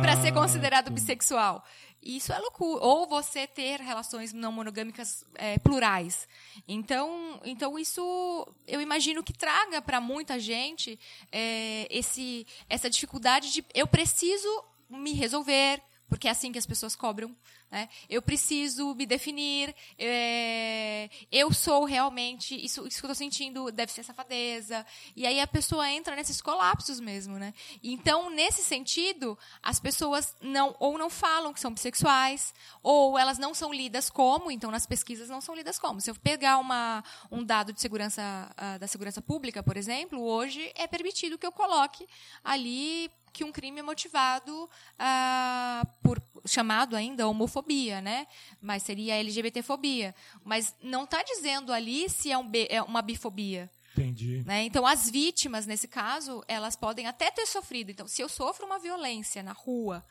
para 0.00 0.20
ser 0.20 0.32
considerado 0.32 0.90
bissexual. 0.90 1.64
Isso 2.02 2.32
é 2.32 2.38
loucura. 2.38 2.84
Ou 2.84 3.06
você 3.06 3.46
ter 3.46 3.80
relações 3.80 4.32
não 4.32 4.52
monogâmicas 4.52 5.24
é, 5.34 5.58
plurais. 5.58 6.28
Então, 6.66 7.40
então 7.44 7.78
isso 7.78 8.46
eu 8.66 8.80
imagino 8.80 9.22
que 9.22 9.32
traga 9.32 9.82
para 9.82 10.00
muita 10.00 10.38
gente 10.38 10.98
é, 11.32 11.86
esse, 11.90 12.46
essa 12.68 12.88
dificuldade 12.88 13.52
de 13.52 13.64
eu 13.74 13.86
preciso 13.86 14.48
me 14.88 15.12
resolver, 15.12 15.82
porque 16.08 16.28
é 16.28 16.30
assim 16.30 16.50
que 16.50 16.58
as 16.58 16.66
pessoas 16.66 16.96
cobram. 16.96 17.34
Né? 17.70 17.88
Eu 18.08 18.22
preciso 18.22 18.94
me 18.94 19.04
definir, 19.04 19.74
é, 19.98 21.10
eu 21.30 21.52
sou 21.52 21.84
realmente, 21.84 22.54
isso, 22.54 22.86
isso 22.86 22.98
que 22.98 23.06
eu 23.06 23.12
estou 23.12 23.14
sentindo 23.14 23.70
deve 23.70 23.92
ser 23.92 24.02
safadeza. 24.02 24.86
E 25.14 25.26
aí 25.26 25.38
a 25.38 25.46
pessoa 25.46 25.88
entra 25.90 26.16
nesses 26.16 26.40
colapsos 26.40 26.98
mesmo. 26.98 27.38
Né? 27.38 27.52
Então, 27.82 28.30
nesse 28.30 28.62
sentido, 28.62 29.38
as 29.62 29.78
pessoas 29.78 30.34
não 30.40 30.74
ou 30.78 30.96
não 30.96 31.10
falam 31.10 31.52
que 31.52 31.60
são 31.60 31.72
bissexuais, 31.72 32.54
ou 32.82 33.18
elas 33.18 33.38
não 33.38 33.52
são 33.52 33.72
lidas 33.72 34.08
como, 34.08 34.50
então 34.50 34.70
nas 34.70 34.86
pesquisas 34.86 35.28
não 35.28 35.40
são 35.40 35.54
lidas 35.54 35.78
como. 35.78 36.00
Se 36.00 36.10
eu 36.10 36.14
pegar 36.14 36.58
uma, 36.58 37.04
um 37.30 37.44
dado 37.44 37.72
de 37.72 37.80
segurança 37.80 38.22
uh, 38.56 38.78
da 38.78 38.86
segurança 38.86 39.20
pública, 39.20 39.62
por 39.62 39.76
exemplo, 39.76 40.22
hoje 40.22 40.72
é 40.74 40.86
permitido 40.86 41.36
que 41.36 41.46
eu 41.46 41.52
coloque 41.52 42.06
ali 42.42 43.10
que 43.32 43.44
um 43.44 43.52
crime 43.52 43.80
é 43.80 43.82
motivado 43.82 44.68
ah, 44.98 45.86
por 46.02 46.22
chamado 46.46 46.96
ainda 46.96 47.28
homofobia, 47.28 48.00
né? 48.00 48.26
Mas 48.60 48.82
seria 48.82 49.14
LGBTfobia. 49.16 50.14
Mas 50.44 50.74
não 50.82 51.04
está 51.04 51.22
dizendo 51.22 51.72
ali 51.72 52.08
se 52.08 52.30
é, 52.30 52.38
um 52.38 52.50
é 52.68 52.82
uma 52.82 53.02
bifobia. 53.02 53.70
Entendi. 53.92 54.42
Né? 54.46 54.64
Então, 54.64 54.86
as 54.86 55.10
vítimas, 55.10 55.66
nesse 55.66 55.88
caso, 55.88 56.44
elas 56.46 56.76
podem 56.76 57.06
até 57.06 57.30
ter 57.30 57.46
sofrido. 57.46 57.90
Então, 57.90 58.06
se 58.06 58.22
eu 58.22 58.28
sofro 58.28 58.64
uma 58.64 58.78
violência 58.78 59.42
na 59.42 59.52
rua 59.52 60.04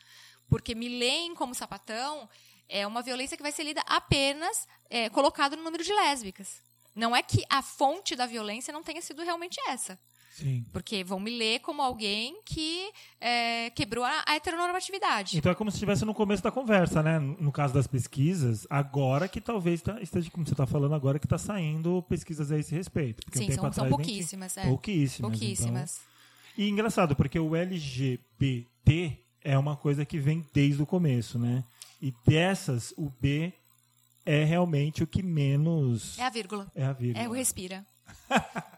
porque 0.48 0.74
me 0.74 0.88
leem 0.88 1.34
como 1.34 1.54
sapatão, 1.54 2.28
é 2.68 2.86
uma 2.86 3.02
violência 3.02 3.36
que 3.36 3.42
vai 3.42 3.52
ser 3.52 3.64
lida 3.64 3.82
apenas 3.86 4.66
é, 4.90 5.08
colocado 5.08 5.56
no 5.56 5.62
número 5.62 5.84
de 5.84 5.92
lésbicas. 5.92 6.62
Não 6.94 7.14
é 7.14 7.22
que 7.22 7.44
a 7.48 7.62
fonte 7.62 8.16
da 8.16 8.26
violência 8.26 8.72
não 8.72 8.82
tenha 8.82 9.00
sido 9.00 9.22
realmente 9.22 9.58
essa. 9.68 9.98
Sim. 10.38 10.64
Porque 10.72 11.02
vão 11.02 11.18
me 11.18 11.36
ler 11.36 11.58
como 11.58 11.82
alguém 11.82 12.40
que 12.44 12.92
é, 13.20 13.70
quebrou 13.70 14.04
a, 14.04 14.22
a, 14.24 14.36
heteronormatividade. 14.36 15.36
Então 15.36 15.50
é 15.50 15.54
como 15.54 15.68
se 15.68 15.76
estivesse 15.76 16.04
no 16.04 16.14
começo 16.14 16.42
da 16.42 16.52
conversa, 16.52 17.02
né? 17.02 17.18
No 17.18 17.50
caso 17.50 17.74
das 17.74 17.88
pesquisas, 17.88 18.64
agora 18.70 19.26
que 19.26 19.40
talvez 19.40 19.82
tá, 19.82 20.00
esteja, 20.00 20.30
como 20.30 20.46
você 20.46 20.54
está 20.54 20.64
falando 20.64 20.94
agora, 20.94 21.18
que 21.18 21.26
está 21.26 21.38
saindo 21.38 22.04
pesquisas 22.08 22.52
a 22.52 22.58
esse 22.58 22.72
respeito. 22.72 23.24
Porque 23.24 23.38
Sim, 23.38 23.50
um 23.50 23.54
são, 23.54 23.72
são 23.72 23.88
pouquíssimas. 23.88 24.56
É. 24.56 24.64
Pouquíssimas. 24.64 25.30
Pouquíssimas. 25.30 25.96
Então. 25.96 26.64
E 26.64 26.68
engraçado, 26.68 27.16
porque 27.16 27.38
o 27.38 27.56
LGBT 27.56 29.18
é 29.42 29.58
uma 29.58 29.76
coisa 29.76 30.04
que 30.04 30.18
vem 30.18 30.46
desde 30.54 30.80
o 30.80 30.86
começo, 30.86 31.36
né? 31.36 31.64
E 32.00 32.14
dessas, 32.24 32.94
o 32.96 33.10
B 33.20 33.52
é 34.24 34.44
realmente 34.44 35.02
o 35.02 35.06
que 35.06 35.20
menos. 35.20 36.16
É 36.16 36.22
a 36.22 36.30
vírgula. 36.30 36.70
É 36.76 36.84
a 36.84 36.92
vírgula. 36.92 37.24
É 37.24 37.28
o 37.28 37.32
respira. 37.32 37.84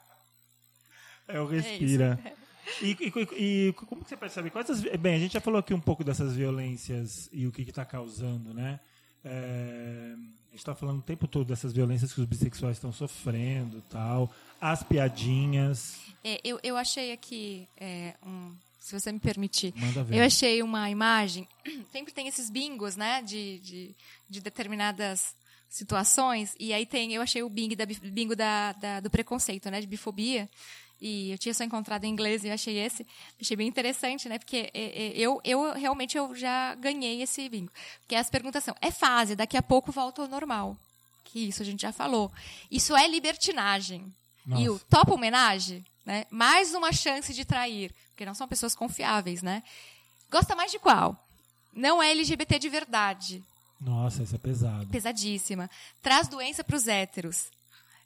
É 1.32 1.40
o 1.40 1.46
respira. 1.46 2.18
É 2.24 2.32
e, 2.82 2.96
e, 3.00 3.68
e, 3.68 3.72
como 3.72 4.02
que 4.02 4.08
você 4.08 4.16
percebe? 4.16 4.50
Quais 4.50 4.70
as, 4.70 4.80
bem, 4.80 5.14
a 5.14 5.18
gente 5.18 5.32
já 5.32 5.40
falou 5.40 5.60
aqui 5.60 5.74
um 5.74 5.80
pouco 5.80 6.04
dessas 6.04 6.34
violências 6.34 7.28
e 7.32 7.46
o 7.46 7.52
que 7.52 7.62
está 7.62 7.84
causando, 7.84 8.54
né? 8.54 8.80
É, 9.24 10.14
a 10.14 10.50
gente 10.50 10.58
está 10.58 10.74
falando 10.74 10.98
o 10.98 11.02
tempo 11.02 11.28
todo 11.28 11.46
dessas 11.46 11.72
violências 11.72 12.12
que 12.12 12.20
os 12.20 12.26
bissexuais 12.26 12.76
estão 12.76 12.92
sofrendo 12.92 13.82
tal. 13.90 14.32
As 14.60 14.82
piadinhas. 14.82 15.96
É, 16.24 16.40
eu, 16.42 16.58
eu 16.62 16.76
achei 16.76 17.12
aqui 17.12 17.68
é, 17.76 18.14
um, 18.26 18.54
se 18.78 18.98
você 18.98 19.12
me 19.12 19.20
permitir. 19.20 19.72
Eu 20.10 20.24
achei 20.24 20.62
uma 20.62 20.90
imagem. 20.90 21.46
Sempre 21.92 22.12
tem 22.12 22.26
esses 22.26 22.50
bingos, 22.50 22.96
né? 22.96 23.22
De, 23.22 23.58
de, 23.60 23.94
de 24.28 24.40
determinadas 24.40 25.34
situações. 25.68 26.56
E 26.58 26.72
aí 26.72 26.84
tem, 26.84 27.14
eu 27.14 27.22
achei 27.22 27.42
o 27.42 27.48
bingo 27.48 27.76
da, 27.76 27.86
bingo 27.86 28.34
da, 28.34 28.72
da, 28.72 29.00
do 29.00 29.08
preconceito, 29.08 29.70
né? 29.70 29.80
De 29.80 29.86
bifobia. 29.86 30.48
E 31.00 31.30
eu 31.30 31.38
tinha 31.38 31.54
só 31.54 31.64
encontrado 31.64 32.04
em 32.04 32.10
inglês 32.10 32.44
e 32.44 32.48
eu 32.48 32.52
achei 32.54 32.76
esse. 32.78 33.06
Achei 33.40 33.56
bem 33.56 33.66
interessante, 33.66 34.28
né? 34.28 34.38
Porque 34.38 34.70
eu, 35.14 35.40
eu 35.42 35.72
realmente 35.72 36.18
eu 36.18 36.34
já 36.34 36.74
ganhei 36.74 37.22
esse 37.22 37.48
bingo. 37.48 37.72
Porque 38.00 38.14
as 38.14 38.28
perguntas 38.28 38.62
são: 38.62 38.74
é 38.80 38.90
fase, 38.90 39.34
daqui 39.34 39.56
a 39.56 39.62
pouco 39.62 39.90
volta 39.90 40.20
ao 40.20 40.28
normal. 40.28 40.76
Que 41.24 41.48
isso 41.48 41.62
a 41.62 41.64
gente 41.64 41.82
já 41.82 41.92
falou. 41.92 42.30
Isso 42.70 42.94
é 42.94 43.08
libertinagem. 43.08 44.12
Nossa. 44.44 44.62
E 44.62 44.68
o 44.68 44.78
top 44.78 45.12
homenagem, 45.12 45.84
né? 46.04 46.26
Mais 46.30 46.74
uma 46.74 46.92
chance 46.92 47.32
de 47.32 47.44
trair. 47.44 47.94
Porque 48.10 48.26
não 48.26 48.34
são 48.34 48.46
pessoas 48.46 48.74
confiáveis, 48.74 49.42
né? 49.42 49.62
Gosta 50.30 50.54
mais 50.54 50.70
de 50.70 50.78
qual? 50.78 51.16
Não 51.72 52.02
é 52.02 52.10
LGBT 52.10 52.58
de 52.58 52.68
verdade. 52.68 53.42
Nossa, 53.80 54.22
isso 54.22 54.34
é 54.34 54.38
pesado. 54.38 54.86
Pesadíssima. 54.88 55.70
Traz 56.02 56.28
doença 56.28 56.62
para 56.62 56.76
os 56.76 56.86
héteros. 56.86 57.46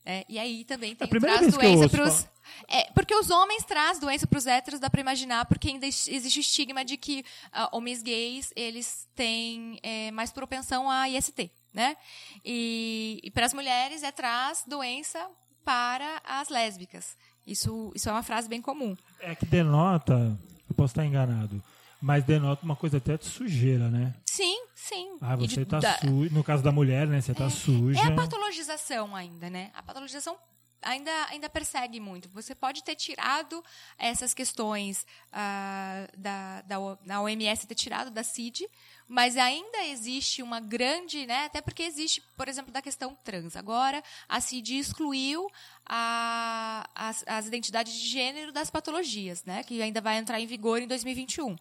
É, 0.07 0.25
e 0.29 0.39
aí 0.39 0.65
também 0.65 0.95
tem 0.95 1.09
traz 1.09 1.55
doença 1.55 1.89
para 1.89 2.05
os. 2.05 2.27
É, 2.69 2.91
porque 2.93 3.15
os 3.15 3.31
homens 3.31 3.65
traz 3.65 3.99
doença 3.99 4.27
para 4.27 4.39
os 4.39 4.47
héteros, 4.47 4.79
dá 4.79 4.91
para 4.91 5.01
imaginar, 5.01 5.47
porque 5.47 5.69
ainda 5.69 5.87
existe 5.87 6.39
o 6.39 6.41
estigma 6.41 6.85
de 6.85 6.99
que 6.99 7.25
uh, 7.47 7.77
homens 7.77 8.03
gays 8.03 8.53
eles 8.55 9.09
têm 9.15 9.79
é, 9.83 10.11
mais 10.11 10.31
propensão 10.31 10.91
a 10.91 11.09
IST, 11.09 11.51
né? 11.73 11.97
E, 12.45 13.19
e 13.23 13.31
para 13.31 13.47
as 13.47 13.55
mulheres 13.55 14.03
é 14.03 14.13
traz 14.13 14.63
doença 14.67 15.27
para 15.65 16.21
as 16.23 16.51
lésbicas. 16.51 17.17
Isso, 17.47 17.91
isso 17.95 18.09
é 18.09 18.13
uma 18.13 18.23
frase 18.23 18.47
bem 18.47 18.61
comum. 18.61 18.95
É 19.21 19.35
que 19.35 19.47
denota, 19.47 20.39
eu 20.69 20.75
posso 20.75 20.93
estar 20.93 21.05
enganado, 21.05 21.63
mas 22.05 22.23
denota 22.23 22.63
uma 22.63 22.77
coisa 22.77 22.99
até 22.99 23.17
de 23.17 23.25
sujeira, 23.25 23.89
né? 23.89 24.15
Sim, 24.27 24.67
sim. 24.75 25.17
Ah, 25.23 25.35
você 25.37 25.63
está 25.63 25.81
da... 25.81 25.97
suja. 25.97 26.35
No 26.35 26.45
caso 26.45 26.63
da 26.63 26.71
mulher, 26.71 27.07
né? 27.07 27.19
Você 27.19 27.33
está 27.33 27.47
é, 27.47 27.49
suja. 27.49 27.99
É 27.99 28.03
a 28.03 28.15
patologização 28.15 29.17
ainda, 29.17 29.49
né? 29.49 29.71
A 29.73 29.83
patologização 29.83 30.37
ainda, 30.85 31.11
ainda 31.31 31.49
persegue 31.49 31.99
muito. 31.99 32.29
Você 32.29 32.55
pode 32.55 32.85
ter 32.85 32.95
tirado 32.95 33.65
essas 33.99 34.35
questões 34.35 35.07
uh, 35.33 36.19
da, 36.19 36.61
da, 36.63 36.77
da 37.07 37.23
OMS, 37.23 37.67
ter 37.67 37.75
tirado 37.75 38.11
da 38.11 38.23
CID, 38.23 38.69
mas 39.09 39.37
ainda 39.37 39.85
existe 39.87 40.43
uma 40.43 40.61
grande, 40.61 41.27
né? 41.27 41.47
Até 41.47 41.61
porque 41.61 41.83
existe, 41.83 42.23
por 42.37 42.49
exemplo, 42.49 42.73
da 42.73 42.83
questão 42.83 43.17
trans. 43.25 43.57
Agora, 43.57 44.03
a 44.29 44.41
CID 44.41 44.79
excluiu 44.79 45.51
a, 45.87 46.89
as, 46.95 47.25
as 47.27 47.47
identidades 47.47 47.93
de 47.93 48.07
gênero 48.07 48.53
das 48.53 48.71
patologias, 48.71 49.45
né? 49.45 49.63
Que 49.63 49.81
ainda 49.83 50.01
vai 50.01 50.19
entrar 50.19 50.41
em 50.41 50.47
vigor 50.47 50.81
em 50.81 50.87
2021. 50.87 51.57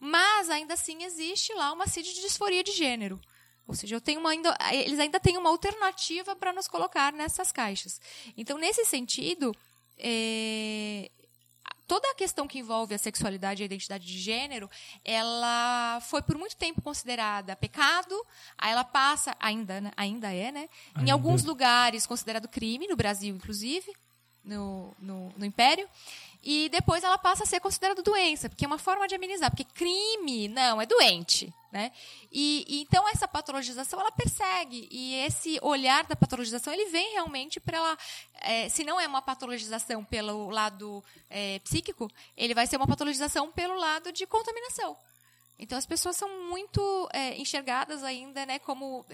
Mas 0.00 0.48
ainda 0.48 0.74
assim 0.74 1.02
existe 1.04 1.52
lá 1.54 1.72
uma 1.72 1.86
CID 1.86 2.14
de 2.14 2.20
disforia 2.20 2.62
de 2.62 2.72
gênero. 2.72 3.20
Ou 3.66 3.74
seja, 3.74 3.94
eu 3.94 4.00
tenho 4.00 4.26
ainda, 4.26 4.56
eles 4.72 4.98
ainda 4.98 5.20
têm 5.20 5.36
uma 5.36 5.50
alternativa 5.50 6.34
para 6.34 6.52
nos 6.52 6.66
colocar 6.66 7.12
nessas 7.12 7.52
caixas. 7.52 8.00
Então, 8.36 8.56
nesse 8.56 8.84
sentido, 8.86 9.54
é, 9.98 11.10
toda 11.86 12.08
a 12.10 12.14
questão 12.14 12.46
que 12.46 12.58
envolve 12.58 12.94
a 12.94 12.98
sexualidade 12.98 13.62
e 13.62 13.64
a 13.64 13.66
identidade 13.66 14.06
de 14.06 14.18
gênero, 14.18 14.70
ela 15.04 16.00
foi 16.02 16.22
por 16.22 16.38
muito 16.38 16.56
tempo 16.56 16.80
considerada 16.80 17.56
pecado, 17.56 18.14
aí 18.56 18.72
ela 18.72 18.84
passa, 18.84 19.34
ainda, 19.40 19.80
né, 19.80 19.90
ainda 19.96 20.32
é, 20.32 20.52
né? 20.52 20.68
Ainda. 20.94 21.08
Em 21.08 21.12
alguns 21.12 21.42
lugares 21.44 22.06
considerado 22.06 22.46
crime, 22.46 22.86
no 22.86 22.96
Brasil, 22.96 23.34
inclusive, 23.34 23.92
no, 24.44 24.94
no, 24.98 25.32
no 25.36 25.44
Império. 25.44 25.88
E 26.42 26.68
depois 26.68 27.02
ela 27.02 27.18
passa 27.18 27.44
a 27.44 27.46
ser 27.46 27.60
considerada 27.60 28.02
doença, 28.02 28.48
porque 28.48 28.64
é 28.64 28.68
uma 28.68 28.78
forma 28.78 29.08
de 29.08 29.14
amenizar, 29.14 29.50
porque 29.50 29.64
crime, 29.64 30.48
não, 30.48 30.80
é 30.80 30.86
doente. 30.86 31.52
Né? 31.70 31.92
E, 32.32 32.64
e, 32.66 32.82
então 32.82 33.06
essa 33.10 33.28
patologização 33.28 34.00
ela 34.00 34.10
persegue 34.10 34.88
e 34.90 35.16
esse 35.16 35.58
olhar 35.60 36.06
da 36.06 36.16
patologização 36.16 36.72
ele 36.72 36.86
vem 36.86 37.12
realmente 37.12 37.60
para 37.60 37.76
ela, 37.76 37.98
é, 38.40 38.70
se 38.70 38.84
não 38.84 38.98
é 38.98 39.06
uma 39.06 39.20
patologização 39.20 40.02
pelo 40.02 40.48
lado 40.48 41.04
é, 41.28 41.58
psíquico, 41.58 42.10
ele 42.34 42.54
vai 42.54 42.66
ser 42.66 42.78
uma 42.78 42.86
patologização 42.86 43.52
pelo 43.52 43.74
lado 43.74 44.10
de 44.12 44.26
contaminação. 44.26 44.96
Então 45.58 45.76
as 45.76 45.86
pessoas 45.86 46.16
são 46.16 46.28
muito 46.48 47.08
é, 47.12 47.36
enxergadas 47.36 48.04
ainda, 48.04 48.46
né? 48.46 48.58
Como 48.60 49.04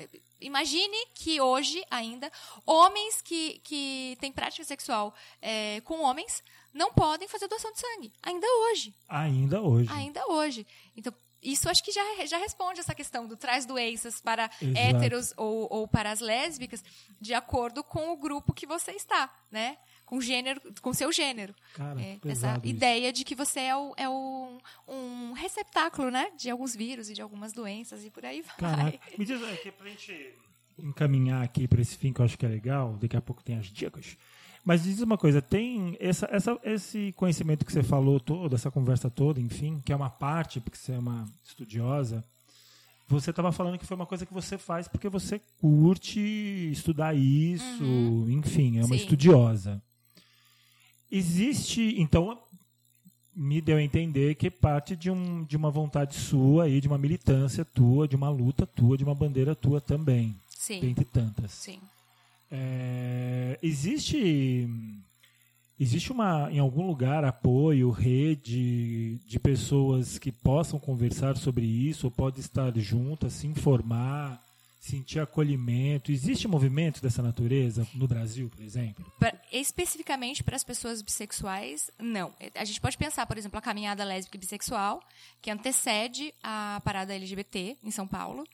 imagine 0.41 0.97
que 1.15 1.41
hoje 1.41 1.83
ainda 1.91 2.31
homens 2.67 3.23
que, 3.23 3.61
que 3.65 4.17
têm 4.21 4.31
prática 4.31 4.65
sexual 4.65 5.15
é, 5.41 5.81
com 5.83 6.03
homens 6.03 6.43
não 6.73 6.93
podem 6.93 7.29
fazer 7.29 7.49
doação 7.49 7.73
de 7.73 7.81
sangue. 7.81 8.13
Ainda 8.23 8.47
hoje. 8.47 8.95
Ainda 9.09 9.63
hoje. 9.63 9.91
Ainda 9.93 10.27
hoje. 10.27 10.67
Então, 10.97 11.15
isso 11.41 11.69
acho 11.69 11.85
que 11.85 11.93
já, 11.93 12.27
já 12.27 12.39
responde 12.39 12.81
essa 12.81 12.95
questão 12.95 13.27
do 13.27 13.37
traz 13.37 13.65
doenças 13.65 14.21
para 14.21 14.51
Exato. 14.61 14.79
héteros 14.79 15.33
ou, 15.37 15.69
ou 15.71 15.87
para 15.87 16.11
as 16.11 16.21
lésbicas, 16.21 16.83
de 17.21 17.33
acordo 17.33 17.85
com 17.85 18.13
o 18.13 18.17
grupo 18.17 18.53
que 18.53 18.67
você 18.67 18.93
está, 18.93 19.33
né? 19.51 19.77
Com 20.05 20.21
gênero, 20.21 20.61
com 20.83 20.93
seu 20.93 21.11
gênero. 21.11 21.55
Cara, 21.75 22.01
é, 22.01 22.19
essa 22.27 22.57
isso. 22.63 22.67
ideia 22.67 23.13
de 23.13 23.25
que 23.25 23.35
você 23.35 23.61
é, 23.61 23.77
o, 23.77 23.95
é 23.97 24.09
o, 24.09 24.59
um 24.87 25.33
receptáculo, 25.33 26.11
né? 26.11 26.31
De 26.37 26.51
alguns 26.51 26.77
vírus 26.77 27.09
e 27.09 27.15
de 27.15 27.23
algumas 27.23 27.53
doenças 27.53 28.05
e 28.05 28.11
por 28.11 28.25
aí 28.25 28.43
vai. 28.43 28.57
Caraca. 28.57 28.99
Me 29.19 29.25
diz 29.25 29.43
aqui 29.43 29.73
pra 29.73 29.89
gente 29.89 30.35
encaminhar 30.79 31.43
aqui 31.43 31.67
para 31.67 31.81
esse 31.81 31.97
fim 31.97 32.13
que 32.13 32.21
eu 32.21 32.25
acho 32.25 32.37
que 32.37 32.45
é 32.45 32.49
legal, 32.49 32.97
daqui 33.01 33.17
a 33.17 33.21
pouco 33.21 33.43
tem 33.43 33.57
as 33.57 33.67
dicas. 33.67 34.17
Mas 34.65 34.83
diz 34.83 35.01
uma 35.01 35.19
coisa, 35.19 35.43
tem 35.43 35.97
essa, 36.01 36.27
essa, 36.33 36.59
esse 36.65 37.13
conhecimento 37.17 37.67
que 37.67 37.73
você 37.73 37.83
falou 37.83 38.19
todo, 38.19 38.55
essa 38.55 38.71
conversa 38.71 39.11
toda, 39.11 39.39
enfim, 39.39 39.79
que 39.85 39.93
é 39.93 39.97
uma 39.97 40.09
parte, 40.09 40.59
porque 40.59 40.79
você 40.79 40.93
é 40.93 40.99
uma 40.99 41.27
estudiosa, 41.45 42.25
você 43.07 43.31
estava 43.31 43.53
falando 43.53 43.79
que 43.79 43.85
foi 43.85 43.95
uma 43.95 44.07
coisa 44.07 44.25
que 44.25 44.33
você 44.33 44.57
faz 44.57 44.89
porque 44.89 45.09
você 45.09 45.39
curte 45.61 46.19
estudar 46.73 47.15
isso, 47.15 47.85
uhum. 47.85 48.31
enfim, 48.31 48.79
é 48.79 48.81
uma 48.81 48.97
Sim. 48.97 49.03
estudiosa. 49.03 49.83
Existe, 51.17 51.95
então, 51.97 52.37
me 53.37 53.61
deu 53.61 53.77
a 53.77 53.83
entender 53.83 54.35
que 54.35 54.51
parte 54.51 54.97
de, 54.97 55.12
um, 55.12 55.45
de 55.45 55.57
uma 55.57 55.71
vontade 55.71 56.17
sua 56.17 56.65
aí, 56.65 56.81
de 56.81 56.89
uma 56.89 56.99
militância 56.99 57.65
tua, 57.65 58.09
de 58.09 58.17
uma 58.17 58.29
luta 58.29 58.67
tua, 58.67 58.97
de 58.97 59.05
uma 59.05 59.15
bandeira 59.15 59.55
tua 59.55 59.81
também. 59.81 60.35
Sim. 60.49 60.81
Dentre 60.81 61.05
tantas. 61.05 61.53
Sim. 61.53 61.79
É, 62.51 63.59
existe 63.62 64.69
existe 65.79 66.11
uma 66.11 66.51
em 66.51 66.59
algum 66.59 66.87
lugar 66.87 67.25
apoio, 67.25 67.91
rede 67.91 69.19
de 69.27 69.39
pessoas 69.39 70.19
que 70.19 70.33
possam 70.33 70.81
conversar 70.81 71.37
sobre 71.37 71.65
isso, 71.65 72.09
ou 72.09 72.11
pode 72.11 72.41
estar 72.41 72.77
juntas, 72.79 73.35
se 73.35 73.47
informar, 73.47 74.44
sentir 74.85 75.18
acolhimento. 75.18 76.12
Existe 76.12 76.47
movimento 76.47 77.01
dessa 77.01 77.22
natureza 77.22 77.87
no 77.95 78.07
Brasil, 78.07 78.51
por 78.51 78.62
exemplo? 78.62 79.11
Pra, 79.18 79.35
especificamente 79.51 80.45
para 80.45 80.57
as 80.57 80.62
pessoas 80.62 81.01
bissexuais, 81.01 81.91
não. 81.99 82.32
A 82.55 82.64
gente 82.64 82.80
pode 82.80 82.99
pensar, 82.99 83.26
por 83.26 83.39
exemplo, 83.39 83.59
a 83.59 83.62
caminhada 83.62 84.05
lésbica 84.05 84.37
e 84.37 84.41
bissexual, 84.41 85.03
que 85.41 85.51
antecede 85.51 86.35
a 86.43 86.82
parada 86.85 87.14
LGBT 87.14 87.78
em 87.82 87.91
São 87.91 88.07
Paulo. 88.07 88.45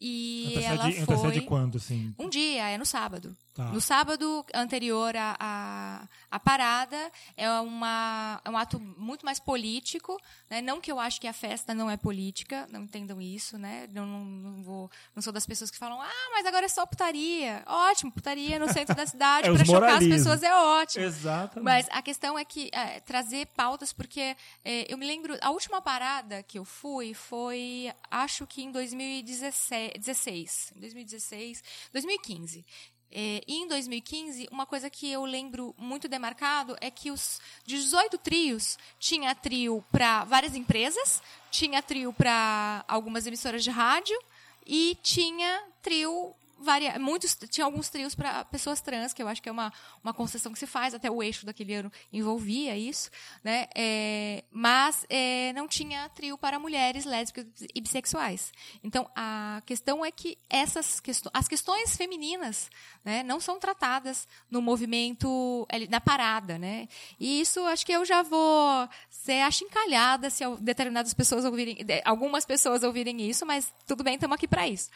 E 0.00 0.46
antecede, 0.48 0.66
ela 0.66 0.82
foi... 0.82 1.00
Antecede 1.00 1.40
quando, 1.42 1.76
assim? 1.78 2.14
Um 2.18 2.28
dia, 2.28 2.70
é 2.70 2.78
no 2.78 2.86
sábado. 2.86 3.36
Tá. 3.54 3.64
No 3.64 3.82
sábado 3.82 4.46
anterior 4.54 5.14
à, 5.14 5.36
à, 5.38 6.08
à, 6.30 6.40
parada, 6.40 6.96
é, 7.36 7.50
uma, 7.60 8.40
é 8.42 8.50
um 8.50 8.56
ato 8.56 8.80
muito 8.80 9.26
mais 9.26 9.38
político. 9.38 10.18
Né? 10.48 10.62
Não 10.62 10.80
que 10.80 10.90
eu 10.90 10.98
acho 10.98 11.20
que 11.20 11.28
a 11.28 11.34
festa 11.34 11.74
não 11.74 11.90
é 11.90 11.98
política, 11.98 12.66
não 12.70 12.84
entendam 12.84 13.20
isso. 13.20 13.58
Né? 13.58 13.86
Não, 13.92 14.06
não, 14.06 14.24
não, 14.24 14.62
vou, 14.62 14.90
não 15.14 15.22
sou 15.22 15.34
das 15.34 15.44
pessoas 15.44 15.70
que 15.70 15.76
falam, 15.76 16.00
ah, 16.00 16.30
mas 16.32 16.46
agora 16.46 16.64
é 16.64 16.68
só 16.68 16.86
putaria. 16.86 17.62
Ótimo, 17.66 18.10
putaria 18.10 18.58
no 18.58 18.72
centro 18.72 18.94
da 18.94 19.06
cidade 19.06 19.46
é 19.48 19.52
para 19.52 19.64
chocar 19.66 19.98
as 19.98 20.08
pessoas 20.08 20.42
é 20.42 20.54
ótimo. 20.54 21.04
Exatamente. 21.04 21.62
Mas 21.62 21.86
a 21.90 22.00
questão 22.00 22.38
é 22.38 22.46
que 22.46 22.70
é, 22.72 23.00
trazer 23.00 23.48
pautas, 23.48 23.92
porque 23.92 24.34
é, 24.64 24.90
eu 24.90 24.96
me 24.96 25.06
lembro, 25.06 25.36
a 25.42 25.50
última 25.50 25.82
parada 25.82 26.42
que 26.42 26.58
eu 26.58 26.64
fui 26.64 27.12
foi, 27.12 27.92
acho 28.10 28.46
que 28.46 28.62
em 28.62 28.72
2016, 28.72 30.72
2016 30.74 31.62
2015. 31.92 32.64
É, 33.12 33.42
e 33.46 33.56
em 33.62 33.68
2015, 33.68 34.48
uma 34.50 34.64
coisa 34.64 34.88
que 34.88 35.10
eu 35.10 35.24
lembro 35.24 35.74
muito 35.78 36.08
demarcado 36.08 36.76
é 36.80 36.90
que 36.90 37.10
os 37.10 37.40
18 37.66 38.16
trios 38.18 38.78
tinha 38.98 39.34
trio 39.34 39.84
para 39.92 40.24
várias 40.24 40.54
empresas, 40.54 41.22
tinha 41.50 41.82
trio 41.82 42.12
para 42.12 42.84
algumas 42.88 43.26
emissoras 43.26 43.62
de 43.62 43.70
rádio 43.70 44.18
e 44.66 44.98
tinha 45.02 45.62
trio 45.82 46.34
varia, 46.62 46.98
muitos 46.98 47.36
tinha 47.50 47.64
alguns 47.64 47.88
trios 47.90 48.14
para 48.14 48.44
pessoas 48.44 48.80
trans, 48.80 49.12
que 49.12 49.22
eu 49.22 49.28
acho 49.28 49.42
que 49.42 49.48
é 49.48 49.52
uma, 49.52 49.72
uma 50.02 50.14
concessão 50.14 50.52
que 50.52 50.58
se 50.58 50.66
faz, 50.66 50.94
até 50.94 51.10
o 51.10 51.22
eixo 51.22 51.44
daquele 51.44 51.74
ano 51.74 51.92
envolvia 52.12 52.76
isso, 52.76 53.10
né? 53.42 53.66
É, 53.74 54.44
mas 54.50 55.04
é, 55.10 55.52
não 55.54 55.66
tinha 55.66 56.08
trio 56.10 56.38
para 56.38 56.58
mulheres 56.58 57.04
lésbicas 57.04 57.46
e 57.74 57.80
bissexuais. 57.80 58.52
Então 58.82 59.10
a 59.14 59.60
questão 59.66 60.04
é 60.04 60.10
que 60.10 60.38
essas 60.48 61.00
questões, 61.00 61.32
as 61.34 61.48
questões 61.48 61.96
femininas, 61.96 62.70
né, 63.04 63.22
não 63.22 63.40
são 63.40 63.58
tratadas 63.58 64.28
no 64.50 64.62
movimento 64.62 65.66
na 65.90 66.00
parada, 66.00 66.58
né? 66.58 66.88
E 67.18 67.40
isso 67.40 67.60
acho 67.66 67.84
que 67.84 67.92
eu 67.92 68.04
já 68.04 68.22
vou 68.22 68.88
ser 69.10 69.40
achincalhada 69.42 70.30
se 70.30 70.44
determinadas 70.60 71.12
pessoas 71.12 71.44
ouvirem, 71.44 71.78
algumas 72.04 72.44
pessoas 72.44 72.82
ouvirem 72.82 73.20
isso, 73.28 73.44
mas 73.44 73.72
tudo 73.86 74.04
bem, 74.04 74.14
estamos 74.14 74.34
aqui 74.34 74.46
para 74.46 74.68
isso. 74.68 74.90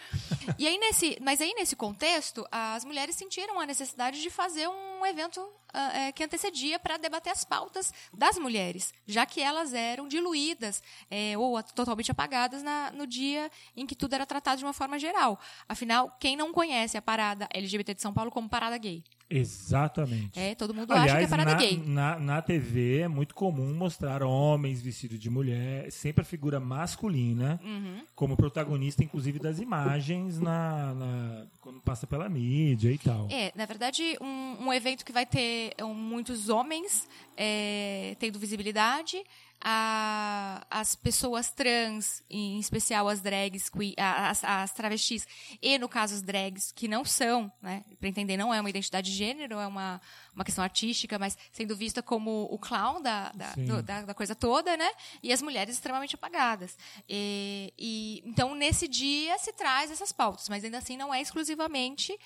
E 0.59 0.67
aí 0.67 0.79
nesse, 0.79 1.19
mas 1.21 1.41
aí 1.41 1.53
nesse 1.55 1.75
contexto, 1.75 2.47
as 2.51 2.85
mulheres 2.85 3.17
sentiram 3.17 3.61
a 3.61 3.67
necessidade 3.67 4.23
de 4.23 4.31
fazer 4.31 4.69
um 4.69 5.05
evento 5.05 5.47
é, 5.79 6.13
que 6.13 6.25
antecedia 6.25 6.79
para 6.79 6.97
debater 6.97 7.33
as 7.33 7.45
pautas 7.45 7.93
das 8.13 8.39
mulheres, 8.39 8.93
já 9.07 9.27
que 9.27 9.41
elas 9.41 9.75
eram 9.75 10.09
diluídas 10.09 10.83
é, 11.11 11.37
ou 11.37 11.63
totalmente 11.63 12.11
apagadas 12.11 12.63
na, 12.63 12.91
no 12.93 13.07
dia 13.07 13.51
em 13.77 13.87
que 13.87 13.95
tudo 13.95 14.15
era 14.15 14.27
tratado 14.27 14.59
de 14.59 14.65
uma 14.65 14.73
forma 14.73 14.99
geral. 14.99 15.39
Afinal, 15.69 16.17
quem 16.19 16.37
não 16.37 16.53
conhece 16.53 16.97
a 16.97 17.03
parada 17.03 17.49
LGBT 17.53 17.95
de 17.95 18.03
São 18.03 18.13
Paulo 18.13 18.31
como 18.31 18.49
parada 18.49 18.77
gay? 18.79 19.05
Exatamente. 19.29 20.39
É, 20.39 20.55
todo 20.55 20.73
mundo 20.73 20.93
Aliás, 20.93 21.11
acha 21.11 21.19
que 21.19 21.25
é 21.25 21.29
parada 21.29 21.53
na, 21.53 21.59
gay. 21.59 21.83
Na, 21.85 22.19
na 22.19 22.43
TV 22.43 23.01
é 23.01 23.09
muito 23.09 23.35
comum 23.35 23.75
mostrar 23.75 24.23
homens 24.23 24.81
vestidos 24.81 25.19
de 25.19 25.29
mulher, 25.29 25.91
sempre 25.91 26.23
a 26.23 26.25
figura 26.25 26.61
masculina, 26.61 27.61
uhum. 27.65 28.03
como 28.15 28.37
protagonista, 28.37 29.03
inclusive, 29.03 29.39
das 29.39 29.59
imagens 29.59 30.39
na, 30.39 30.95
na, 30.95 31.47
quando 31.61 31.81
passa 31.81 32.07
pela 32.07 32.29
mídia 32.29 32.91
e 32.91 32.99
tal. 32.99 33.27
É, 33.31 33.53
na 33.57 33.67
verdade, 33.67 34.17
um, 34.21 34.67
um 34.67 34.73
evento 34.73 35.05
que 35.05 35.13
vai 35.13 35.27
ter 35.27 35.75
um, 35.83 35.93
muitos 35.93 36.49
homens 36.49 37.09
é, 37.37 38.17
tendo 38.21 38.39
visibilidade 38.39 39.23
a, 39.61 40.65
as 40.71 40.95
pessoas 40.95 41.51
trans, 41.51 42.23
em 42.29 42.59
especial 42.59 43.09
as 43.09 43.21
drags, 43.21 43.71
as, 43.97 44.45
as 44.45 44.73
travestis, 44.73 45.27
e 45.61 45.79
no 45.79 45.89
caso 45.89 46.15
as 46.15 46.23
drags, 46.23 46.73
que 46.73 46.87
não 46.87 47.05
são, 47.05 47.51
né, 47.61 47.85
para 47.99 48.09
entender, 48.09 48.37
não 48.37 48.53
é 48.53 48.61
uma 48.61 48.71
identidade 48.71 49.11
de 49.11 49.17
gênero, 49.17 49.59
é 49.59 49.67
uma, 49.67 50.01
uma 50.35 50.45
questão 50.45 50.63
artística, 50.63 51.19
mas 51.19 51.37
sendo 51.53 51.77
vista 51.77 52.03
como 52.03 52.49
o 52.51 52.59
clown 52.59 53.01
da, 53.01 53.33
da, 53.33 53.53
do, 53.55 53.83
da, 53.83 54.03
da, 54.03 54.15
coisa 54.15 54.35
toda, 54.35 54.77
né, 54.77 54.91
e 55.23 55.33
as 55.33 55.43
mulheres 55.43 55.75
extremamente 55.75 56.15
apagadas. 56.15 56.77
E, 57.09 57.73
e, 57.79 58.23
então, 58.25 58.55
nesse 58.55 58.87
dia 58.87 59.37
se 59.39 59.53
traz 59.53 59.91
essas 59.91 60.13
pautas, 60.13 60.49
mas 60.49 60.65
ainda 60.65 60.79
assim 60.79 60.97
não 60.97 61.13
é 61.13 61.21
exclusivamente 61.21 62.17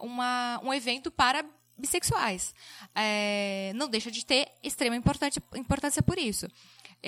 uma, 0.00 0.60
um 0.62 0.72
evento 0.72 1.10
para 1.10 1.44
bissexuais. 1.78 2.54
É, 2.94 3.72
não 3.74 3.88
deixa 3.88 4.10
de 4.10 4.24
ter 4.24 4.48
extrema 4.62 4.96
importância 4.96 6.02
por 6.02 6.18
isso. 6.18 6.48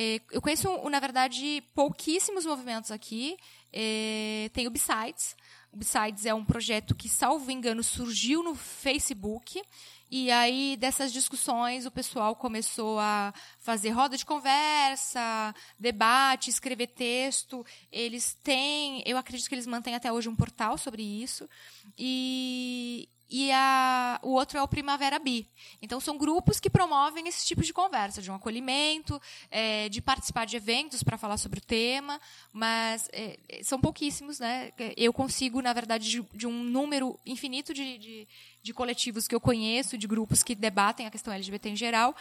É, 0.00 0.20
eu 0.30 0.40
conheço, 0.40 0.68
na 0.88 1.00
verdade, 1.00 1.60
pouquíssimos 1.74 2.46
movimentos 2.46 2.92
aqui. 2.92 3.36
É, 3.72 4.48
tem 4.52 4.68
o 4.68 4.70
Besides. 4.70 5.34
O 5.72 5.76
Besides 5.76 6.24
é 6.24 6.32
um 6.32 6.44
projeto 6.44 6.94
que, 6.94 7.08
salvo 7.08 7.50
engano, 7.50 7.82
surgiu 7.82 8.44
no 8.44 8.54
Facebook. 8.54 9.60
E 10.08 10.30
aí, 10.30 10.76
dessas 10.76 11.12
discussões, 11.12 11.84
o 11.84 11.90
pessoal 11.90 12.36
começou 12.36 13.00
a 13.00 13.34
fazer 13.58 13.90
roda 13.90 14.16
de 14.16 14.24
conversa, 14.24 15.52
debate, 15.76 16.48
escrever 16.48 16.86
texto. 16.86 17.66
Eles 17.90 18.34
têm, 18.40 19.02
eu 19.04 19.18
acredito 19.18 19.48
que 19.48 19.54
eles 19.56 19.66
mantêm 19.66 19.96
até 19.96 20.12
hoje 20.12 20.28
um 20.28 20.36
portal 20.36 20.78
sobre 20.78 21.02
isso. 21.02 21.50
E, 21.98 23.08
e 23.30 23.52
a, 23.52 24.18
o 24.22 24.30
outro 24.30 24.58
é 24.58 24.62
o 24.62 24.68
Primavera 24.68 25.18
Bi. 25.18 25.46
Então, 25.82 26.00
são 26.00 26.16
grupos 26.16 26.58
que 26.58 26.70
promovem 26.70 27.28
esse 27.28 27.46
tipo 27.46 27.62
de 27.62 27.74
conversa, 27.74 28.22
de 28.22 28.30
um 28.30 28.34
acolhimento, 28.34 29.20
é, 29.50 29.88
de 29.90 30.00
participar 30.00 30.46
de 30.46 30.56
eventos 30.56 31.02
para 31.02 31.18
falar 31.18 31.36
sobre 31.36 31.58
o 31.58 31.62
tema, 31.62 32.18
mas 32.52 33.08
é, 33.12 33.38
são 33.62 33.78
pouquíssimos. 33.78 34.38
Né? 34.38 34.72
Eu 34.96 35.12
consigo, 35.12 35.60
na 35.60 35.74
verdade, 35.74 36.08
de, 36.08 36.22
de 36.34 36.46
um 36.46 36.64
número 36.64 37.18
infinito 37.26 37.74
de, 37.74 37.98
de, 37.98 38.28
de, 38.62 38.72
coletivos 38.72 39.28
que 39.28 39.34
eu 39.34 39.40
conheço, 39.40 39.98
de 39.98 40.06
grupos 40.06 40.42
que 40.42 40.54
debatem 40.54 41.06
a 41.06 41.10
questão 41.10 41.32
LGBT 41.34 41.68
em 41.68 41.76
geral, 41.76 42.16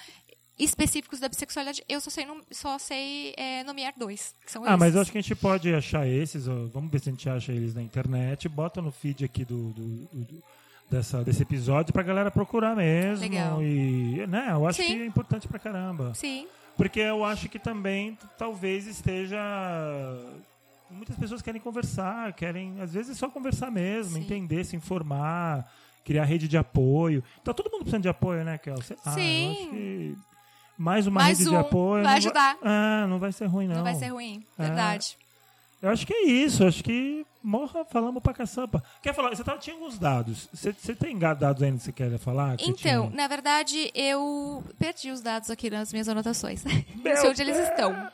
específicos 0.59 1.19
da 1.19 1.29
bissexualidade, 1.29 1.83
eu 1.87 2.01
só 2.01 2.09
sei, 2.09 2.27
só 2.51 2.77
sei 2.79 3.33
é, 3.37 3.63
nomear 3.63 3.93
dois. 3.95 4.35
Que 4.45 4.51
são 4.51 4.63
ah, 4.63 4.69
esses. 4.69 4.79
mas 4.79 4.95
eu 4.95 5.01
acho 5.01 5.11
que 5.11 5.17
a 5.19 5.21
gente 5.21 5.35
pode 5.35 5.73
achar 5.73 6.05
esses, 6.05 6.47
ó, 6.47 6.65
vamos 6.65 6.91
ver 6.91 6.99
se 6.99 7.09
a 7.09 7.11
gente 7.13 7.29
acha 7.29 7.51
eles 7.53 7.73
na 7.75 7.81
internet, 7.81 8.49
bota 8.49 8.81
no 8.81 8.91
feed 8.91 9.23
aqui 9.23 9.45
do, 9.45 9.71
do, 9.71 9.85
do 10.11 10.43
dessa, 10.89 11.23
desse 11.23 11.41
episódio 11.43 11.93
pra 11.93 12.03
galera 12.03 12.31
procurar 12.31 12.75
mesmo. 12.75 13.21
Legal. 13.23 13.61
E, 13.61 14.25
né, 14.27 14.49
eu 14.51 14.67
acho 14.67 14.81
Sim. 14.81 14.87
que 14.87 15.01
é 15.01 15.05
importante 15.05 15.47
pra 15.47 15.59
caramba. 15.59 16.13
Sim. 16.15 16.47
Porque 16.75 16.99
eu 16.99 17.25
acho 17.25 17.49
que 17.49 17.57
também 17.59 18.17
talvez 18.37 18.85
esteja. 18.85 19.37
Muitas 20.89 21.17
pessoas 21.17 21.41
querem 21.41 21.59
conversar, 21.59 22.31
querem, 22.33 22.79
às 22.79 22.93
vezes, 22.93 23.17
só 23.17 23.29
conversar 23.29 23.69
mesmo, 23.69 24.13
Sim. 24.13 24.21
entender, 24.21 24.63
se 24.63 24.75
informar, 24.75 25.69
criar 26.05 26.23
rede 26.23 26.47
de 26.47 26.57
apoio. 26.57 27.23
Tá 27.43 27.53
todo 27.53 27.69
mundo 27.69 27.79
precisando 27.81 28.03
de 28.03 28.09
apoio, 28.09 28.43
né, 28.45 28.57
Kel? 28.57 28.81
Sei 28.81 28.95
lá, 29.05 29.11
Sim. 29.13 29.51
acho 29.51 29.69
que 29.71 30.15
mais 30.77 31.05
uma 31.07 31.21
Mais 31.21 31.39
rede 31.39 31.49
um 31.49 31.53
de 31.53 31.57
apoio. 31.57 32.03
vai 32.03 32.17
ajudar. 32.17 32.57
ah, 32.63 33.05
não 33.09 33.19
vai 33.19 33.31
ser 33.33 33.47
ruim, 33.47 33.67
não. 33.67 33.77
Não 33.77 33.83
vai 33.83 33.95
ser 33.95 34.07
ruim, 34.07 34.43
É. 34.57 34.63
Eu 35.81 35.89
acho 35.89 36.07
que 36.07 36.13
é 36.13 36.23
isso, 36.25 36.65
acho 36.65 36.83
que 36.83 37.25
morra, 37.43 37.85
falamos 37.85 38.21
pra 38.23 38.33
caçamba. 38.33 38.83
Quer 39.01 39.13
falar? 39.13 39.29
Você 39.35 39.43
tava, 39.43 39.59
tinha 39.59 39.75
alguns 39.75 39.97
dados. 39.99 40.47
Você, 40.53 40.73
você 40.73 40.95
tem 40.95 41.17
dados 41.17 41.61
ainda 41.61 41.77
que 41.77 41.83
você 41.83 41.91
quer 41.91 42.17
falar? 42.17 42.57
que 42.57 42.65
Então, 42.69 43.07
tinha? 43.09 43.15
na 43.15 43.27
verdade, 43.27 43.91
eu 43.93 44.63
perdi 44.79 45.11
os 45.11 45.21
dados 45.21 45.49
aqui 45.51 45.69
nas 45.69 45.91
minhas 45.93 46.09
anotações. 46.09 46.63
Meu 46.97 47.13
Não 47.13 47.21
sei 47.21 47.29
onde 47.29 47.41
eles 47.41 47.57
estão. 47.57 48.11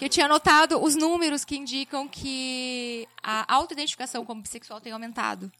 Eu 0.00 0.08
tinha 0.08 0.24
anotado 0.26 0.82
os 0.82 0.94
números 0.96 1.44
que 1.44 1.56
indicam 1.56 2.08
que 2.08 3.06
a 3.22 3.52
autoidentificação 3.52 4.24
como 4.24 4.40
bissexual 4.40 4.80
tem 4.80 4.92
aumentado. 4.92 5.50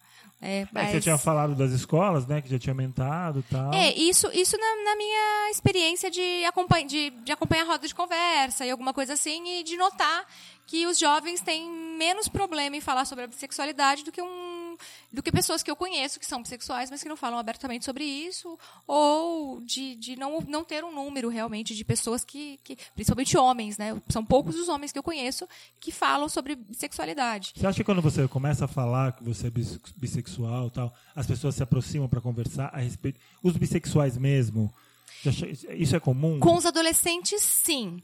É, 0.40 0.60
É, 0.62 0.68
mas- 0.72 0.90
Você 0.92 1.00
tinha 1.02 1.18
falado 1.18 1.54
das 1.54 1.70
escolas, 1.72 2.26
né? 2.26 2.40
Que 2.40 2.48
já 2.48 2.58
tinha 2.58 2.72
aumentado 2.72 3.40
e 3.40 3.42
tal. 3.42 3.74
É, 3.74 3.92
isso, 3.92 4.30
isso 4.32 4.56
na, 4.56 4.84
na 4.90 4.96
minha 4.96 5.50
experiência 5.50 6.10
de, 6.10 6.42
acompanha, 6.46 6.86
de, 6.86 7.10
de 7.10 7.30
acompanhar 7.32 7.64
roda 7.66 7.86
de 7.86 7.94
conversa 7.94 8.64
e 8.64 8.70
alguma 8.70 8.94
coisa 8.94 9.12
assim, 9.12 9.60
e 9.60 9.62
de 9.62 9.76
notar 9.76 10.24
que 10.70 10.86
os 10.86 10.96
jovens 11.00 11.40
têm 11.40 11.68
menos 11.98 12.28
problema 12.28 12.76
em 12.76 12.80
falar 12.80 13.04
sobre 13.04 13.24
a 13.24 13.26
bissexualidade 13.26 14.04
do 14.04 14.12
que 14.12 14.22
um 14.22 14.76
do 15.12 15.20
que 15.22 15.32
pessoas 15.32 15.62
que 15.64 15.70
eu 15.70 15.74
conheço 15.74 16.20
que 16.20 16.24
são 16.24 16.40
bissexuais, 16.40 16.90
mas 16.90 17.02
que 17.02 17.08
não 17.08 17.16
falam 17.16 17.38
abertamente 17.38 17.84
sobre 17.84 18.04
isso, 18.04 18.56
ou 18.86 19.60
de, 19.62 19.96
de 19.96 20.14
não, 20.16 20.40
não 20.48 20.64
ter 20.64 20.84
um 20.84 20.94
número 20.94 21.28
realmente 21.28 21.74
de 21.74 21.84
pessoas 21.84 22.24
que, 22.24 22.58
que, 22.62 22.78
principalmente 22.94 23.36
homens, 23.36 23.76
né? 23.76 24.00
São 24.08 24.24
poucos 24.24 24.54
os 24.54 24.68
homens 24.68 24.92
que 24.92 24.98
eu 24.98 25.02
conheço 25.02 25.46
que 25.80 25.90
falam 25.90 26.28
sobre 26.28 26.54
bissexualidade. 26.54 27.52
Você 27.56 27.66
acha 27.66 27.76
que 27.78 27.84
quando 27.84 28.00
você 28.00 28.26
começa 28.28 28.64
a 28.64 28.68
falar 28.68 29.12
que 29.12 29.24
você 29.24 29.48
é 29.48 29.50
bis- 29.50 29.78
bissexual 29.96 30.68
e 30.68 30.70
tal, 30.70 30.94
as 31.16 31.26
pessoas 31.26 31.56
se 31.56 31.62
aproximam 31.64 32.08
pra 32.08 32.20
conversar 32.20 32.70
a 32.72 32.78
respeito. 32.78 33.18
Os 33.42 33.56
bissexuais 33.56 34.16
mesmo. 34.16 34.72
Isso 35.76 35.94
é 35.96 36.00
comum? 36.00 36.38
Com 36.40 36.54
os 36.54 36.64
adolescentes, 36.64 37.42
sim. 37.42 38.00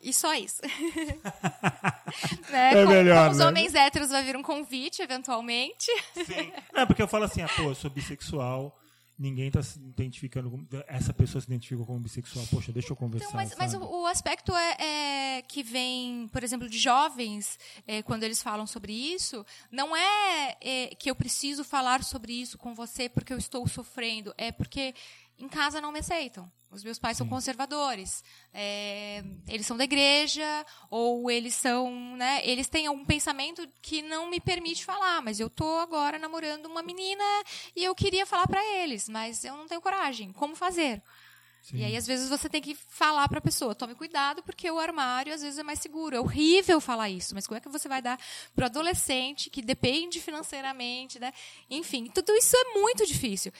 E 0.00 0.12
só 0.12 0.34
isso. 0.34 0.62
Né? 2.50 2.72
É 2.72 2.84
com, 2.84 2.90
melhor, 2.90 3.26
com 3.26 3.32
os 3.32 3.38
né? 3.38 3.46
homens 3.46 3.74
héteros 3.74 4.10
vai 4.10 4.24
vir 4.24 4.36
um 4.36 4.42
convite, 4.42 5.00
eventualmente. 5.00 5.86
Sim. 6.14 6.52
É, 6.74 6.84
porque 6.84 7.00
eu 7.00 7.06
falo 7.06 7.24
assim, 7.24 7.42
ah, 7.42 7.48
pô, 7.48 7.62
eu 7.62 7.74
sou 7.74 7.88
bissexual. 7.88 8.76
Ninguém 9.16 9.50
tá 9.50 9.62
se 9.62 9.78
identificando 9.78 10.50
como. 10.50 10.66
Essa 10.88 11.12
pessoa 11.12 11.40
se 11.40 11.46
identifica 11.46 11.84
como 11.84 12.00
bissexual. 12.00 12.44
Poxa, 12.50 12.72
deixa 12.72 12.90
eu 12.90 12.96
conversar. 12.96 13.26
Então, 13.26 13.36
mas, 13.36 13.54
mas 13.56 13.74
o, 13.74 13.84
o 13.84 14.06
aspecto 14.06 14.52
é, 14.56 14.76
é 15.38 15.42
que 15.42 15.62
vem, 15.62 16.26
por 16.32 16.42
exemplo, 16.42 16.68
de 16.68 16.78
jovens, 16.78 17.58
é, 17.86 18.02
quando 18.02 18.24
eles 18.24 18.42
falam 18.42 18.66
sobre 18.66 18.92
isso, 18.92 19.44
não 19.70 19.94
é, 19.94 20.56
é, 20.60 20.86
que 20.98 21.10
eu 21.10 21.14
preciso 21.14 21.62
falar 21.62 22.02
sobre 22.02 22.32
isso 22.32 22.56
com 22.58 22.74
você 22.74 23.08
porque 23.08 23.32
eu 23.32 23.38
estou 23.38 23.68
sofrendo, 23.68 24.34
é 24.38 24.50
porque 24.50 24.94
em 25.38 25.48
casa 25.48 25.80
não 25.80 25.92
me 25.92 26.00
aceitam. 26.00 26.50
Os 26.70 26.84
meus 26.84 27.00
pais 27.00 27.16
são 27.16 27.28
conservadores, 27.28 28.22
é, 28.54 29.24
eles 29.48 29.66
são 29.66 29.76
da 29.76 29.82
igreja 29.82 30.64
ou 30.88 31.28
eles 31.28 31.52
são, 31.54 31.90
né? 32.16 32.40
Eles 32.44 32.68
têm 32.68 32.86
algum 32.86 33.04
pensamento 33.04 33.68
que 33.82 34.02
não 34.02 34.30
me 34.30 34.38
permite 34.38 34.84
falar, 34.84 35.20
mas 35.20 35.40
eu 35.40 35.50
tô 35.50 35.78
agora 35.80 36.16
namorando 36.16 36.66
uma 36.66 36.80
menina 36.80 37.24
e 37.74 37.82
eu 37.82 37.92
queria 37.92 38.24
falar 38.24 38.46
para 38.46 38.64
eles, 38.64 39.08
mas 39.08 39.44
eu 39.44 39.56
não 39.56 39.66
tenho 39.66 39.80
coragem. 39.80 40.32
Como 40.32 40.54
fazer? 40.54 41.02
Sim. 41.62 41.78
E 41.78 41.84
aí, 41.84 41.96
às 41.96 42.06
vezes, 42.06 42.28
você 42.28 42.48
tem 42.48 42.60
que 42.60 42.74
falar 42.74 43.28
para 43.28 43.38
a 43.38 43.42
pessoa: 43.42 43.74
tome 43.74 43.94
cuidado, 43.94 44.42
porque 44.42 44.70
o 44.70 44.78
armário 44.78 45.32
às 45.32 45.42
vezes 45.42 45.58
é 45.58 45.62
mais 45.62 45.78
seguro. 45.78 46.16
É 46.16 46.20
horrível 46.20 46.80
falar 46.80 47.10
isso, 47.10 47.34
mas 47.34 47.46
como 47.46 47.58
é 47.58 47.60
que 47.60 47.68
você 47.68 47.88
vai 47.88 48.00
dar 48.02 48.18
para 48.54 48.64
o 48.64 48.66
adolescente 48.66 49.50
que 49.50 49.62
depende 49.62 50.20
financeiramente, 50.20 51.18
né? 51.18 51.32
Enfim, 51.70 52.06
tudo 52.06 52.32
isso 52.32 52.56
é 52.56 52.74
muito 52.78 53.06
difícil. 53.06 53.52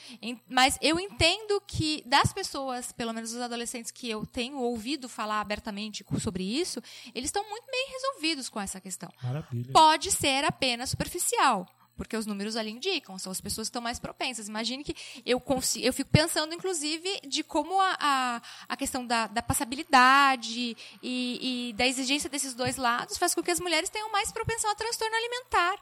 Mas 0.49 0.77
eu 0.81 0.99
entendo 0.99 1.61
que, 1.67 2.03
das 2.05 2.33
pessoas, 2.33 2.91
pelo 2.91 3.13
menos 3.13 3.33
os 3.33 3.41
adolescentes 3.41 3.91
que 3.91 4.09
eu 4.09 4.25
tenho 4.25 4.57
ouvido 4.57 5.07
falar 5.07 5.41
abertamente 5.41 6.05
sobre 6.19 6.43
isso, 6.43 6.81
eles 7.13 7.29
estão 7.29 7.47
muito 7.49 7.65
bem 7.71 7.89
resolvidos 7.91 8.49
com 8.49 8.59
essa 8.59 8.81
questão. 8.81 9.11
Maravilha. 9.23 9.71
Pode 9.71 10.11
ser 10.11 10.43
apenas 10.43 10.89
superficial 10.89 11.67
porque 12.01 12.17
os 12.17 12.25
números 12.25 12.55
ali 12.55 12.71
indicam, 12.71 13.19
são 13.19 13.31
as 13.31 13.39
pessoas 13.39 13.67
que 13.67 13.69
estão 13.69 13.81
mais 13.81 13.99
propensas. 13.99 14.47
Imagine 14.47 14.83
que 14.83 14.95
eu 15.23 15.39
consigo, 15.39 15.85
eu 15.85 15.93
fico 15.93 16.09
pensando, 16.09 16.51
inclusive, 16.51 17.21
de 17.27 17.43
como 17.43 17.79
a, 17.79 17.95
a, 17.99 18.41
a 18.69 18.75
questão 18.75 19.05
da, 19.05 19.27
da 19.27 19.43
passabilidade 19.43 20.75
e, 21.03 21.69
e, 21.69 21.73
da 21.73 21.85
exigência 21.85 22.27
desses 22.27 22.55
dois 22.55 22.75
lados 22.75 23.19
faz 23.19 23.35
com 23.35 23.43
que 23.43 23.51
as 23.51 23.59
mulheres 23.59 23.87
tenham 23.87 24.11
mais 24.11 24.31
propensão 24.31 24.71
a 24.71 24.73
transtorno 24.73 25.15
alimentar. 25.15 25.75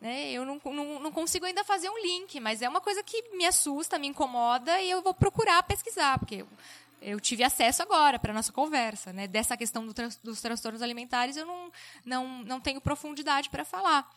Né? 0.00 0.30
Eu 0.30 0.44
não, 0.44 0.60
não, 0.64 1.00
não 1.00 1.10
consigo 1.10 1.46
ainda 1.46 1.64
fazer 1.64 1.90
um 1.90 1.98
link, 2.00 2.38
mas 2.38 2.62
é 2.62 2.68
uma 2.68 2.80
coisa 2.80 3.02
que 3.02 3.20
me 3.36 3.44
assusta, 3.44 3.98
me 3.98 4.06
incomoda 4.06 4.80
e 4.80 4.88
eu 4.88 5.02
vou 5.02 5.12
procurar 5.12 5.64
pesquisar, 5.64 6.16
porque 6.20 6.36
eu, 6.36 6.48
eu 7.02 7.18
tive 7.18 7.42
acesso 7.42 7.82
agora 7.82 8.20
para 8.20 8.32
nossa 8.32 8.52
conversa, 8.52 9.12
né? 9.12 9.26
Dessa 9.26 9.56
questão 9.56 9.84
do 9.84 9.92
dos 10.22 10.40
transtornos 10.40 10.80
alimentares, 10.80 11.36
eu 11.36 11.44
não, 11.44 11.72
não, 12.04 12.28
não 12.44 12.60
tenho 12.60 12.80
profundidade 12.80 13.50
para 13.50 13.64
falar. 13.64 14.08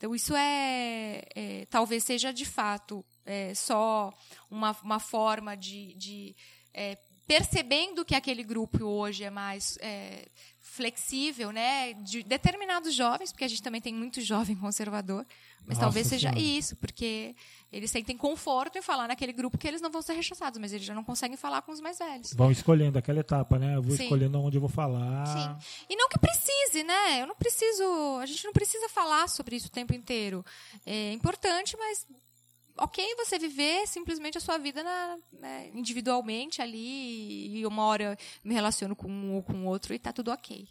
Então, 0.00 0.14
isso 0.14 0.34
é, 0.34 1.20
é 1.34 1.66
talvez 1.68 2.04
seja 2.04 2.32
de 2.32 2.46
fato 2.46 3.04
é, 3.26 3.54
só 3.54 4.10
uma, 4.50 4.74
uma 4.82 4.98
forma 4.98 5.54
de, 5.54 5.92
de 5.92 6.34
é, 6.72 6.96
percebendo 7.26 8.02
que 8.02 8.14
aquele 8.14 8.42
grupo 8.42 8.82
hoje 8.82 9.24
é 9.24 9.28
mais 9.28 9.76
é, 9.78 10.26
flexível, 10.70 11.50
né, 11.50 11.94
de 11.94 12.22
determinados 12.22 12.94
jovens, 12.94 13.32
porque 13.32 13.44
a 13.44 13.48
gente 13.48 13.62
também 13.62 13.80
tem 13.80 13.92
muito 13.92 14.20
jovem 14.20 14.54
conservador, 14.54 15.26
mas 15.66 15.76
Nossa 15.76 15.80
talvez 15.80 16.06
seja 16.06 16.30
senhora. 16.30 16.40
isso, 16.40 16.76
porque 16.76 17.34
eles 17.72 17.90
sentem 17.90 18.16
conforto 18.16 18.78
em 18.78 18.82
falar 18.82 19.08
naquele 19.08 19.32
grupo 19.32 19.58
que 19.58 19.66
eles 19.66 19.80
não 19.80 19.90
vão 19.90 20.00
ser 20.00 20.12
rechaçados, 20.12 20.60
mas 20.60 20.72
eles 20.72 20.86
já 20.86 20.94
não 20.94 21.02
conseguem 21.02 21.36
falar 21.36 21.62
com 21.62 21.72
os 21.72 21.80
mais 21.80 21.98
velhos. 21.98 22.32
Vão 22.34 22.52
escolhendo 22.52 22.98
aquela 22.98 23.18
etapa, 23.18 23.58
né? 23.58 23.74
Eu 23.74 23.82
vou 23.82 23.96
Sim. 23.96 24.04
escolhendo 24.04 24.40
onde 24.40 24.58
eu 24.58 24.60
vou 24.60 24.70
falar. 24.70 25.26
Sim. 25.26 25.84
E 25.88 25.96
não 25.96 26.08
que 26.08 26.18
precise, 26.18 26.84
né? 26.84 27.20
Eu 27.20 27.26
não 27.26 27.34
preciso. 27.34 28.18
A 28.20 28.26
gente 28.26 28.44
não 28.44 28.52
precisa 28.52 28.88
falar 28.88 29.28
sobre 29.28 29.56
isso 29.56 29.66
o 29.66 29.70
tempo 29.70 29.92
inteiro. 29.92 30.44
É 30.86 31.12
importante, 31.12 31.76
mas 31.76 32.06
ok 32.80 33.14
você 33.16 33.38
viver 33.38 33.86
simplesmente 33.86 34.38
a 34.38 34.40
sua 34.40 34.58
vida 34.58 34.82
na, 34.82 35.18
né, 35.38 35.70
individualmente 35.74 36.62
ali 36.62 37.58
e 37.58 37.66
uma 37.66 37.84
hora 37.84 38.18
me 38.42 38.54
relaciono 38.54 38.96
com 38.96 39.08
um 39.08 39.34
ou 39.34 39.42
com 39.42 39.66
outro 39.66 39.94
e 39.94 39.98
tá 39.98 40.12
tudo 40.12 40.30
ok. 40.30 40.66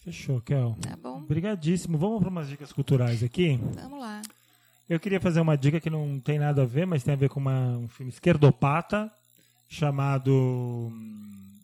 Fechou, 0.00 0.40
Kel. 0.40 0.76
Tá 0.80 0.96
bom. 0.96 1.18
Obrigadíssimo. 1.18 1.98
Vamos 1.98 2.20
para 2.20 2.28
umas 2.28 2.48
dicas 2.48 2.72
culturais 2.72 3.24
aqui? 3.24 3.58
Vamos 3.74 3.98
lá. 3.98 4.22
Eu 4.88 5.00
queria 5.00 5.20
fazer 5.20 5.40
uma 5.40 5.56
dica 5.58 5.80
que 5.80 5.90
não 5.90 6.20
tem 6.20 6.38
nada 6.38 6.62
a 6.62 6.64
ver, 6.64 6.86
mas 6.86 7.02
tem 7.02 7.14
a 7.14 7.16
ver 7.16 7.28
com 7.28 7.40
uma, 7.40 7.76
um 7.76 7.88
filme 7.88 8.12
esquerdopata 8.12 9.12
chamado 9.68 10.32
hum, 10.32 11.58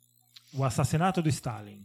O 0.54 0.64
Assassinato 0.64 1.22
do 1.22 1.28
Stalin. 1.28 1.80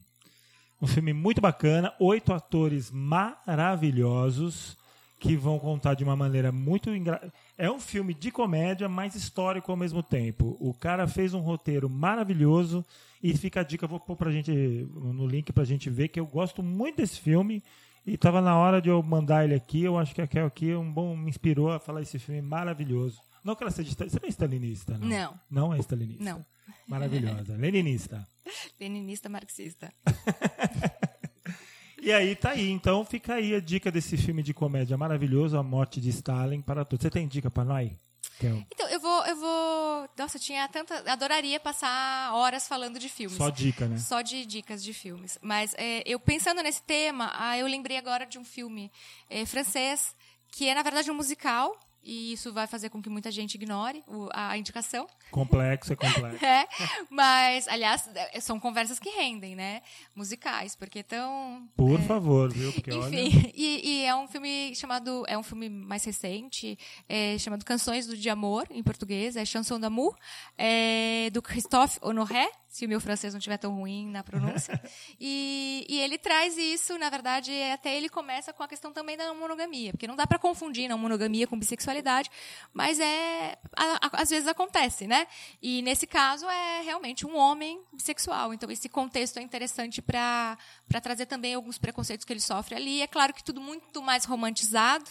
Um 0.81 0.87
filme 0.87 1.13
muito 1.13 1.39
bacana, 1.39 1.93
oito 1.99 2.33
atores 2.33 2.89
maravilhosos 2.89 4.75
que 5.19 5.35
vão 5.35 5.57
contar 5.57 5.95
de 5.95 6.03
uma 6.03 6.15
maneira 6.15 6.51
muito 6.51 6.89
engraçada. 6.93 7.33
É 7.57 7.69
um 7.69 7.79
filme 7.79 8.13
de 8.13 8.31
comédia, 8.31 8.87
mas 8.87 9.15
histórico 9.15 9.71
ao 9.71 9.77
mesmo 9.77 10.03
tempo. 10.03 10.55
O 10.59 10.73
cara 10.73 11.07
fez 11.07 11.33
um 11.33 11.39
roteiro 11.39 11.89
maravilhoso 11.89 12.85
e 13.21 13.35
fica 13.35 13.61
a 13.61 13.63
dica, 13.63 13.87
vou 13.87 13.99
pôr 13.99 14.15
pra 14.15 14.31
gente 14.31 14.51
no 14.93 15.25
link 15.25 15.51
pra 15.51 15.63
gente 15.63 15.89
ver, 15.89 16.09
que 16.09 16.19
eu 16.19 16.25
gosto 16.25 16.61
muito 16.61 16.97
desse 16.97 17.19
filme. 17.19 17.63
E 18.05 18.13
estava 18.13 18.41
na 18.41 18.55
hora 18.55 18.81
de 18.81 18.89
eu 18.89 19.01
mandar 19.03 19.43
ele 19.43 19.55
aqui. 19.55 19.83
Eu 19.83 19.97
acho 19.97 20.15
que 20.15 20.21
aquele 20.21 20.45
aqui 20.45 20.73
um 20.73 20.91
bom, 20.91 21.15
me 21.15 21.29
inspirou 21.29 21.71
a 21.71 21.79
falar 21.79 22.01
esse 22.01 22.17
filme 22.17 22.41
maravilhoso. 22.41 23.19
Não 23.43 23.55
que 23.55 23.63
ela 23.63 23.71
seja. 23.71 23.91
Você 23.91 24.19
não 24.21 24.27
é 24.27 24.29
stalinista, 24.29 24.97
não? 24.97 25.07
Não. 25.07 25.39
Não 25.49 25.73
é 25.73 25.79
stalinista? 25.79 26.23
Não. 26.23 26.45
Maravilhosa. 26.87 27.55
Leninista. 27.57 28.25
Leninista 28.79 29.27
marxista. 29.29 29.91
e 32.07 32.13
aí 32.13 32.35
tá 32.35 32.51
aí. 32.51 32.69
Então 32.71 33.03
fica 33.03 33.35
aí 33.35 33.53
a 33.53 33.59
dica 33.59 33.91
desse 33.91 34.15
filme 34.15 34.41
de 34.41 34.53
comédia 34.53 34.97
maravilhoso, 34.97 35.57
A 35.57 35.63
Morte 35.63 35.99
de 35.99 36.09
Stalin 36.09 36.61
para 36.61 36.85
todos. 36.85 37.03
Você 37.03 37.09
tem 37.09 37.27
dica 37.27 37.51
para 37.51 37.65
nós? 37.65 37.91
Então, 38.39 38.87
eu 38.89 38.99
vou, 38.99 39.25
eu 39.25 39.35
vou. 39.35 40.09
Nossa, 40.17 40.37
eu 40.37 40.41
tinha 40.41 40.67
tanta. 40.69 41.11
Adoraria 41.11 41.59
passar 41.59 42.33
horas 42.33 42.67
falando 42.67 42.99
de 42.99 43.09
filmes. 43.09 43.37
Só 43.37 43.49
dica, 43.49 43.87
né? 43.87 43.97
Só 43.97 44.21
de 44.21 44.45
dicas 44.45 44.83
de 44.83 44.93
filmes. 44.93 45.37
Mas 45.41 45.73
é, 45.77 46.01
eu 46.05 46.19
pensando 46.19 46.61
nesse 46.61 46.81
tema, 46.83 47.31
ah, 47.33 47.57
eu 47.57 47.67
lembrei 47.67 47.97
agora 47.97 48.25
de 48.25 48.37
um 48.37 48.45
filme 48.45 48.91
é, 49.29 49.45
francês, 49.45 50.15
que 50.51 50.69
é, 50.69 50.75
na 50.75 50.83
verdade, 50.83 51.09
um 51.11 51.15
musical 51.15 51.77
e 52.07 52.31
isso 52.31 52.53
vai 52.53 52.65
fazer 52.65 52.89
com 52.89 53.01
que 53.01 53.09
muita 53.09 53.29
gente 53.29 53.55
ignore 53.55 54.01
o, 54.07 54.29
a 54.31 54.57
indicação. 54.57 55.05
Complexo, 55.29 55.91
é 55.91 55.95
complexo. 55.97 56.39
é, 56.45 56.65
mas, 57.09 57.67
aliás, 57.67 58.09
é, 58.15 58.39
são 58.39 58.57
conversas 58.57 58.97
que 58.97 59.09
rendem, 59.09 59.57
né? 59.57 59.81
Musicais, 60.15 60.73
porque 60.73 61.03
tão... 61.03 61.67
Por 61.75 61.99
é, 61.99 62.03
favor, 62.03 62.49
viu? 62.49 62.71
Porque 62.71 62.91
enfim, 62.91 63.37
olha... 63.37 63.51
e, 63.53 63.81
e, 63.83 64.05
é 64.05 64.15
um 64.15 64.25
filme 64.25 64.73
chamado... 64.73 65.25
É 65.27 65.37
um 65.37 65.43
filme 65.43 65.67
mais 65.69 66.05
recente, 66.05 66.79
é, 67.09 67.37
chamado 67.37 67.65
Canções 67.65 68.07
do 68.07 68.15
de 68.15 68.29
Amor, 68.29 68.65
em 68.71 68.81
português, 68.81 69.35
é 69.35 69.43
Chanson 69.43 69.77
d'amour, 69.77 70.15
é, 70.57 71.29
do 71.31 71.41
Christophe 71.41 71.99
Honoré, 72.01 72.49
se 72.77 72.85
o 72.85 72.89
meu 72.89 73.01
francês 73.01 73.33
não 73.33 73.39
estiver 73.39 73.57
tão 73.57 73.73
ruim 73.73 74.05
na 74.05 74.23
pronúncia. 74.23 74.79
e, 75.19 75.83
e, 75.89 75.99
ele 75.99 76.15
traz 76.15 76.55
isso, 76.59 76.95
na 76.99 77.09
verdade, 77.09 77.51
até 77.73 77.97
ele 77.97 78.07
começa 78.07 78.53
com 78.53 78.61
a 78.61 78.67
questão 78.67 78.93
também 78.93 79.17
da 79.17 79.33
monogamia, 79.33 79.93
porque 79.93 80.05
não 80.05 80.15
dá 80.15 80.27
para 80.27 80.37
confundir 80.37 80.87
não 80.87 80.95
monogamia 80.95 81.47
com 81.47 81.57
bissexualidade, 81.57 82.29
mas 82.71 82.99
é 82.99 83.57
a, 83.75 84.05
a, 84.05 84.21
às 84.21 84.29
vezes 84.29 84.47
acontece, 84.47 85.07
né? 85.07 85.25
E 85.59 85.81
nesse 85.81 86.05
caso 86.05 86.47
é 86.47 86.81
realmente 86.83 87.25
um 87.25 87.35
homem 87.35 87.81
bissexual. 87.91 88.53
Então 88.53 88.69
esse 88.69 88.87
contexto 88.87 89.39
é 89.39 89.41
interessante 89.41 89.99
para 89.99 90.55
para 90.87 91.01
trazer 91.01 91.25
também 91.25 91.55
alguns 91.55 91.79
preconceitos 91.79 92.25
que 92.25 92.31
ele 92.31 92.39
sofre 92.39 92.75
ali. 92.75 93.01
É 93.01 93.07
claro 93.07 93.33
que 93.33 93.43
tudo 93.43 93.59
muito 93.59 94.03
mais 94.03 94.23
romantizado 94.23 95.09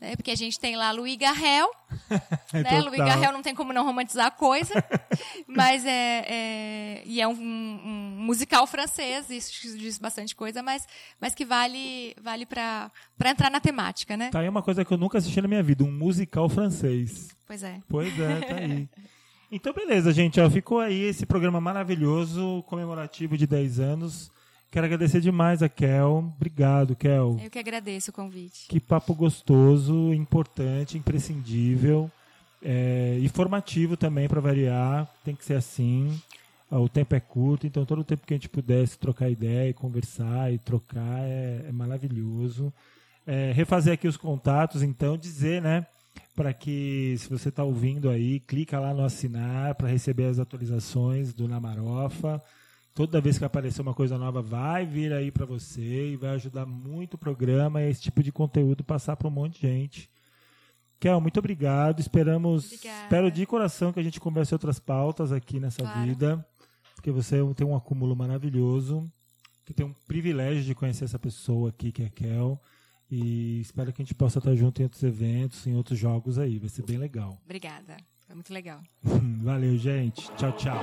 né? 0.00 0.16
Porque 0.16 0.30
a 0.30 0.36
gente 0.36 0.58
tem 0.58 0.76
lá 0.76 0.90
Louis 0.90 1.16
Garrel, 1.16 1.70
né? 2.52 2.80
Louis 2.80 2.98
Garrel 2.98 3.32
não 3.32 3.42
tem 3.42 3.54
como 3.54 3.72
não 3.72 3.84
romantizar 3.84 4.26
a 4.26 4.30
coisa, 4.30 4.74
mas 5.46 5.84
é, 5.84 6.24
é 6.28 7.02
e 7.04 7.20
é 7.20 7.28
um, 7.28 7.32
um, 7.32 8.16
musical 8.18 8.66
francês, 8.66 9.30
isso 9.30 9.76
diz 9.76 9.98
bastante 9.98 10.34
coisa, 10.34 10.62
mas, 10.62 10.86
mas 11.20 11.34
que 11.34 11.44
vale 11.44 12.14
vale 12.22 12.44
para 12.46 12.90
entrar 13.24 13.50
na 13.50 13.60
temática, 13.60 14.16
né? 14.16 14.30
Tá 14.30 14.40
aí 14.40 14.48
uma 14.48 14.62
coisa 14.62 14.84
que 14.84 14.92
eu 14.92 14.98
nunca 14.98 15.18
assisti 15.18 15.40
na 15.40 15.48
minha 15.48 15.62
vida, 15.62 15.84
um 15.84 15.92
musical 15.92 16.48
francês. 16.48 17.28
Pois 17.46 17.62
é. 17.62 17.80
Pois 17.88 18.18
é, 18.18 18.40
tá 18.40 18.54
aí. 18.56 18.88
Então, 19.50 19.72
beleza, 19.72 20.12
gente. 20.12 20.40
Ó, 20.40 20.50
ficou 20.50 20.80
aí 20.80 21.04
esse 21.04 21.24
programa 21.24 21.60
maravilhoso, 21.60 22.64
comemorativo 22.66 23.38
de 23.38 23.46
10 23.46 23.78
anos. 23.78 24.30
Quero 24.76 24.84
agradecer 24.84 25.22
demais 25.22 25.62
a 25.62 25.70
Kel. 25.70 26.34
Obrigado, 26.36 26.94
Kel. 26.94 27.40
Eu 27.42 27.48
que 27.48 27.58
agradeço 27.58 28.10
o 28.10 28.12
convite. 28.12 28.68
Que 28.68 28.78
papo 28.78 29.14
gostoso, 29.14 30.12
importante, 30.12 30.98
imprescindível. 30.98 32.10
É, 32.62 33.16
e 33.18 33.26
formativo 33.30 33.96
também, 33.96 34.28
para 34.28 34.38
variar. 34.38 35.10
Tem 35.24 35.34
que 35.34 35.46
ser 35.46 35.54
assim. 35.54 36.20
Ah, 36.70 36.78
o 36.78 36.90
tempo 36.90 37.14
é 37.14 37.20
curto, 37.20 37.66
então 37.66 37.86
todo 37.86 38.00
o 38.00 38.04
tempo 38.04 38.26
que 38.26 38.34
a 38.34 38.36
gente 38.36 38.50
pudesse 38.50 38.98
trocar 38.98 39.30
ideia 39.30 39.70
e 39.70 39.72
conversar 39.72 40.52
e 40.52 40.58
trocar 40.58 41.22
é, 41.22 41.64
é 41.66 41.72
maravilhoso. 41.72 42.70
É, 43.26 43.52
refazer 43.52 43.94
aqui 43.94 44.06
os 44.06 44.18
contatos, 44.18 44.82
então, 44.82 45.16
dizer, 45.16 45.62
né? 45.62 45.86
Para 46.34 46.52
que, 46.52 47.16
se 47.16 47.30
você 47.30 47.48
está 47.48 47.64
ouvindo 47.64 48.10
aí, 48.10 48.40
clica 48.40 48.78
lá 48.78 48.92
no 48.92 49.06
assinar 49.06 49.74
para 49.74 49.88
receber 49.88 50.26
as 50.26 50.38
atualizações 50.38 51.32
do 51.32 51.48
Namarofa. 51.48 52.42
Toda 52.96 53.20
vez 53.20 53.36
que 53.36 53.44
aparecer 53.44 53.82
uma 53.82 53.92
coisa 53.92 54.16
nova, 54.16 54.40
vai 54.40 54.86
vir 54.86 55.12
aí 55.12 55.30
para 55.30 55.44
você 55.44 56.12
e 56.12 56.16
vai 56.16 56.30
ajudar 56.30 56.64
muito 56.64 57.12
o 57.12 57.18
programa 57.18 57.82
e 57.82 57.90
esse 57.90 58.00
tipo 58.00 58.22
de 58.22 58.32
conteúdo 58.32 58.82
passar 58.82 59.16
para 59.16 59.28
um 59.28 59.30
monte 59.30 59.60
de 59.60 59.68
gente. 59.68 60.10
Kel, 60.98 61.20
muito 61.20 61.38
obrigado. 61.38 62.00
Esperamos, 62.00 62.64
Obrigada. 62.64 63.02
espero 63.02 63.30
de 63.30 63.44
coração 63.44 63.92
que 63.92 64.00
a 64.00 64.02
gente 64.02 64.18
converse 64.18 64.54
outras 64.54 64.80
pautas 64.80 65.30
aqui 65.30 65.60
nessa 65.60 65.82
claro. 65.82 66.06
vida, 66.06 66.48
porque 66.94 67.10
você 67.10 67.36
tem 67.54 67.66
um 67.66 67.76
acúmulo 67.76 68.16
maravilhoso, 68.16 69.06
que 69.66 69.74
tem 69.74 69.84
um 69.84 69.92
privilégio 70.08 70.64
de 70.64 70.74
conhecer 70.74 71.04
essa 71.04 71.18
pessoa 71.18 71.68
aqui 71.68 71.92
que 71.92 72.02
é 72.02 72.08
Kel. 72.08 72.58
E 73.10 73.60
espero 73.60 73.92
que 73.92 74.00
a 74.00 74.04
gente 74.06 74.14
possa 74.14 74.38
estar 74.38 74.54
junto 74.54 74.80
em 74.80 74.84
outros 74.84 75.02
eventos, 75.02 75.66
em 75.66 75.74
outros 75.76 75.98
jogos 75.98 76.38
aí. 76.38 76.58
Vai 76.58 76.70
ser 76.70 76.82
bem 76.82 76.96
legal. 76.96 77.38
Obrigada. 77.44 77.98
Foi 78.26 78.34
muito 78.34 78.52
legal. 78.52 78.80
Valeu, 79.02 79.76
gente. 79.78 80.30
Tchau, 80.36 80.52
tchau. 80.52 80.78